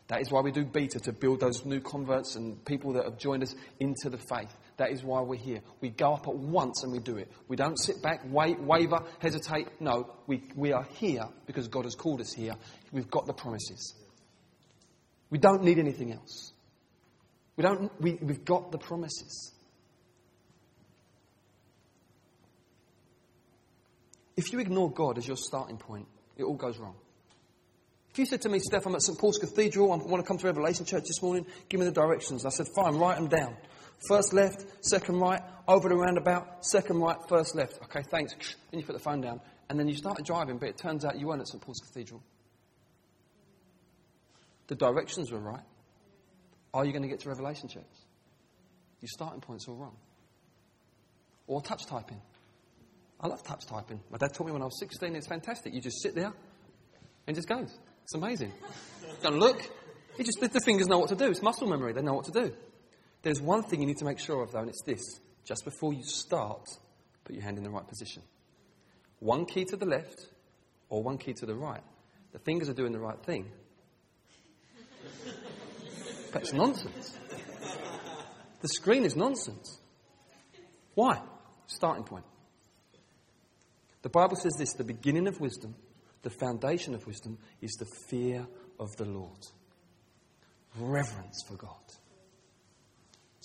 That 0.07 0.21
is 0.21 0.31
why 0.31 0.41
we 0.41 0.51
do 0.51 0.65
Beta, 0.65 0.99
to 0.99 1.13
build 1.13 1.39
those 1.39 1.65
new 1.65 1.79
converts 1.79 2.35
and 2.35 2.63
people 2.65 2.93
that 2.93 3.05
have 3.05 3.17
joined 3.17 3.43
us 3.43 3.55
into 3.79 4.09
the 4.09 4.17
faith. 4.17 4.55
That 4.77 4.91
is 4.91 5.03
why 5.03 5.21
we're 5.21 5.35
here. 5.35 5.61
We 5.79 5.89
go 5.89 6.13
up 6.13 6.27
at 6.27 6.35
once 6.35 6.83
and 6.83 6.91
we 6.91 6.99
do 6.99 7.17
it. 7.17 7.31
We 7.47 7.55
don't 7.55 7.77
sit 7.77 8.01
back, 8.01 8.21
wait, 8.29 8.59
waver, 8.59 8.99
hesitate. 9.19 9.67
No, 9.79 10.13
we, 10.27 10.43
we 10.55 10.73
are 10.73 10.83
here 10.95 11.27
because 11.45 11.67
God 11.69 11.85
has 11.85 11.95
called 11.95 12.19
us 12.19 12.33
here. 12.33 12.55
We've 12.91 13.09
got 13.09 13.25
the 13.25 13.33
promises. 13.33 13.95
We 15.29 15.37
don't 15.37 15.63
need 15.63 15.79
anything 15.79 16.11
else. 16.11 16.51
We 17.55 17.63
don't, 17.63 17.89
we, 18.01 18.13
we've 18.21 18.43
got 18.43 18.71
the 18.71 18.77
promises. 18.77 19.53
If 24.35 24.51
you 24.51 24.59
ignore 24.59 24.91
God 24.91 25.17
as 25.17 25.25
your 25.25 25.37
starting 25.37 25.77
point, 25.77 26.07
it 26.35 26.43
all 26.43 26.55
goes 26.55 26.77
wrong. 26.77 26.95
If 28.11 28.19
you 28.19 28.25
said 28.25 28.41
to 28.41 28.49
me, 28.49 28.59
Steph, 28.59 28.85
I'm 28.85 28.95
at 28.95 29.01
St. 29.01 29.17
Paul's 29.17 29.37
Cathedral, 29.37 29.91
I 29.91 29.97
want 29.97 30.23
to 30.23 30.27
come 30.27 30.37
to 30.37 30.45
Revelation 30.45 30.85
Church 30.85 31.03
this 31.03 31.21
morning, 31.21 31.45
give 31.69 31.79
me 31.79 31.85
the 31.85 31.91
directions. 31.91 32.45
I 32.45 32.49
said, 32.49 32.67
fine, 32.75 32.95
write 32.95 33.17
them 33.17 33.27
down. 33.27 33.55
First 34.07 34.33
left, 34.33 34.65
second 34.81 35.19
right, 35.19 35.41
over 35.67 35.89
the 35.89 35.95
roundabout, 35.95 36.65
second 36.65 36.99
right, 36.99 37.17
first 37.27 37.55
left. 37.55 37.79
Okay, 37.83 38.03
thanks. 38.09 38.33
Then 38.71 38.79
you 38.79 38.85
put 38.85 38.93
the 38.93 38.99
phone 38.99 39.21
down. 39.21 39.41
And 39.69 39.79
then 39.79 39.87
you 39.87 39.95
start 39.95 40.23
driving, 40.23 40.57
but 40.57 40.69
it 40.69 40.77
turns 40.77 41.05
out 41.05 41.19
you 41.19 41.27
weren't 41.27 41.41
at 41.41 41.47
St. 41.47 41.61
Paul's 41.61 41.79
Cathedral. 41.79 42.21
The 44.67 44.75
directions 44.75 45.31
were 45.31 45.39
right. 45.39 45.63
Are 46.73 46.85
you 46.85 46.91
going 46.91 47.03
to 47.03 47.07
get 47.07 47.21
to 47.21 47.29
Revelation 47.29 47.69
Church? 47.69 47.83
Your 49.01 49.09
starting 49.09 49.41
point's 49.41 49.67
all 49.67 49.75
wrong. 49.75 49.95
Or 51.47 51.61
touch 51.61 51.85
typing. 51.85 52.21
I 53.19 53.27
love 53.27 53.43
touch 53.43 53.65
typing. 53.65 54.01
My 54.11 54.17
dad 54.17 54.33
taught 54.33 54.47
me 54.47 54.51
when 54.51 54.61
I 54.61 54.65
was 54.65 54.79
16. 54.79 55.15
It's 55.15 55.27
fantastic. 55.27 55.73
You 55.73 55.81
just 55.81 56.01
sit 56.01 56.15
there 56.15 56.33
and 57.27 57.35
just 57.35 57.47
goes. 57.47 57.77
It's 58.03 58.13
amazing. 58.13 58.51
Don't 59.23 59.39
look. 59.39 59.61
It 60.17 60.25
just, 60.25 60.39
the 60.39 60.59
fingers 60.59 60.87
know 60.87 60.99
what 60.99 61.09
to 61.09 61.15
do. 61.15 61.25
It's 61.25 61.41
muscle 61.41 61.67
memory. 61.67 61.93
They 61.93 62.01
know 62.01 62.13
what 62.13 62.25
to 62.25 62.31
do. 62.31 62.53
There's 63.25 63.41
one 63.41 63.63
thing 63.63 63.81
you 63.81 63.87
need 63.87 63.97
to 63.97 64.05
make 64.05 64.19
sure 64.19 64.43
of, 64.43 64.51
though, 64.51 64.59
and 64.59 64.69
it's 64.69 64.83
this. 64.83 65.01
Just 65.45 65.65
before 65.65 65.91
you 65.93 66.03
start, 66.03 66.63
put 67.23 67.33
your 67.33 67.43
hand 67.43 67.57
in 67.57 67.63
the 67.63 67.71
right 67.71 67.87
position. 67.87 68.21
One 69.17 69.47
key 69.47 69.65
to 69.65 69.75
the 69.75 69.87
left 69.87 70.27
or 70.89 71.01
one 71.01 71.17
key 71.17 71.33
to 71.33 71.47
the 71.47 71.55
right. 71.55 71.81
The 72.33 72.37
fingers 72.37 72.69
are 72.69 72.75
doing 72.75 72.91
the 72.91 72.99
right 72.99 73.17
thing. 73.25 73.49
That's 76.33 76.53
nonsense. 76.53 77.17
The 78.61 78.67
screen 78.67 79.05
is 79.05 79.15
nonsense. 79.15 79.79
Why? 80.93 81.19
Starting 81.65 82.03
point. 82.03 82.25
The 84.03 84.09
Bible 84.09 84.35
says 84.35 84.53
this 84.59 84.73
the 84.73 84.83
beginning 84.83 85.27
of 85.27 85.41
wisdom, 85.41 85.73
the 86.21 86.29
foundation 86.29 86.93
of 86.93 87.07
wisdom, 87.07 87.39
is 87.59 87.71
the 87.71 87.87
fear 88.07 88.45
of 88.79 88.95
the 88.97 89.05
Lord, 89.05 89.47
reverence 90.77 91.41
for 91.47 91.55
God. 91.55 91.71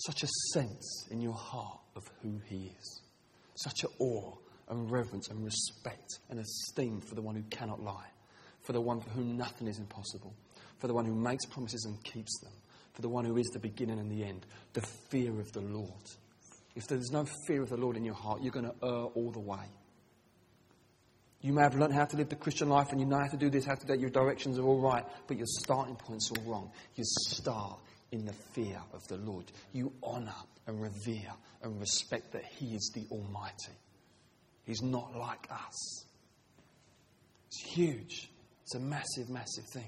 Such 0.05 0.23
a 0.23 0.27
sense 0.53 1.07
in 1.11 1.21
your 1.21 1.33
heart 1.33 1.79
of 1.95 2.03
who 2.21 2.39
He 2.45 2.71
is, 2.79 3.01
such 3.55 3.83
a 3.83 3.87
awe 3.99 4.33
and 4.69 4.89
reverence 4.89 5.29
and 5.29 5.43
respect 5.43 6.19
and 6.29 6.39
esteem 6.39 7.01
for 7.01 7.15
the 7.15 7.21
one 7.21 7.35
who 7.35 7.43
cannot 7.49 7.81
lie, 7.81 8.07
for 8.61 8.73
the 8.73 8.81
one 8.81 9.01
for 9.01 9.09
whom 9.11 9.37
nothing 9.37 9.67
is 9.67 9.79
impossible, 9.79 10.33
for 10.79 10.87
the 10.87 10.93
one 10.93 11.05
who 11.05 11.15
makes 11.15 11.45
promises 11.45 11.85
and 11.85 12.03
keeps 12.03 12.39
them, 12.39 12.53
for 12.93 13.01
the 13.01 13.09
one 13.09 13.25
who 13.25 13.37
is 13.37 13.47
the 13.47 13.59
beginning 13.59 13.99
and 13.99 14.09
the 14.09 14.23
end, 14.23 14.45
the 14.73 14.81
fear 15.09 15.39
of 15.39 15.51
the 15.51 15.61
Lord. 15.61 16.09
If 16.75 16.87
there's 16.87 17.11
no 17.11 17.25
fear 17.47 17.61
of 17.61 17.69
the 17.69 17.77
Lord 17.77 17.97
in 17.97 18.05
your 18.05 18.15
heart, 18.15 18.41
you're 18.41 18.51
going 18.51 18.65
to 18.65 18.75
err 18.83 19.05
all 19.13 19.31
the 19.31 19.39
way. 19.39 19.65
You 21.41 21.53
may 21.53 21.63
have 21.63 21.75
learned 21.75 21.93
how 21.93 22.05
to 22.05 22.17
live 22.17 22.29
the 22.29 22.35
Christian 22.35 22.69
life 22.69 22.91
and 22.91 22.99
you 22.99 23.07
know 23.07 23.17
how 23.17 23.27
to 23.27 23.37
do 23.37 23.49
this, 23.49 23.65
how 23.65 23.73
to 23.73 23.81
do 23.81 23.93
that. 23.93 23.99
Your 23.99 24.11
directions 24.11 24.59
are 24.59 24.63
all 24.63 24.79
right, 24.79 25.03
but 25.27 25.37
your 25.37 25.47
starting 25.47 25.95
point's 25.95 26.29
all 26.31 26.43
wrong. 26.45 26.71
You 26.95 27.03
start 27.03 27.79
in 28.11 28.25
the 28.25 28.33
fear 28.33 28.79
of 28.93 29.07
the 29.07 29.17
Lord. 29.17 29.45
You 29.73 29.91
honour 30.03 30.33
and 30.67 30.81
revere 30.81 31.31
and 31.63 31.79
respect 31.79 32.31
that 32.33 32.43
He 32.45 32.75
is 32.75 32.91
the 32.93 33.05
Almighty. 33.11 33.77
He's 34.65 34.81
not 34.81 35.15
like 35.15 35.47
us. 35.51 36.05
It's 37.47 37.73
huge. 37.73 38.29
It's 38.63 38.75
a 38.75 38.79
massive, 38.79 39.29
massive 39.29 39.65
thing. 39.73 39.87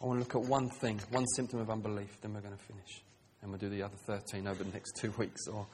I 0.00 0.04
want 0.04 0.18
to 0.18 0.24
look 0.24 0.44
at 0.44 0.50
one 0.50 0.68
thing, 0.68 1.00
one 1.10 1.26
symptom 1.34 1.60
of 1.60 1.70
unbelief, 1.70 2.20
then 2.20 2.34
we're 2.34 2.40
going 2.40 2.56
to 2.56 2.62
finish 2.62 3.02
and 3.46 3.50
we'll 3.50 3.60
do 3.60 3.68
the 3.68 3.82
other 3.82 3.96
13 4.06 4.46
over 4.48 4.64
the 4.64 4.72
next 4.72 4.96
two 4.96 5.12
weeks 5.18 5.46
or 5.46 5.66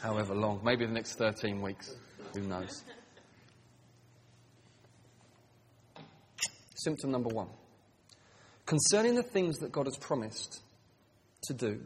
however 0.00 0.34
long. 0.34 0.60
Maybe 0.62 0.86
the 0.86 0.92
next 0.92 1.16
13 1.16 1.60
weeks. 1.60 1.94
Who 2.34 2.42
knows? 2.42 2.84
Symptom 6.78 7.10
number 7.10 7.28
one. 7.28 7.48
Concerning 8.64 9.16
the 9.16 9.22
things 9.22 9.58
that 9.58 9.72
God 9.72 9.86
has 9.86 9.96
promised 9.96 10.62
to 11.44 11.54
do, 11.54 11.80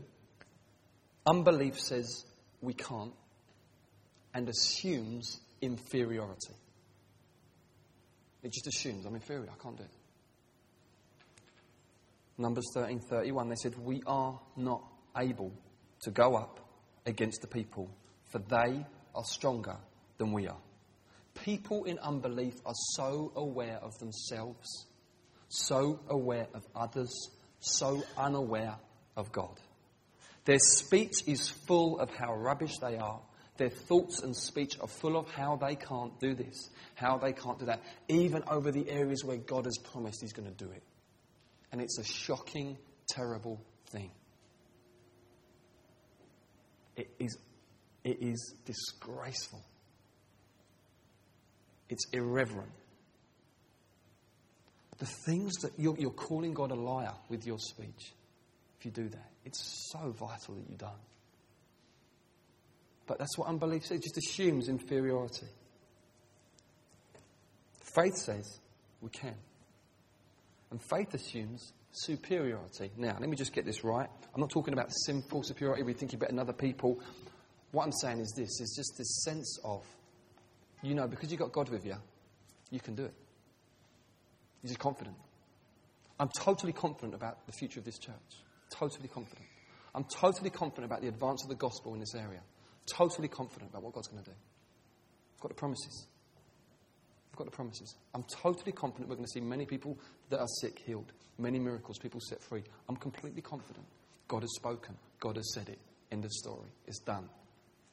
unbelief 1.26 1.80
says 1.80 2.24
we 2.60 2.74
can't 2.74 3.14
and 4.34 4.48
assumes 4.48 5.40
inferiority. 5.62 6.54
It 8.42 8.52
just 8.52 8.66
assumes 8.66 9.06
I'm 9.06 9.14
inferior, 9.14 9.48
I 9.48 9.62
can't 9.62 9.76
do 9.76 9.84
it. 9.84 9.90
Numbers 12.36 12.66
13:31 12.74 13.48
they 13.48 13.56
said 13.56 13.78
we 13.78 14.02
are 14.06 14.38
not 14.56 14.82
able 15.16 15.52
to 16.02 16.10
go 16.10 16.34
up 16.36 16.60
against 17.06 17.40
the 17.40 17.48
people, 17.48 17.88
for 18.30 18.40
they 18.40 18.84
are 19.14 19.24
stronger 19.24 19.76
than 20.18 20.32
we 20.32 20.48
are. 20.48 20.60
People 21.42 21.84
in 21.84 21.98
unbelief 21.98 22.54
are 22.64 22.74
so 22.94 23.32
aware 23.34 23.78
of 23.82 23.98
themselves, 23.98 24.86
so 25.48 25.98
aware 26.08 26.46
of 26.54 26.64
others, 26.74 27.12
so 27.58 28.04
unaware 28.16 28.76
of 29.16 29.32
God. 29.32 29.58
Their 30.44 30.60
speech 30.60 31.26
is 31.26 31.48
full 31.48 31.98
of 31.98 32.10
how 32.10 32.32
rubbish 32.36 32.78
they 32.78 32.96
are. 32.96 33.20
Their 33.56 33.70
thoughts 33.70 34.22
and 34.22 34.36
speech 34.36 34.78
are 34.80 34.86
full 34.86 35.16
of 35.16 35.28
how 35.32 35.56
they 35.56 35.74
can't 35.74 36.18
do 36.20 36.34
this, 36.34 36.70
how 36.94 37.18
they 37.18 37.32
can't 37.32 37.58
do 37.58 37.66
that, 37.66 37.82
even 38.06 38.44
over 38.48 38.70
the 38.70 38.88
areas 38.88 39.24
where 39.24 39.36
God 39.36 39.64
has 39.64 39.78
promised 39.78 40.20
He's 40.20 40.32
going 40.32 40.48
to 40.48 40.64
do 40.64 40.70
it. 40.70 40.82
And 41.72 41.80
it's 41.80 41.98
a 41.98 42.04
shocking, 42.04 42.78
terrible 43.08 43.60
thing. 43.90 44.12
It 46.94 47.10
is, 47.18 47.36
it 48.04 48.22
is 48.22 48.54
disgraceful. 48.64 49.64
It's 51.92 52.06
irreverent. 52.14 52.72
The 54.98 55.04
things 55.26 55.52
that 55.56 55.72
you're, 55.76 55.94
you're 55.98 56.10
calling 56.10 56.54
God 56.54 56.70
a 56.70 56.74
liar 56.74 57.12
with 57.28 57.46
your 57.46 57.58
speech, 57.58 58.14
if 58.78 58.86
you 58.86 58.90
do 58.90 59.10
that, 59.10 59.30
it's 59.44 59.90
so 59.92 60.10
vital 60.10 60.54
that 60.54 60.70
you 60.70 60.76
don't. 60.78 60.90
But 63.06 63.18
that's 63.18 63.36
what 63.36 63.48
unbelief 63.48 63.84
says, 63.84 63.98
it 63.98 64.04
just 64.04 64.16
assumes 64.16 64.70
inferiority. 64.70 65.48
Faith 67.94 68.16
says 68.16 68.58
we 69.02 69.10
can. 69.10 69.34
And 70.70 70.80
faith 70.88 71.12
assumes 71.12 71.74
superiority. 71.90 72.90
Now, 72.96 73.18
let 73.20 73.28
me 73.28 73.36
just 73.36 73.52
get 73.52 73.66
this 73.66 73.84
right. 73.84 74.08
I'm 74.34 74.40
not 74.40 74.48
talking 74.48 74.72
about 74.72 74.90
sinful 75.04 75.42
superiority, 75.42 75.82
we 75.82 75.92
think 75.92 76.14
about 76.14 76.34
other 76.38 76.54
people. 76.54 77.00
What 77.72 77.84
I'm 77.84 77.92
saying 77.92 78.20
is 78.20 78.32
this 78.34 78.60
is 78.62 78.74
just 78.78 78.96
this 78.96 79.24
sense 79.24 79.58
of, 79.62 79.84
you 80.82 80.94
know, 80.94 81.06
because 81.06 81.30
you've 81.30 81.40
got 81.40 81.52
God 81.52 81.68
with 81.68 81.86
you, 81.86 81.96
you 82.70 82.80
can 82.80 82.94
do 82.94 83.04
it. 83.04 83.14
You're 84.62 84.68
just 84.68 84.80
confident. 84.80 85.16
I'm 86.18 86.30
totally 86.38 86.72
confident 86.72 87.14
about 87.14 87.46
the 87.46 87.52
future 87.52 87.80
of 87.80 87.84
this 87.84 87.98
church. 87.98 88.14
Totally 88.70 89.08
confident. 89.08 89.46
I'm 89.94 90.04
totally 90.04 90.50
confident 90.50 90.86
about 90.86 91.02
the 91.02 91.08
advance 91.08 91.42
of 91.44 91.48
the 91.48 91.56
gospel 91.56 91.94
in 91.94 92.00
this 92.00 92.14
area. 92.14 92.40
Totally 92.86 93.28
confident 93.28 93.70
about 93.70 93.82
what 93.82 93.92
God's 93.92 94.08
going 94.08 94.22
to 94.22 94.30
do. 94.30 94.36
I've 95.36 95.40
got 95.40 95.48
the 95.48 95.54
promises. 95.54 96.06
I've 97.32 97.36
got 97.36 97.44
the 97.44 97.56
promises. 97.56 97.94
I'm 98.14 98.24
totally 98.24 98.72
confident 98.72 99.08
we're 99.08 99.16
going 99.16 99.26
to 99.26 99.32
see 99.32 99.40
many 99.40 99.66
people 99.66 99.98
that 100.28 100.38
are 100.38 100.48
sick 100.60 100.78
healed, 100.84 101.12
many 101.38 101.58
miracles, 101.58 101.98
people 101.98 102.20
set 102.20 102.42
free. 102.42 102.62
I'm 102.88 102.96
completely 102.96 103.42
confident. 103.42 103.86
God 104.28 104.42
has 104.42 104.54
spoken, 104.54 104.96
God 105.18 105.36
has 105.36 105.52
said 105.54 105.68
it. 105.68 105.78
End 106.10 106.24
of 106.24 106.30
story. 106.30 106.68
It's 106.86 107.00
done. 107.00 107.28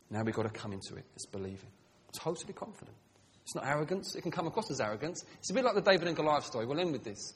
Now 0.09 0.23
we've 0.23 0.35
got 0.35 0.43
to 0.43 0.49
come 0.49 0.73
into 0.73 0.95
it. 0.95 1.05
It's 1.15 1.25
believing. 1.25 1.71
Totally 2.13 2.53
confident. 2.53 2.95
It's 3.43 3.55
not 3.55 3.65
arrogance. 3.65 4.15
It 4.15 4.21
can 4.21 4.31
come 4.31 4.47
across 4.47 4.69
as 4.69 4.79
arrogance. 4.79 5.23
It's 5.39 5.49
a 5.49 5.53
bit 5.53 5.63
like 5.63 5.75
the 5.75 5.81
David 5.81 6.07
and 6.07 6.15
Goliath 6.15 6.45
story. 6.45 6.65
We'll 6.65 6.79
end 6.79 6.91
with 6.91 7.03
this. 7.03 7.33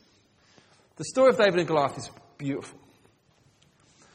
The 0.96 1.06
story 1.06 1.30
of 1.30 1.38
David 1.38 1.60
and 1.60 1.68
Goliath 1.68 1.98
is 1.98 2.10
beautiful. 2.38 2.78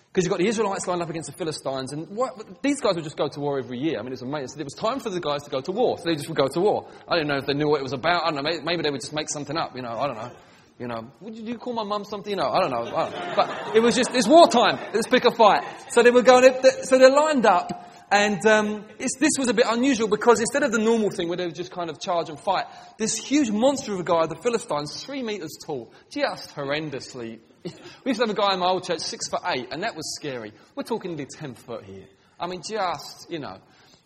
Because 0.08 0.24
you've 0.24 0.30
got 0.30 0.38
the 0.38 0.46
Israelites 0.46 0.86
lined 0.86 1.02
up 1.02 1.10
against 1.10 1.30
the 1.30 1.36
Philistines, 1.36 1.92
and 1.92 2.08
what, 2.08 2.62
these 2.62 2.80
guys 2.80 2.94
would 2.94 3.04
just 3.04 3.16
go 3.16 3.28
to 3.28 3.40
war 3.40 3.58
every 3.58 3.78
year. 3.78 3.98
I 3.98 4.02
mean, 4.02 4.08
it 4.08 4.12
was 4.12 4.22
amazing. 4.22 4.58
It 4.58 4.64
was 4.64 4.74
time 4.74 5.00
for 5.00 5.10
the 5.10 5.20
guys 5.20 5.42
to 5.42 5.50
go 5.50 5.60
to 5.60 5.70
war, 5.70 5.98
so 5.98 6.04
they 6.04 6.14
just 6.14 6.28
would 6.28 6.36
go 6.36 6.48
to 6.48 6.60
war. 6.60 6.88
I 7.06 7.16
don't 7.16 7.26
know 7.28 7.36
if 7.36 7.46
they 7.46 7.54
knew 7.54 7.68
what 7.68 7.80
it 7.80 7.82
was 7.82 7.92
about. 7.92 8.24
I 8.24 8.30
don't 8.30 8.42
know. 8.42 8.60
Maybe, 8.64 8.82
they 8.82 8.90
would 8.90 9.00
just 9.00 9.12
make 9.12 9.28
something 9.28 9.56
up. 9.56 9.76
You 9.76 9.82
know, 9.82 9.90
I 9.90 10.06
don't 10.06 10.16
know. 10.16 10.30
You 10.78 10.86
know, 10.86 11.10
would 11.20 11.36
you 11.36 11.58
call 11.58 11.72
my 11.72 11.82
mum 11.82 12.04
something? 12.04 12.30
You 12.30 12.36
know, 12.36 12.48
I 12.48 12.60
don't 12.60 12.70
know. 12.70 12.96
I 12.96 13.10
don't 13.10 13.12
know. 13.12 13.32
But 13.36 13.76
it 13.76 13.80
was 13.80 13.96
just, 13.96 14.14
it's 14.14 14.28
wartime. 14.28 14.78
Let's 14.94 15.08
pick 15.08 15.24
a 15.24 15.32
fight. 15.32 15.64
So 15.90 16.02
they 16.02 16.10
were 16.10 16.22
going, 16.22 16.52
so 16.82 16.98
they're 16.98 17.10
lined 17.10 17.46
up, 17.46 17.87
and 18.10 18.44
um, 18.46 18.84
this 18.98 19.32
was 19.38 19.48
a 19.48 19.54
bit 19.54 19.66
unusual 19.68 20.08
because 20.08 20.40
instead 20.40 20.62
of 20.62 20.72
the 20.72 20.78
normal 20.78 21.10
thing 21.10 21.28
where 21.28 21.36
they 21.36 21.46
would 21.46 21.54
just 21.54 21.70
kind 21.70 21.90
of 21.90 22.00
charge 22.00 22.28
and 22.28 22.40
fight, 22.40 22.64
this 22.98 23.16
huge 23.16 23.50
monster 23.50 23.92
of 23.92 24.00
a 24.00 24.04
guy, 24.04 24.26
the 24.26 24.36
Philistines, 24.36 25.04
three 25.04 25.22
meters 25.22 25.56
tall, 25.64 25.92
just 26.10 26.54
horrendously 26.54 27.38
we 28.04 28.10
used 28.10 28.20
to 28.20 28.26
have 28.26 28.30
a 28.30 28.40
guy 28.40 28.54
in 28.54 28.60
my 28.60 28.66
old 28.66 28.84
church, 28.84 29.00
six 29.00 29.28
foot 29.28 29.40
eight, 29.46 29.68
and 29.70 29.82
that 29.82 29.96
was 29.96 30.14
scary. 30.14 30.52
We're 30.74 30.84
talking 30.84 31.12
nearly 31.12 31.26
ten 31.26 31.54
foot 31.54 31.84
here. 31.84 32.06
I 32.38 32.46
mean, 32.46 32.62
just, 32.62 33.30
you 33.30 33.38
know. 33.38 33.58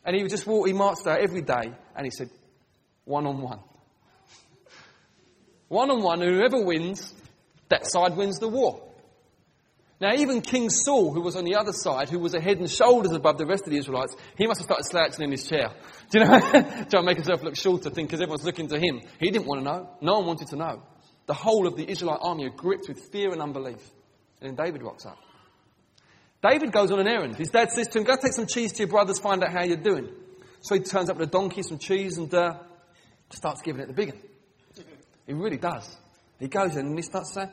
And 0.05 0.17
he 0.17 0.23
would 0.23 0.31
just 0.31 0.47
walk, 0.47 0.67
he 0.67 0.73
marched 0.73 1.07
out 1.07 1.21
every 1.21 1.43
day, 1.43 1.73
and 1.95 2.05
he 2.05 2.11
said, 2.11 2.31
one 3.05 3.27
on 3.27 3.41
one. 3.41 3.61
One 5.69 5.91
on 5.91 6.03
one, 6.03 6.21
whoever 6.21 6.63
wins, 6.63 7.15
that 7.71 7.87
side 7.87 8.15
wins 8.15 8.39
the 8.39 8.49
war. 8.49 8.92
Now, 10.03 10.15
even 10.15 10.41
King 10.41 10.69
Saul, 10.69 11.15
who 11.15 11.21
was 11.21 11.37
on 11.37 11.45
the 11.45 11.55
other 11.55 11.71
side, 11.73 12.09
who 12.09 12.19
was 12.19 12.35
a 12.35 12.41
head 12.41 12.59
and 12.59 12.69
shoulders 12.69 13.13
above 13.13 13.39
the 13.39 13.47
rest 13.47 13.69
of 13.69 13.71
the 13.71 13.79
Israelites, 13.79 14.17
he 14.37 14.49
must 14.49 14.59
have 14.59 14.65
started 14.65 14.85
slouching 14.85 15.23
in 15.23 15.31
his 15.31 15.47
chair. 15.47 15.71
Do 16.11 16.19
you 16.19 16.25
know? 16.25 16.41
Trying 16.51 16.87
to 16.89 17.03
make 17.05 17.19
himself 17.19 17.41
look 17.45 17.55
shorter, 17.55 17.89
think 17.89 18.09
because 18.09 18.21
everyone's 18.21 18.43
looking 18.43 18.67
to 18.67 18.81
him. 18.81 19.01
He 19.21 19.31
didn't 19.31 19.47
want 19.47 19.61
to 19.61 19.65
know. 19.65 19.91
No 20.01 20.19
one 20.19 20.27
wanted 20.27 20.49
to 20.49 20.57
know. 20.57 20.83
The 21.27 21.35
whole 21.35 21.69
of 21.69 21.77
the 21.77 21.89
Israelite 21.89 22.19
army 22.21 22.47
are 22.47 22.51
gripped 22.51 22.89
with 22.89 22.99
fear 23.13 23.31
and 23.31 23.41
unbelief. 23.41 23.79
And 24.41 24.51
then 24.51 24.67
David 24.67 24.83
rocks 24.83 25.07
up. 25.07 25.19
David 26.43 26.73
goes 26.73 26.91
on 26.91 26.99
an 26.99 27.07
errand. 27.07 27.37
His 27.37 27.51
dad 27.51 27.71
says 27.71 27.87
to 27.87 28.01
him, 28.01 28.05
Go 28.05 28.17
take 28.17 28.33
some 28.33 28.49
cheese 28.49 28.73
to 28.73 28.79
your 28.81 28.89
brothers, 28.89 29.21
find 29.21 29.45
out 29.45 29.53
how 29.53 29.63
you're 29.63 29.77
doing. 29.77 30.09
So 30.63 30.75
he 30.75 30.81
turns 30.81 31.11
up 31.11 31.17
with 31.17 31.29
a 31.29 31.31
donkey, 31.31 31.63
some 31.63 31.79
cheese, 31.79 32.19
and 32.19 32.35
uh, 32.35 32.55
starts 33.31 33.63
giving 33.63 33.83
it 33.83 33.87
the 33.87 33.95
big 33.95 34.15
one. 34.15 34.23
He 35.29 35.33
really 35.33 35.59
does. 35.59 35.97
He 36.41 36.49
goes 36.49 36.75
in 36.75 36.87
and 36.87 36.99
he 36.99 37.03
starts 37.03 37.35
saying, 37.35 37.51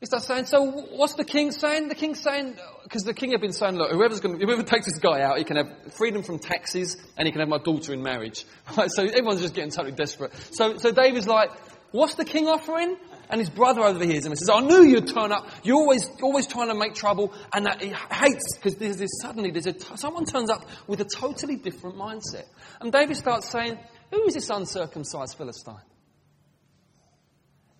he 0.00 0.06
starts 0.06 0.26
saying, 0.26 0.46
so 0.46 0.64
what's 0.64 1.14
the 1.14 1.24
king 1.24 1.50
saying? 1.50 1.88
The 1.88 1.94
king's 1.94 2.20
saying, 2.20 2.56
because 2.84 3.02
the 3.02 3.14
king 3.14 3.32
had 3.32 3.40
been 3.40 3.52
saying, 3.52 3.76
look, 3.76 3.90
whoever's 3.90 4.20
going 4.20 4.38
to, 4.38 4.46
whoever 4.46 4.62
takes 4.62 4.86
this 4.86 4.98
guy 4.98 5.22
out, 5.22 5.38
he 5.38 5.44
can 5.44 5.56
have 5.56 5.92
freedom 5.94 6.22
from 6.22 6.38
taxes 6.38 6.96
and 7.16 7.26
he 7.26 7.32
can 7.32 7.40
have 7.40 7.48
my 7.48 7.58
daughter 7.58 7.92
in 7.92 8.02
marriage. 8.02 8.44
Right? 8.76 8.90
So 8.90 9.02
everyone's 9.04 9.40
just 9.40 9.54
getting 9.54 9.70
totally 9.70 9.96
desperate. 9.96 10.32
So, 10.52 10.76
so 10.76 10.92
David's 10.92 11.26
like, 11.26 11.50
What's 11.90 12.16
the 12.16 12.24
king 12.24 12.48
offering? 12.48 12.96
And 13.30 13.40
his 13.40 13.50
brother 13.50 13.82
overhears 13.82 14.24
him 14.24 14.32
and 14.32 14.38
says, 14.38 14.50
I 14.50 14.60
knew 14.60 14.84
you'd 14.84 15.08
turn 15.08 15.32
up. 15.32 15.48
You're 15.62 15.76
always, 15.76 16.08
always 16.22 16.46
trying 16.46 16.68
to 16.68 16.74
make 16.74 16.94
trouble. 16.94 17.32
And 17.52 17.66
that 17.66 17.82
he 17.82 17.88
hates, 17.88 18.56
because 18.56 18.76
there's 18.76 18.96
this, 18.96 19.10
suddenly 19.20 19.50
there's 19.50 19.66
a, 19.66 19.96
someone 19.96 20.24
turns 20.24 20.50
up 20.50 20.66
with 20.86 21.00
a 21.00 21.04
totally 21.04 21.56
different 21.56 21.96
mindset. 21.96 22.44
And 22.80 22.92
David 22.92 23.16
starts 23.16 23.50
saying, 23.50 23.78
Who 24.12 24.26
is 24.26 24.34
this 24.34 24.50
uncircumcised 24.50 25.36
Philistine? 25.36 25.80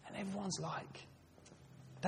And 0.07 0.17
everyone's 0.17 0.59
like, 0.61 1.07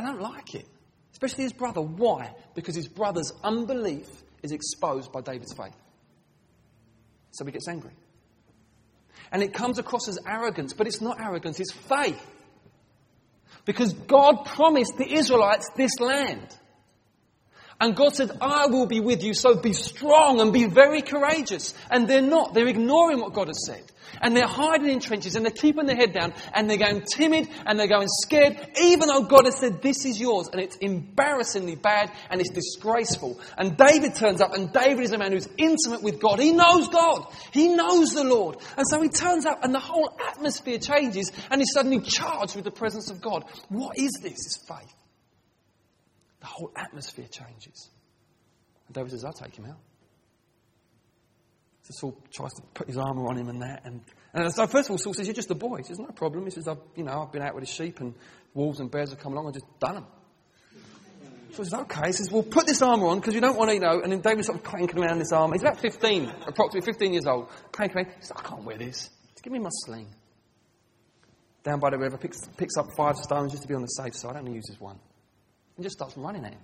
They 0.00 0.06
don't 0.06 0.20
like 0.22 0.54
it. 0.54 0.66
Especially 1.12 1.44
his 1.44 1.52
brother. 1.52 1.82
Why? 1.82 2.32
Because 2.54 2.74
his 2.74 2.88
brother's 2.88 3.32
unbelief 3.44 4.08
is 4.42 4.52
exposed 4.52 5.12
by 5.12 5.20
David's 5.20 5.52
faith. 5.52 5.76
So 7.32 7.44
he 7.44 7.52
gets 7.52 7.68
angry. 7.68 7.92
And 9.30 9.42
it 9.42 9.52
comes 9.52 9.78
across 9.78 10.08
as 10.08 10.18
arrogance, 10.26 10.72
but 10.72 10.86
it's 10.86 11.02
not 11.02 11.20
arrogance, 11.20 11.60
it's 11.60 11.72
faith. 11.72 12.26
Because 13.66 13.92
God 13.92 14.46
promised 14.46 14.96
the 14.96 15.12
Israelites 15.12 15.68
this 15.76 16.00
land. 16.00 16.56
And 17.80 17.96
God 17.96 18.14
said, 18.14 18.30
I 18.42 18.66
will 18.66 18.86
be 18.86 19.00
with 19.00 19.22
you, 19.22 19.32
so 19.32 19.54
be 19.54 19.72
strong 19.72 20.40
and 20.40 20.52
be 20.52 20.66
very 20.66 21.00
courageous. 21.00 21.72
And 21.90 22.06
they're 22.06 22.20
not. 22.20 22.52
They're 22.52 22.68
ignoring 22.68 23.20
what 23.20 23.32
God 23.32 23.48
has 23.48 23.64
said. 23.66 23.82
And 24.20 24.36
they're 24.36 24.46
hiding 24.46 24.90
in 24.90 25.00
trenches 25.00 25.34
and 25.34 25.46
they're 25.46 25.52
keeping 25.52 25.86
their 25.86 25.96
head 25.96 26.12
down 26.12 26.34
and 26.52 26.68
they're 26.68 26.76
going 26.76 27.02
timid 27.02 27.48
and 27.64 27.78
they're 27.78 27.88
going 27.88 28.08
scared, 28.22 28.58
even 28.82 29.08
though 29.08 29.22
God 29.22 29.46
has 29.46 29.58
said, 29.58 29.80
This 29.80 30.04
is 30.04 30.20
yours. 30.20 30.48
And 30.52 30.60
it's 30.60 30.76
embarrassingly 30.76 31.76
bad 31.76 32.10
and 32.28 32.40
it's 32.40 32.50
disgraceful. 32.50 33.40
And 33.56 33.78
David 33.78 34.14
turns 34.14 34.42
up 34.42 34.52
and 34.52 34.70
David 34.72 35.04
is 35.04 35.12
a 35.12 35.18
man 35.18 35.32
who's 35.32 35.48
intimate 35.56 36.02
with 36.02 36.20
God. 36.20 36.38
He 36.38 36.52
knows 36.52 36.88
God. 36.88 37.32
He 37.52 37.68
knows 37.68 38.12
the 38.12 38.24
Lord. 38.24 38.58
And 38.76 38.86
so 38.86 39.00
he 39.00 39.08
turns 39.08 39.46
up 39.46 39.64
and 39.64 39.74
the 39.74 39.80
whole 39.80 40.18
atmosphere 40.28 40.78
changes 40.78 41.32
and 41.50 41.62
he's 41.62 41.72
suddenly 41.72 42.00
charged 42.00 42.56
with 42.56 42.64
the 42.64 42.70
presence 42.70 43.10
of 43.10 43.22
God. 43.22 43.44
What 43.68 43.96
is 43.96 44.12
this? 44.20 44.32
It's 44.32 44.66
faith 44.68 44.94
the 46.40 46.46
whole 46.46 46.70
atmosphere 46.76 47.26
changes. 47.30 47.88
And 48.86 48.94
David 48.94 49.12
says, 49.12 49.24
I'll 49.24 49.32
take 49.32 49.54
him 49.54 49.66
out. 49.66 49.78
So 51.82 51.92
Saul 51.92 52.18
tries 52.32 52.52
to 52.54 52.62
put 52.74 52.88
his 52.88 52.96
armour 52.96 53.28
on 53.28 53.36
him 53.36 53.48
and 53.48 53.62
that. 53.62 53.82
And, 53.84 54.00
and 54.34 54.52
so 54.52 54.66
first 54.66 54.88
of 54.88 54.92
all, 54.92 54.98
Saul 54.98 55.14
says, 55.14 55.26
You're 55.26 55.34
just 55.34 55.50
a 55.50 55.54
boy. 55.54 55.78
He 55.78 55.84
says, 55.84 55.98
No 55.98 56.06
problem. 56.06 56.44
He 56.44 56.50
says, 56.50 56.68
I've, 56.68 56.78
you 56.96 57.04
know, 57.04 57.22
I've 57.22 57.32
been 57.32 57.42
out 57.42 57.54
with 57.54 57.64
the 57.64 57.70
sheep 57.70 58.00
and 58.00 58.14
wolves 58.54 58.80
and 58.80 58.90
bears 58.90 59.10
have 59.10 59.18
come 59.18 59.32
along. 59.32 59.48
I've 59.48 59.54
just 59.54 59.78
done 59.78 59.94
them. 59.96 60.06
So 61.52 61.62
he 61.62 61.68
says, 61.68 61.74
Okay. 61.74 62.06
He 62.06 62.12
says, 62.12 62.30
Well, 62.30 62.42
put 62.42 62.66
this 62.66 62.82
armour 62.82 63.08
on 63.08 63.18
because 63.20 63.34
you 63.34 63.40
don't 63.40 63.56
want 63.56 63.70
to, 63.70 63.74
you 63.74 63.80
know. 63.80 64.00
And 64.00 64.12
then 64.12 64.20
David's 64.20 64.46
sort 64.46 64.58
of 64.58 64.64
clanking 64.64 64.98
around 64.98 65.18
this 65.18 65.32
armour. 65.32 65.54
He's 65.54 65.62
about 65.62 65.80
15, 65.80 66.32
approximately 66.46 66.80
15 66.82 67.12
years 67.12 67.26
old. 67.26 67.48
Clanking 67.72 67.98
around. 67.98 68.06
He 68.06 68.22
says, 68.22 68.32
I 68.36 68.42
can't 68.42 68.64
wear 68.64 68.78
this. 68.78 69.10
Just 69.32 69.42
give 69.42 69.52
me 69.52 69.58
my 69.58 69.70
sling. 69.84 70.08
Down 71.62 71.78
by 71.78 71.90
the 71.90 71.98
river, 71.98 72.16
picks, 72.16 72.40
picks 72.56 72.76
up 72.78 72.86
five 72.96 73.16
stones 73.16 73.52
just 73.52 73.62
to 73.62 73.68
be 73.68 73.74
on 73.74 73.82
the 73.82 73.88
safe 73.88 74.14
side. 74.14 74.36
I 74.36 74.38
only 74.38 74.54
uses 74.54 74.80
one 74.80 74.98
and 75.80 75.84
just 75.84 75.96
starts 75.96 76.14
running 76.18 76.44
at 76.44 76.52
him. 76.52 76.60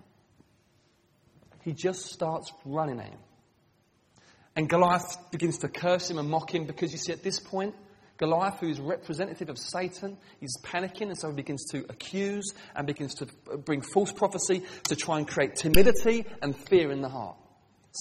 He 1.62 1.72
just 1.72 2.12
starts 2.12 2.52
running 2.66 3.00
at 3.00 3.06
him. 3.06 3.18
And 4.54 4.68
Goliath 4.68 5.16
begins 5.30 5.56
to 5.58 5.68
curse 5.68 6.10
him 6.10 6.18
and 6.18 6.28
mock 6.28 6.54
him 6.54 6.66
because 6.66 6.92
you 6.92 6.98
see, 6.98 7.12
at 7.12 7.22
this 7.22 7.40
point, 7.40 7.74
Goliath, 8.18 8.60
who 8.60 8.68
is 8.68 8.78
representative 8.78 9.48
of 9.48 9.56
Satan, 9.56 10.18
is 10.42 10.58
panicking 10.62 11.08
and 11.08 11.16
so 11.18 11.30
he 11.30 11.34
begins 11.34 11.64
to 11.70 11.86
accuse 11.88 12.52
and 12.74 12.86
begins 12.86 13.14
to 13.14 13.26
bring 13.64 13.80
false 13.80 14.12
prophecy 14.12 14.62
to 14.88 14.96
try 14.96 15.16
and 15.16 15.26
create 15.26 15.56
timidity 15.56 16.26
and 16.42 16.54
fear 16.54 16.92
in 16.92 17.00
the 17.00 17.08
heart. 17.08 17.38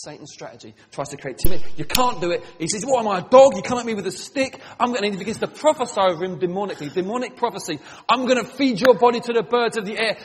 Satan's 0.03 0.31
strategy 0.31 0.73
tries 0.91 1.09
to 1.09 1.17
create 1.17 1.37
timidity. 1.37 1.69
You 1.77 1.85
can't 1.85 2.19
do 2.21 2.31
it. 2.31 2.43
He 2.59 2.67
says, 2.67 2.85
What 2.85 2.99
am 2.99 3.07
I, 3.07 3.19
a 3.19 3.21
dog? 3.21 3.55
You 3.55 3.61
come 3.61 3.77
at 3.77 3.85
me 3.85 3.93
with 3.93 4.07
a 4.07 4.11
stick. 4.11 4.59
I'm 4.79 4.89
going 4.89 5.03
to, 5.03 5.11
he 5.11 5.17
begins 5.17 5.39
to 5.39 5.47
prophesy 5.47 5.99
over 5.99 6.23
him 6.23 6.39
demonically. 6.39 6.93
Demonic 6.93 7.37
prophecy. 7.37 7.79
I'm 8.09 8.25
going 8.25 8.43
to 8.43 8.49
feed 8.49 8.79
your 8.79 8.95
body 8.95 9.19
to 9.19 9.33
the 9.33 9.43
birds 9.43 9.77
of 9.77 9.85
the 9.85 9.97
air. 9.97 10.17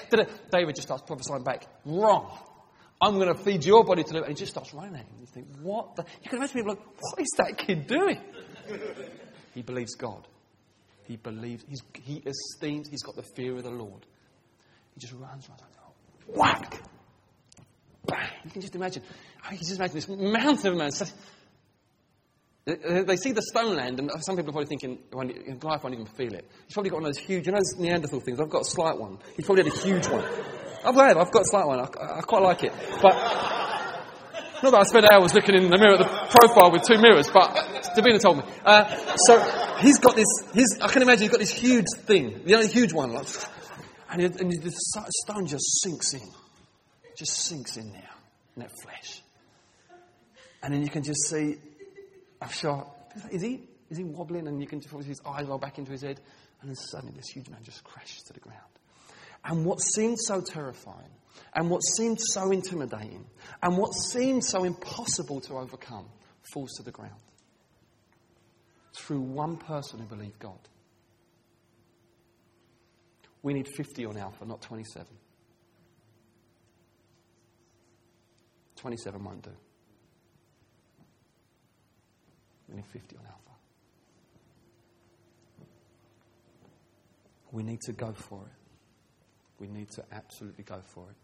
David 0.51 0.75
just 0.75 0.89
starts 0.89 1.05
prophesying 1.07 1.45
back. 1.45 1.67
Wrong. 1.85 2.37
I'm 3.01 3.15
going 3.15 3.35
to 3.35 3.43
feed 3.43 3.65
your 3.65 3.85
body 3.85 4.03
to 4.03 4.13
the. 4.13 4.19
And 4.21 4.29
he 4.29 4.35
just 4.35 4.53
starts 4.53 4.75
running 4.75 4.95
at 4.95 5.03
him. 5.03 5.15
You 5.21 5.27
think, 5.27 5.47
What 5.63 5.97
the? 5.97 6.05
You 6.23 6.29
can 6.29 6.39
imagine 6.39 6.55
people 6.55 6.75
like, 6.75 6.87
What 7.01 7.21
is 7.21 7.31
that 7.39 7.59
kid 7.59 7.87
doing? 7.87 8.21
he 9.55 9.63
believes 9.63 9.95
God. 9.95 10.27
He 11.05 11.17
believes, 11.17 11.65
he's, 11.69 11.83
he 12.05 12.23
esteems, 12.25 12.89
he's 12.89 13.03
got 13.03 13.17
the 13.17 13.25
fear 13.35 13.57
of 13.57 13.65
the 13.65 13.71
Lord. 13.71 14.07
He 14.95 15.01
just 15.01 15.13
runs, 15.13 15.49
runs, 15.49 15.61
runs. 15.61 16.37
Whack! 16.37 16.81
Bang! 18.11 18.31
You 18.45 18.51
can 18.51 18.61
just 18.61 18.75
imagine. 18.75 19.03
I 19.45 19.49
can 19.51 19.59
just 19.59 19.77
imagine 19.77 19.95
this 19.95 20.09
mountain 20.09 20.73
of 20.73 20.77
men. 20.77 20.91
They 23.07 23.17
see 23.17 23.33
the 23.33 23.43
stone 23.43 23.75
land, 23.75 23.99
and 23.99 24.11
some 24.21 24.37
people 24.37 24.51
are 24.51 24.53
probably 24.53 24.67
thinking, 24.67 24.99
Goliath 25.11 25.83
won't 25.83 25.95
even 25.95 26.07
feel 26.07 26.35
it. 26.35 26.49
He's 26.67 26.75
probably 26.75 26.91
got 26.91 27.01
one 27.01 27.07
of 27.07 27.15
those 27.15 27.25
huge, 27.25 27.47
you 27.47 27.53
know, 27.53 27.59
those 27.59 27.79
Neanderthal 27.79 28.21
things. 28.21 28.39
I've 28.39 28.51
got 28.51 28.63
a 28.63 28.65
slight 28.67 28.99
one. 28.99 29.19
He's 29.35 29.47
probably 29.47 29.65
had 29.65 29.73
a 29.73 29.79
huge 29.79 30.07
one. 30.07 30.25
I've 30.85 30.95
had, 30.95 31.17
I've 31.17 31.33
got 31.33 31.43
a 31.43 31.47
slight 31.47 31.67
one. 31.67 31.81
I, 31.81 32.19
I 32.19 32.21
quite 32.21 32.43
like 32.43 32.63
it. 32.63 32.73
But, 33.03 33.15
not 34.63 34.73
that 34.73 34.81
I 34.81 34.85
spent 34.85 35.11
hours 35.11 35.35
looking 35.35 35.55
in 35.55 35.71
the 35.71 35.79
mirror 35.79 35.95
at 35.95 36.01
the 36.01 36.39
profile 36.39 36.71
with 36.71 36.83
two 36.83 37.01
mirrors, 37.01 37.31
but 37.31 37.51
Davina 37.97 38.21
told 38.21 38.39
me. 38.39 38.45
Uh, 38.65 38.85
so 39.17 39.41
he's 39.81 39.99
got 39.99 40.15
this, 40.15 40.29
his, 40.53 40.79
I 40.81 40.89
can 40.89 41.03
imagine 41.03 41.23
he's 41.23 41.31
got 41.31 41.41
this 41.41 41.51
huge 41.51 41.87
thing, 42.05 42.43
the 42.45 42.55
only 42.55 42.69
huge 42.69 42.93
one, 42.93 43.13
like, 43.13 43.27
and, 44.11 44.23
and 44.23 44.53
the 44.53 44.71
stone 45.25 45.47
just 45.47 45.83
sinks 45.83 46.13
in. 46.15 46.29
Just 47.21 47.45
sinks 47.49 47.77
in 47.77 47.93
there, 47.93 48.09
in 48.57 48.63
that 48.63 48.71
flesh. 48.83 49.21
And 50.63 50.73
then 50.73 50.83
you 50.83 50.89
can 50.89 51.03
just 51.03 51.29
see, 51.29 51.57
I'm 52.41 52.49
sure, 52.49 52.87
is 53.31 53.43
he, 53.43 53.61
is 53.91 53.99
he 53.99 54.05
wobbling? 54.05 54.49
And 54.49 54.59
you 54.59 54.67
can 54.67 54.81
just 54.81 54.91
see 54.91 55.05
his 55.07 55.21
eyes 55.27 55.45
roll 55.45 55.59
back 55.59 55.77
into 55.77 55.93
his 55.93 56.01
head. 56.01 56.19
And 56.63 56.71
then 56.71 56.77
suddenly 56.77 57.15
this 57.15 57.27
huge 57.27 57.51
man 57.51 57.61
just 57.63 57.85
crashes 57.85 58.23
to 58.23 58.33
the 58.33 58.41
ground. 58.41 58.59
And 59.45 59.67
what 59.67 59.83
seemed 59.83 60.19
so 60.19 60.41
terrifying, 60.41 61.11
and 61.55 61.69
what 61.69 61.81
seemed 61.81 62.19
so 62.23 62.53
intimidating, 62.53 63.27
and 63.63 63.77
what 63.77 63.93
seemed 63.93 64.43
so 64.43 64.65
impossible 64.65 65.43
to 65.43 65.59
overcome 65.59 66.07
falls 66.55 66.73
to 66.79 66.83
the 66.83 66.91
ground. 66.91 67.21
Through 68.95 69.21
one 69.21 69.59
person 69.59 69.99
who 69.99 70.07
believed 70.07 70.39
God. 70.39 70.59
We 73.43 73.53
need 73.53 73.69
50 73.77 74.07
on 74.07 74.17
Alpha, 74.17 74.47
not 74.47 74.63
27. 74.63 75.07
27 78.81 79.23
won't 79.23 79.43
do. 79.43 79.51
We 82.69 82.77
need 82.77 82.87
50 82.87 83.17
on 83.17 83.27
Alpha. 83.27 83.37
We 87.53 87.63
need 87.63 87.81
to 87.83 87.93
go 87.93 88.13
for 88.13 88.43
it. 88.47 88.53
We 89.59 89.69
need 89.69 89.91
to 89.91 90.05
absolutely 90.13 90.65
go 90.65 90.81
for 90.95 91.11
it. 91.11 91.17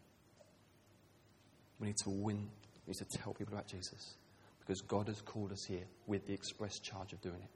We 1.81 1.87
need 1.87 1.97
to 2.05 2.11
win. 2.11 2.49
We 2.87 2.93
need 2.93 3.11
to 3.11 3.19
tell 3.19 3.33
people 3.33 3.55
about 3.55 3.69
Jesus. 3.69 4.17
Because 4.61 4.83
God 4.83 5.07
has 5.09 5.21
called 5.23 5.53
us 5.53 5.65
here 5.67 5.85
with 6.07 6.27
the 6.27 6.35
express 6.35 6.79
charge 6.81 7.13
of 7.13 7.21
doing 7.23 7.37
it. 7.37 7.51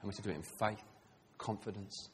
And 0.00 0.04
we 0.04 0.08
need 0.08 0.16
to 0.16 0.22
do 0.22 0.30
it 0.30 0.36
in 0.36 0.42
faith, 0.42 0.82
confidence, 1.38 2.08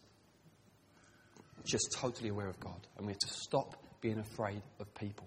just 1.65 1.97
totally 1.97 2.29
aware 2.29 2.49
of 2.49 2.61
God. 2.61 2.87
And 2.97 3.07
we 3.07 3.13
have 3.13 3.19
to 3.19 3.29
stop 3.29 3.77
being 4.01 4.19
afraid 4.19 4.61
of 4.81 4.93
people. 4.95 5.27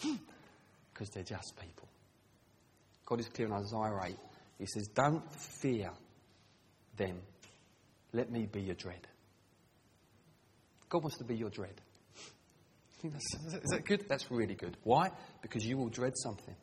Because 0.00 1.10
they're 1.10 1.22
just 1.22 1.54
people. 1.60 1.88
God 3.06 3.20
is 3.20 3.28
clear 3.28 3.48
in 3.48 3.52
Isaiah 3.52 4.00
8. 4.04 4.16
He 4.58 4.66
says, 4.66 4.88
Don't 4.94 5.22
fear 5.60 5.90
them. 6.96 7.20
Let 8.12 8.30
me 8.30 8.46
be 8.46 8.62
your 8.62 8.76
dread. 8.76 9.06
God 10.88 11.02
wants 11.02 11.18
to 11.18 11.24
be 11.24 11.36
your 11.36 11.50
dread. 11.50 11.74
Is 13.04 13.70
that 13.70 13.84
good? 13.84 14.06
That's 14.08 14.30
really 14.30 14.54
good. 14.54 14.76
Why? 14.84 15.10
Because 15.42 15.64
you 15.64 15.76
will 15.76 15.88
dread 15.88 16.12
something. 16.16 16.54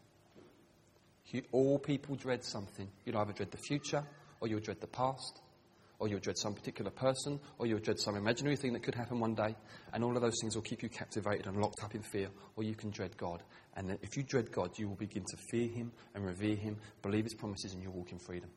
You, 1.27 1.43
all 1.51 1.79
people 1.79 2.15
dread 2.15 2.43
something. 2.43 2.87
You'll 3.05 3.17
either 3.17 3.33
dread 3.33 3.51
the 3.51 3.57
future, 3.57 4.03
or 4.39 4.47
you'll 4.47 4.59
dread 4.59 4.81
the 4.81 4.87
past, 4.87 5.41
or 6.01 6.07
you'll 6.07 6.19
dread 6.19 6.35
some 6.35 6.55
particular 6.55 6.89
person, 6.89 7.39
or 7.59 7.67
you'll 7.67 7.77
dread 7.77 7.99
some 7.99 8.15
imaginary 8.15 8.55
thing 8.55 8.73
that 8.73 8.81
could 8.81 8.95
happen 8.95 9.19
one 9.19 9.35
day, 9.35 9.55
and 9.93 10.03
all 10.03 10.15
of 10.15 10.21
those 10.23 10.33
things 10.41 10.55
will 10.55 10.63
keep 10.63 10.81
you 10.81 10.89
captivated 10.89 11.45
and 11.45 11.57
locked 11.57 11.83
up 11.83 11.93
in 11.93 12.01
fear, 12.01 12.27
or 12.55 12.63
you 12.63 12.73
can 12.73 12.89
dread 12.89 13.15
God. 13.17 13.43
And 13.75 13.99
if 14.01 14.17
you 14.17 14.23
dread 14.23 14.51
God, 14.51 14.71
you 14.79 14.87
will 14.87 14.95
begin 14.95 15.23
to 15.23 15.37
fear 15.51 15.67
Him 15.67 15.91
and 16.15 16.25
revere 16.25 16.55
Him, 16.55 16.77
believe 17.03 17.25
His 17.25 17.35
promises, 17.35 17.75
and 17.75 17.83
you'll 17.83 17.93
walk 17.93 18.11
in 18.11 18.17
freedom. 18.17 18.49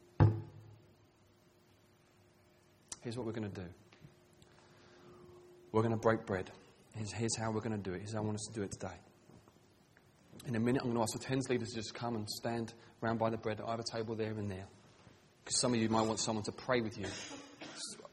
Here's 3.02 3.18
what 3.18 3.26
we're 3.26 3.32
going 3.32 3.52
to 3.52 3.60
do 3.60 3.68
we're 5.70 5.82
going 5.82 5.92
to 5.92 6.00
break 6.00 6.24
bread. 6.24 6.50
Here's, 6.96 7.36
how 7.36 7.50
we're 7.50 7.60
going 7.60 7.76
to 7.76 7.90
do 7.90 7.94
it. 7.94 7.98
Here's 7.98 8.14
how 8.14 8.20
I 8.20 8.22
want 8.22 8.36
us 8.36 8.46
to 8.50 8.54
do 8.54 8.62
it 8.62 8.72
today. 8.72 8.94
In 10.46 10.56
a 10.56 10.60
minute, 10.60 10.80
I'm 10.82 10.92
going 10.92 10.96
to 10.96 11.02
ask 11.02 11.12
the 11.12 11.18
tens 11.18 11.50
leaders 11.50 11.70
to 11.70 11.74
just 11.74 11.94
come 11.94 12.14
and 12.14 12.26
stand 12.30 12.72
around 13.02 13.18
by 13.18 13.28
the 13.28 13.36
bread. 13.36 13.60
I 13.60 13.72
have 13.72 13.80
a 13.80 13.96
table 13.96 14.14
there 14.14 14.30
and 14.30 14.50
there. 14.50 14.66
Because 15.44 15.60
some 15.60 15.74
of 15.74 15.80
you 15.80 15.88
might 15.90 16.06
want 16.06 16.20
someone 16.20 16.44
to 16.44 16.52
pray 16.52 16.80
with 16.80 16.96
you. 16.98 17.06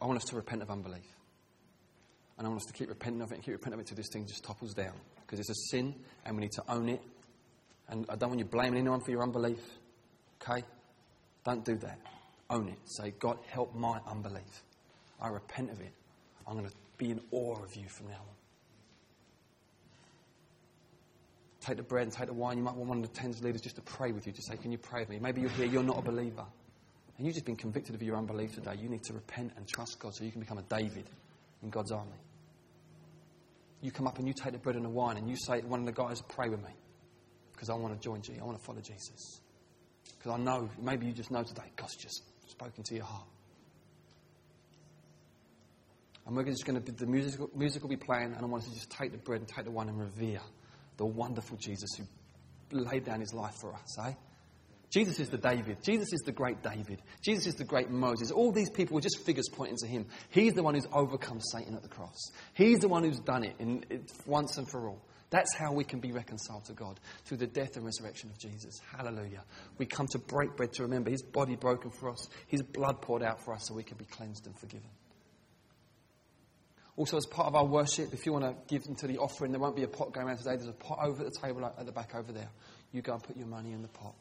I 0.02 0.06
want 0.06 0.18
us 0.18 0.26
to 0.26 0.36
repent 0.36 0.62
of 0.62 0.70
unbelief. 0.70 1.06
And 2.38 2.46
I 2.46 2.50
want 2.50 2.62
us 2.62 2.68
to 2.68 2.74
keep 2.74 2.90
repenting 2.90 3.22
of 3.22 3.32
it 3.32 3.36
and 3.36 3.44
keep 3.44 3.54
repenting 3.54 3.76
of 3.76 3.80
it 3.80 3.90
until 3.90 3.98
this 3.98 4.10
thing 4.12 4.26
just 4.28 4.44
topples 4.44 4.74
down. 4.74 4.94
Because 5.22 5.40
it's 5.40 5.50
a 5.50 5.70
sin 5.70 5.96
and 6.26 6.36
we 6.36 6.42
need 6.42 6.52
to 6.54 6.64
own 6.68 6.90
it. 6.90 7.02
And 7.88 8.06
I 8.10 8.16
don't 8.16 8.30
want 8.30 8.40
you 8.40 8.46
blaming 8.46 8.80
anyone 8.80 9.00
for 9.00 9.12
your 9.12 9.24
unbelief. 9.24 9.60
Okay? 10.42 10.64
Don't 11.46 11.64
do 11.64 11.76
that. 11.78 12.00
Own 12.50 12.68
it. 12.68 12.80
Say, 12.86 13.14
God, 13.20 13.38
help 13.48 13.74
my 13.76 14.00
unbelief. 14.08 14.64
I 15.22 15.30
repent 15.30 15.72
of 15.72 15.80
it. 15.80 15.94
I'm 16.48 16.58
going 16.58 16.68
to 16.68 16.76
be 16.98 17.12
in 17.12 17.22
awe 17.32 17.64
of 17.64 17.76
you 17.76 17.88
from 17.88 18.08
now 18.08 18.14
on. 18.16 18.36
Take 21.62 21.78
the 21.78 21.84
bread 21.84 22.04
and 22.04 22.12
take 22.12 22.28
the 22.28 22.34
wine. 22.34 22.58
You 22.58 22.64
might 22.64 22.76
want 22.76 22.90
one 22.90 23.04
of 23.04 23.14
the 23.14 23.20
tens 23.20 23.42
leaders 23.44 23.62
just 23.62 23.76
to 23.76 23.84
pray 23.84 24.12
with 24.12 24.26
you, 24.26 24.34
Just 24.34 24.50
say, 24.50 24.58
Can 24.58 24.72
you 24.72 24.80
pray 24.80 25.02
with 25.02 25.10
me? 25.10 25.20
Maybe 25.20 25.42
you're 25.42 25.50
here, 25.52 25.68
you're 25.68 25.84
not 25.84 26.00
a 26.00 26.02
believer. 26.02 26.46
And 27.22 27.28
you've 27.28 27.36
just 27.36 27.46
been 27.46 27.56
convicted 27.56 27.94
of 27.94 28.02
your 28.02 28.18
unbelief 28.18 28.56
today. 28.56 28.74
You 28.82 28.90
need 28.90 29.04
to 29.04 29.14
repent 29.14 29.54
and 29.56 29.68
trust 29.68 30.00
God 30.00 30.16
so 30.16 30.24
you 30.24 30.32
can 30.32 30.42
become 30.42 30.58
a 30.58 30.64
David 30.64 31.06
in 31.62 31.70
God's 31.70 31.92
army. 31.92 32.18
You 33.80 33.92
come 33.92 34.08
up 34.08 34.18
and 34.18 34.28
you 34.28 34.34
take 34.34 34.54
the 34.54 34.58
bread 34.58 34.76
and 34.76 34.84
the 34.84 34.90
wine 34.90 35.18
and 35.18 35.30
you 35.30 35.36
say 35.36 35.62
to 35.62 35.68
one 35.68 35.82
of 35.82 35.86
the 35.86 35.92
guys, 35.92 36.20
Pray 36.30 36.50
with 36.50 36.64
me. 36.64 36.72
Because 37.54 37.70
I 37.70 37.76
want 37.76 37.94
to 37.94 38.00
join 38.00 38.24
Jesus. 38.24 38.42
I 38.42 38.44
want 38.44 38.58
to 38.58 38.64
follow 38.64 38.82
Jesus. 38.82 39.40
Because 40.18 40.32
I 40.32 40.38
know, 40.38 40.68
maybe 40.82 41.06
you 41.06 41.12
just 41.12 41.30
know 41.30 41.44
today, 41.44 41.72
God's 41.76 41.96
just 41.96 42.24
spoken 42.48 42.84
to 42.86 42.96
your 42.96 43.06
heart. 43.06 43.28
And 46.26 46.36
we're 46.36 46.46
just 46.46 46.66
going 46.66 46.82
to, 46.82 46.92
the 46.92 47.06
music, 47.06 47.40
music 47.56 47.84
will 47.84 47.90
be 47.90 47.98
playing, 47.98 48.34
and 48.34 48.38
I 48.42 48.46
want 48.46 48.64
us 48.64 48.70
to 48.70 48.74
just 48.74 48.90
take 48.90 49.12
the 49.12 49.20
bread 49.20 49.42
and 49.42 49.48
take 49.48 49.66
the 49.66 49.72
wine 49.72 49.90
and 49.90 50.00
revere 50.00 50.42
the 50.98 51.06
wonderful 51.06 51.58
Jesus 51.58 51.92
who 52.00 52.80
laid 52.80 53.06
down 53.06 53.20
his 53.20 53.32
life 53.32 53.54
for 53.62 53.76
us, 53.76 54.00
eh? 54.08 54.14
Jesus 54.92 55.22
is 55.22 55.30
the 55.30 55.38
David. 55.38 55.78
Jesus 55.84 56.12
is 56.12 56.20
the 56.26 56.34
great 56.34 56.62
David. 56.62 57.02
Jesus 57.22 57.48
is 57.48 57.56
the 57.56 57.64
great 57.64 57.90
Moses. 57.90 58.30
All 58.30 58.52
these 58.52 58.70
people 58.70 58.96
were 58.96 59.02
just 59.02 59.26
figures 59.26 59.48
pointing 59.50 59.78
to 59.78 59.88
him. 59.88 60.06
He's 60.30 60.54
the 60.54 60.64
one 60.64 60.76
who's 60.76 60.88
overcome 60.92 61.40
Satan 61.40 61.76
at 61.76 61.82
the 61.82 61.88
cross. 61.88 62.32
He's 62.54 62.80
the 62.80 62.90
one 62.90 63.04
who's 63.04 63.20
done 63.20 63.46
it 63.46 63.56
in, 63.58 63.86
once 64.26 64.58
and 64.58 64.70
for 64.70 64.90
all. 64.90 65.02
That's 65.30 65.56
how 65.56 65.72
we 65.72 65.86
can 65.86 66.02
be 66.02 66.12
reconciled 66.12 66.66
to 66.66 66.74
God, 66.74 67.00
through 67.24 67.38
the 67.38 67.48
death 67.48 67.78
and 67.78 67.86
resurrection 67.86 68.30
of 68.30 68.38
Jesus. 68.38 68.82
Hallelujah. 68.98 69.46
We 69.78 69.86
come 69.86 70.08
to 70.08 70.20
break 70.20 70.58
bread 70.58 70.74
to 70.74 70.84
remember 70.84 71.10
his 71.10 71.24
body 71.24 71.56
broken 71.56 71.90
for 71.90 72.10
us, 72.10 72.28
his 72.48 72.62
blood 72.62 73.02
poured 73.02 73.24
out 73.24 73.42
for 73.46 73.54
us 73.54 73.68
so 73.68 73.74
we 73.74 73.84
can 73.84 73.98
be 73.98 74.04
cleansed 74.04 74.46
and 74.46 74.60
forgiven. 74.60 74.90
Also, 76.98 77.16
as 77.16 77.26
part 77.26 77.48
of 77.48 77.56
our 77.56 77.66
worship, 77.66 78.14
if 78.14 78.26
you 78.26 78.34
want 78.34 78.44
to 78.44 78.54
give 78.68 78.86
into 78.88 79.08
the 79.08 79.20
offering, 79.20 79.52
there 79.54 79.62
won't 79.62 79.78
be 79.78 79.84
a 79.84 79.88
pot 79.88 80.12
going 80.12 80.28
around 80.28 80.38
today. 80.38 80.58
There's 80.58 80.68
a 80.68 80.74
pot 80.74 81.00
over 81.02 81.24
at 81.24 81.32
the 81.32 81.40
table 81.40 81.66
at 81.66 81.86
the 81.86 81.94
back 81.94 82.14
over 82.14 82.34
there. 82.34 82.50
You 82.92 83.02
go 83.02 83.14
and 83.14 83.24
put 83.24 83.38
your 83.38 83.48
money 83.48 83.72
in 83.72 83.82
the 83.82 83.88
pot. 83.88 84.14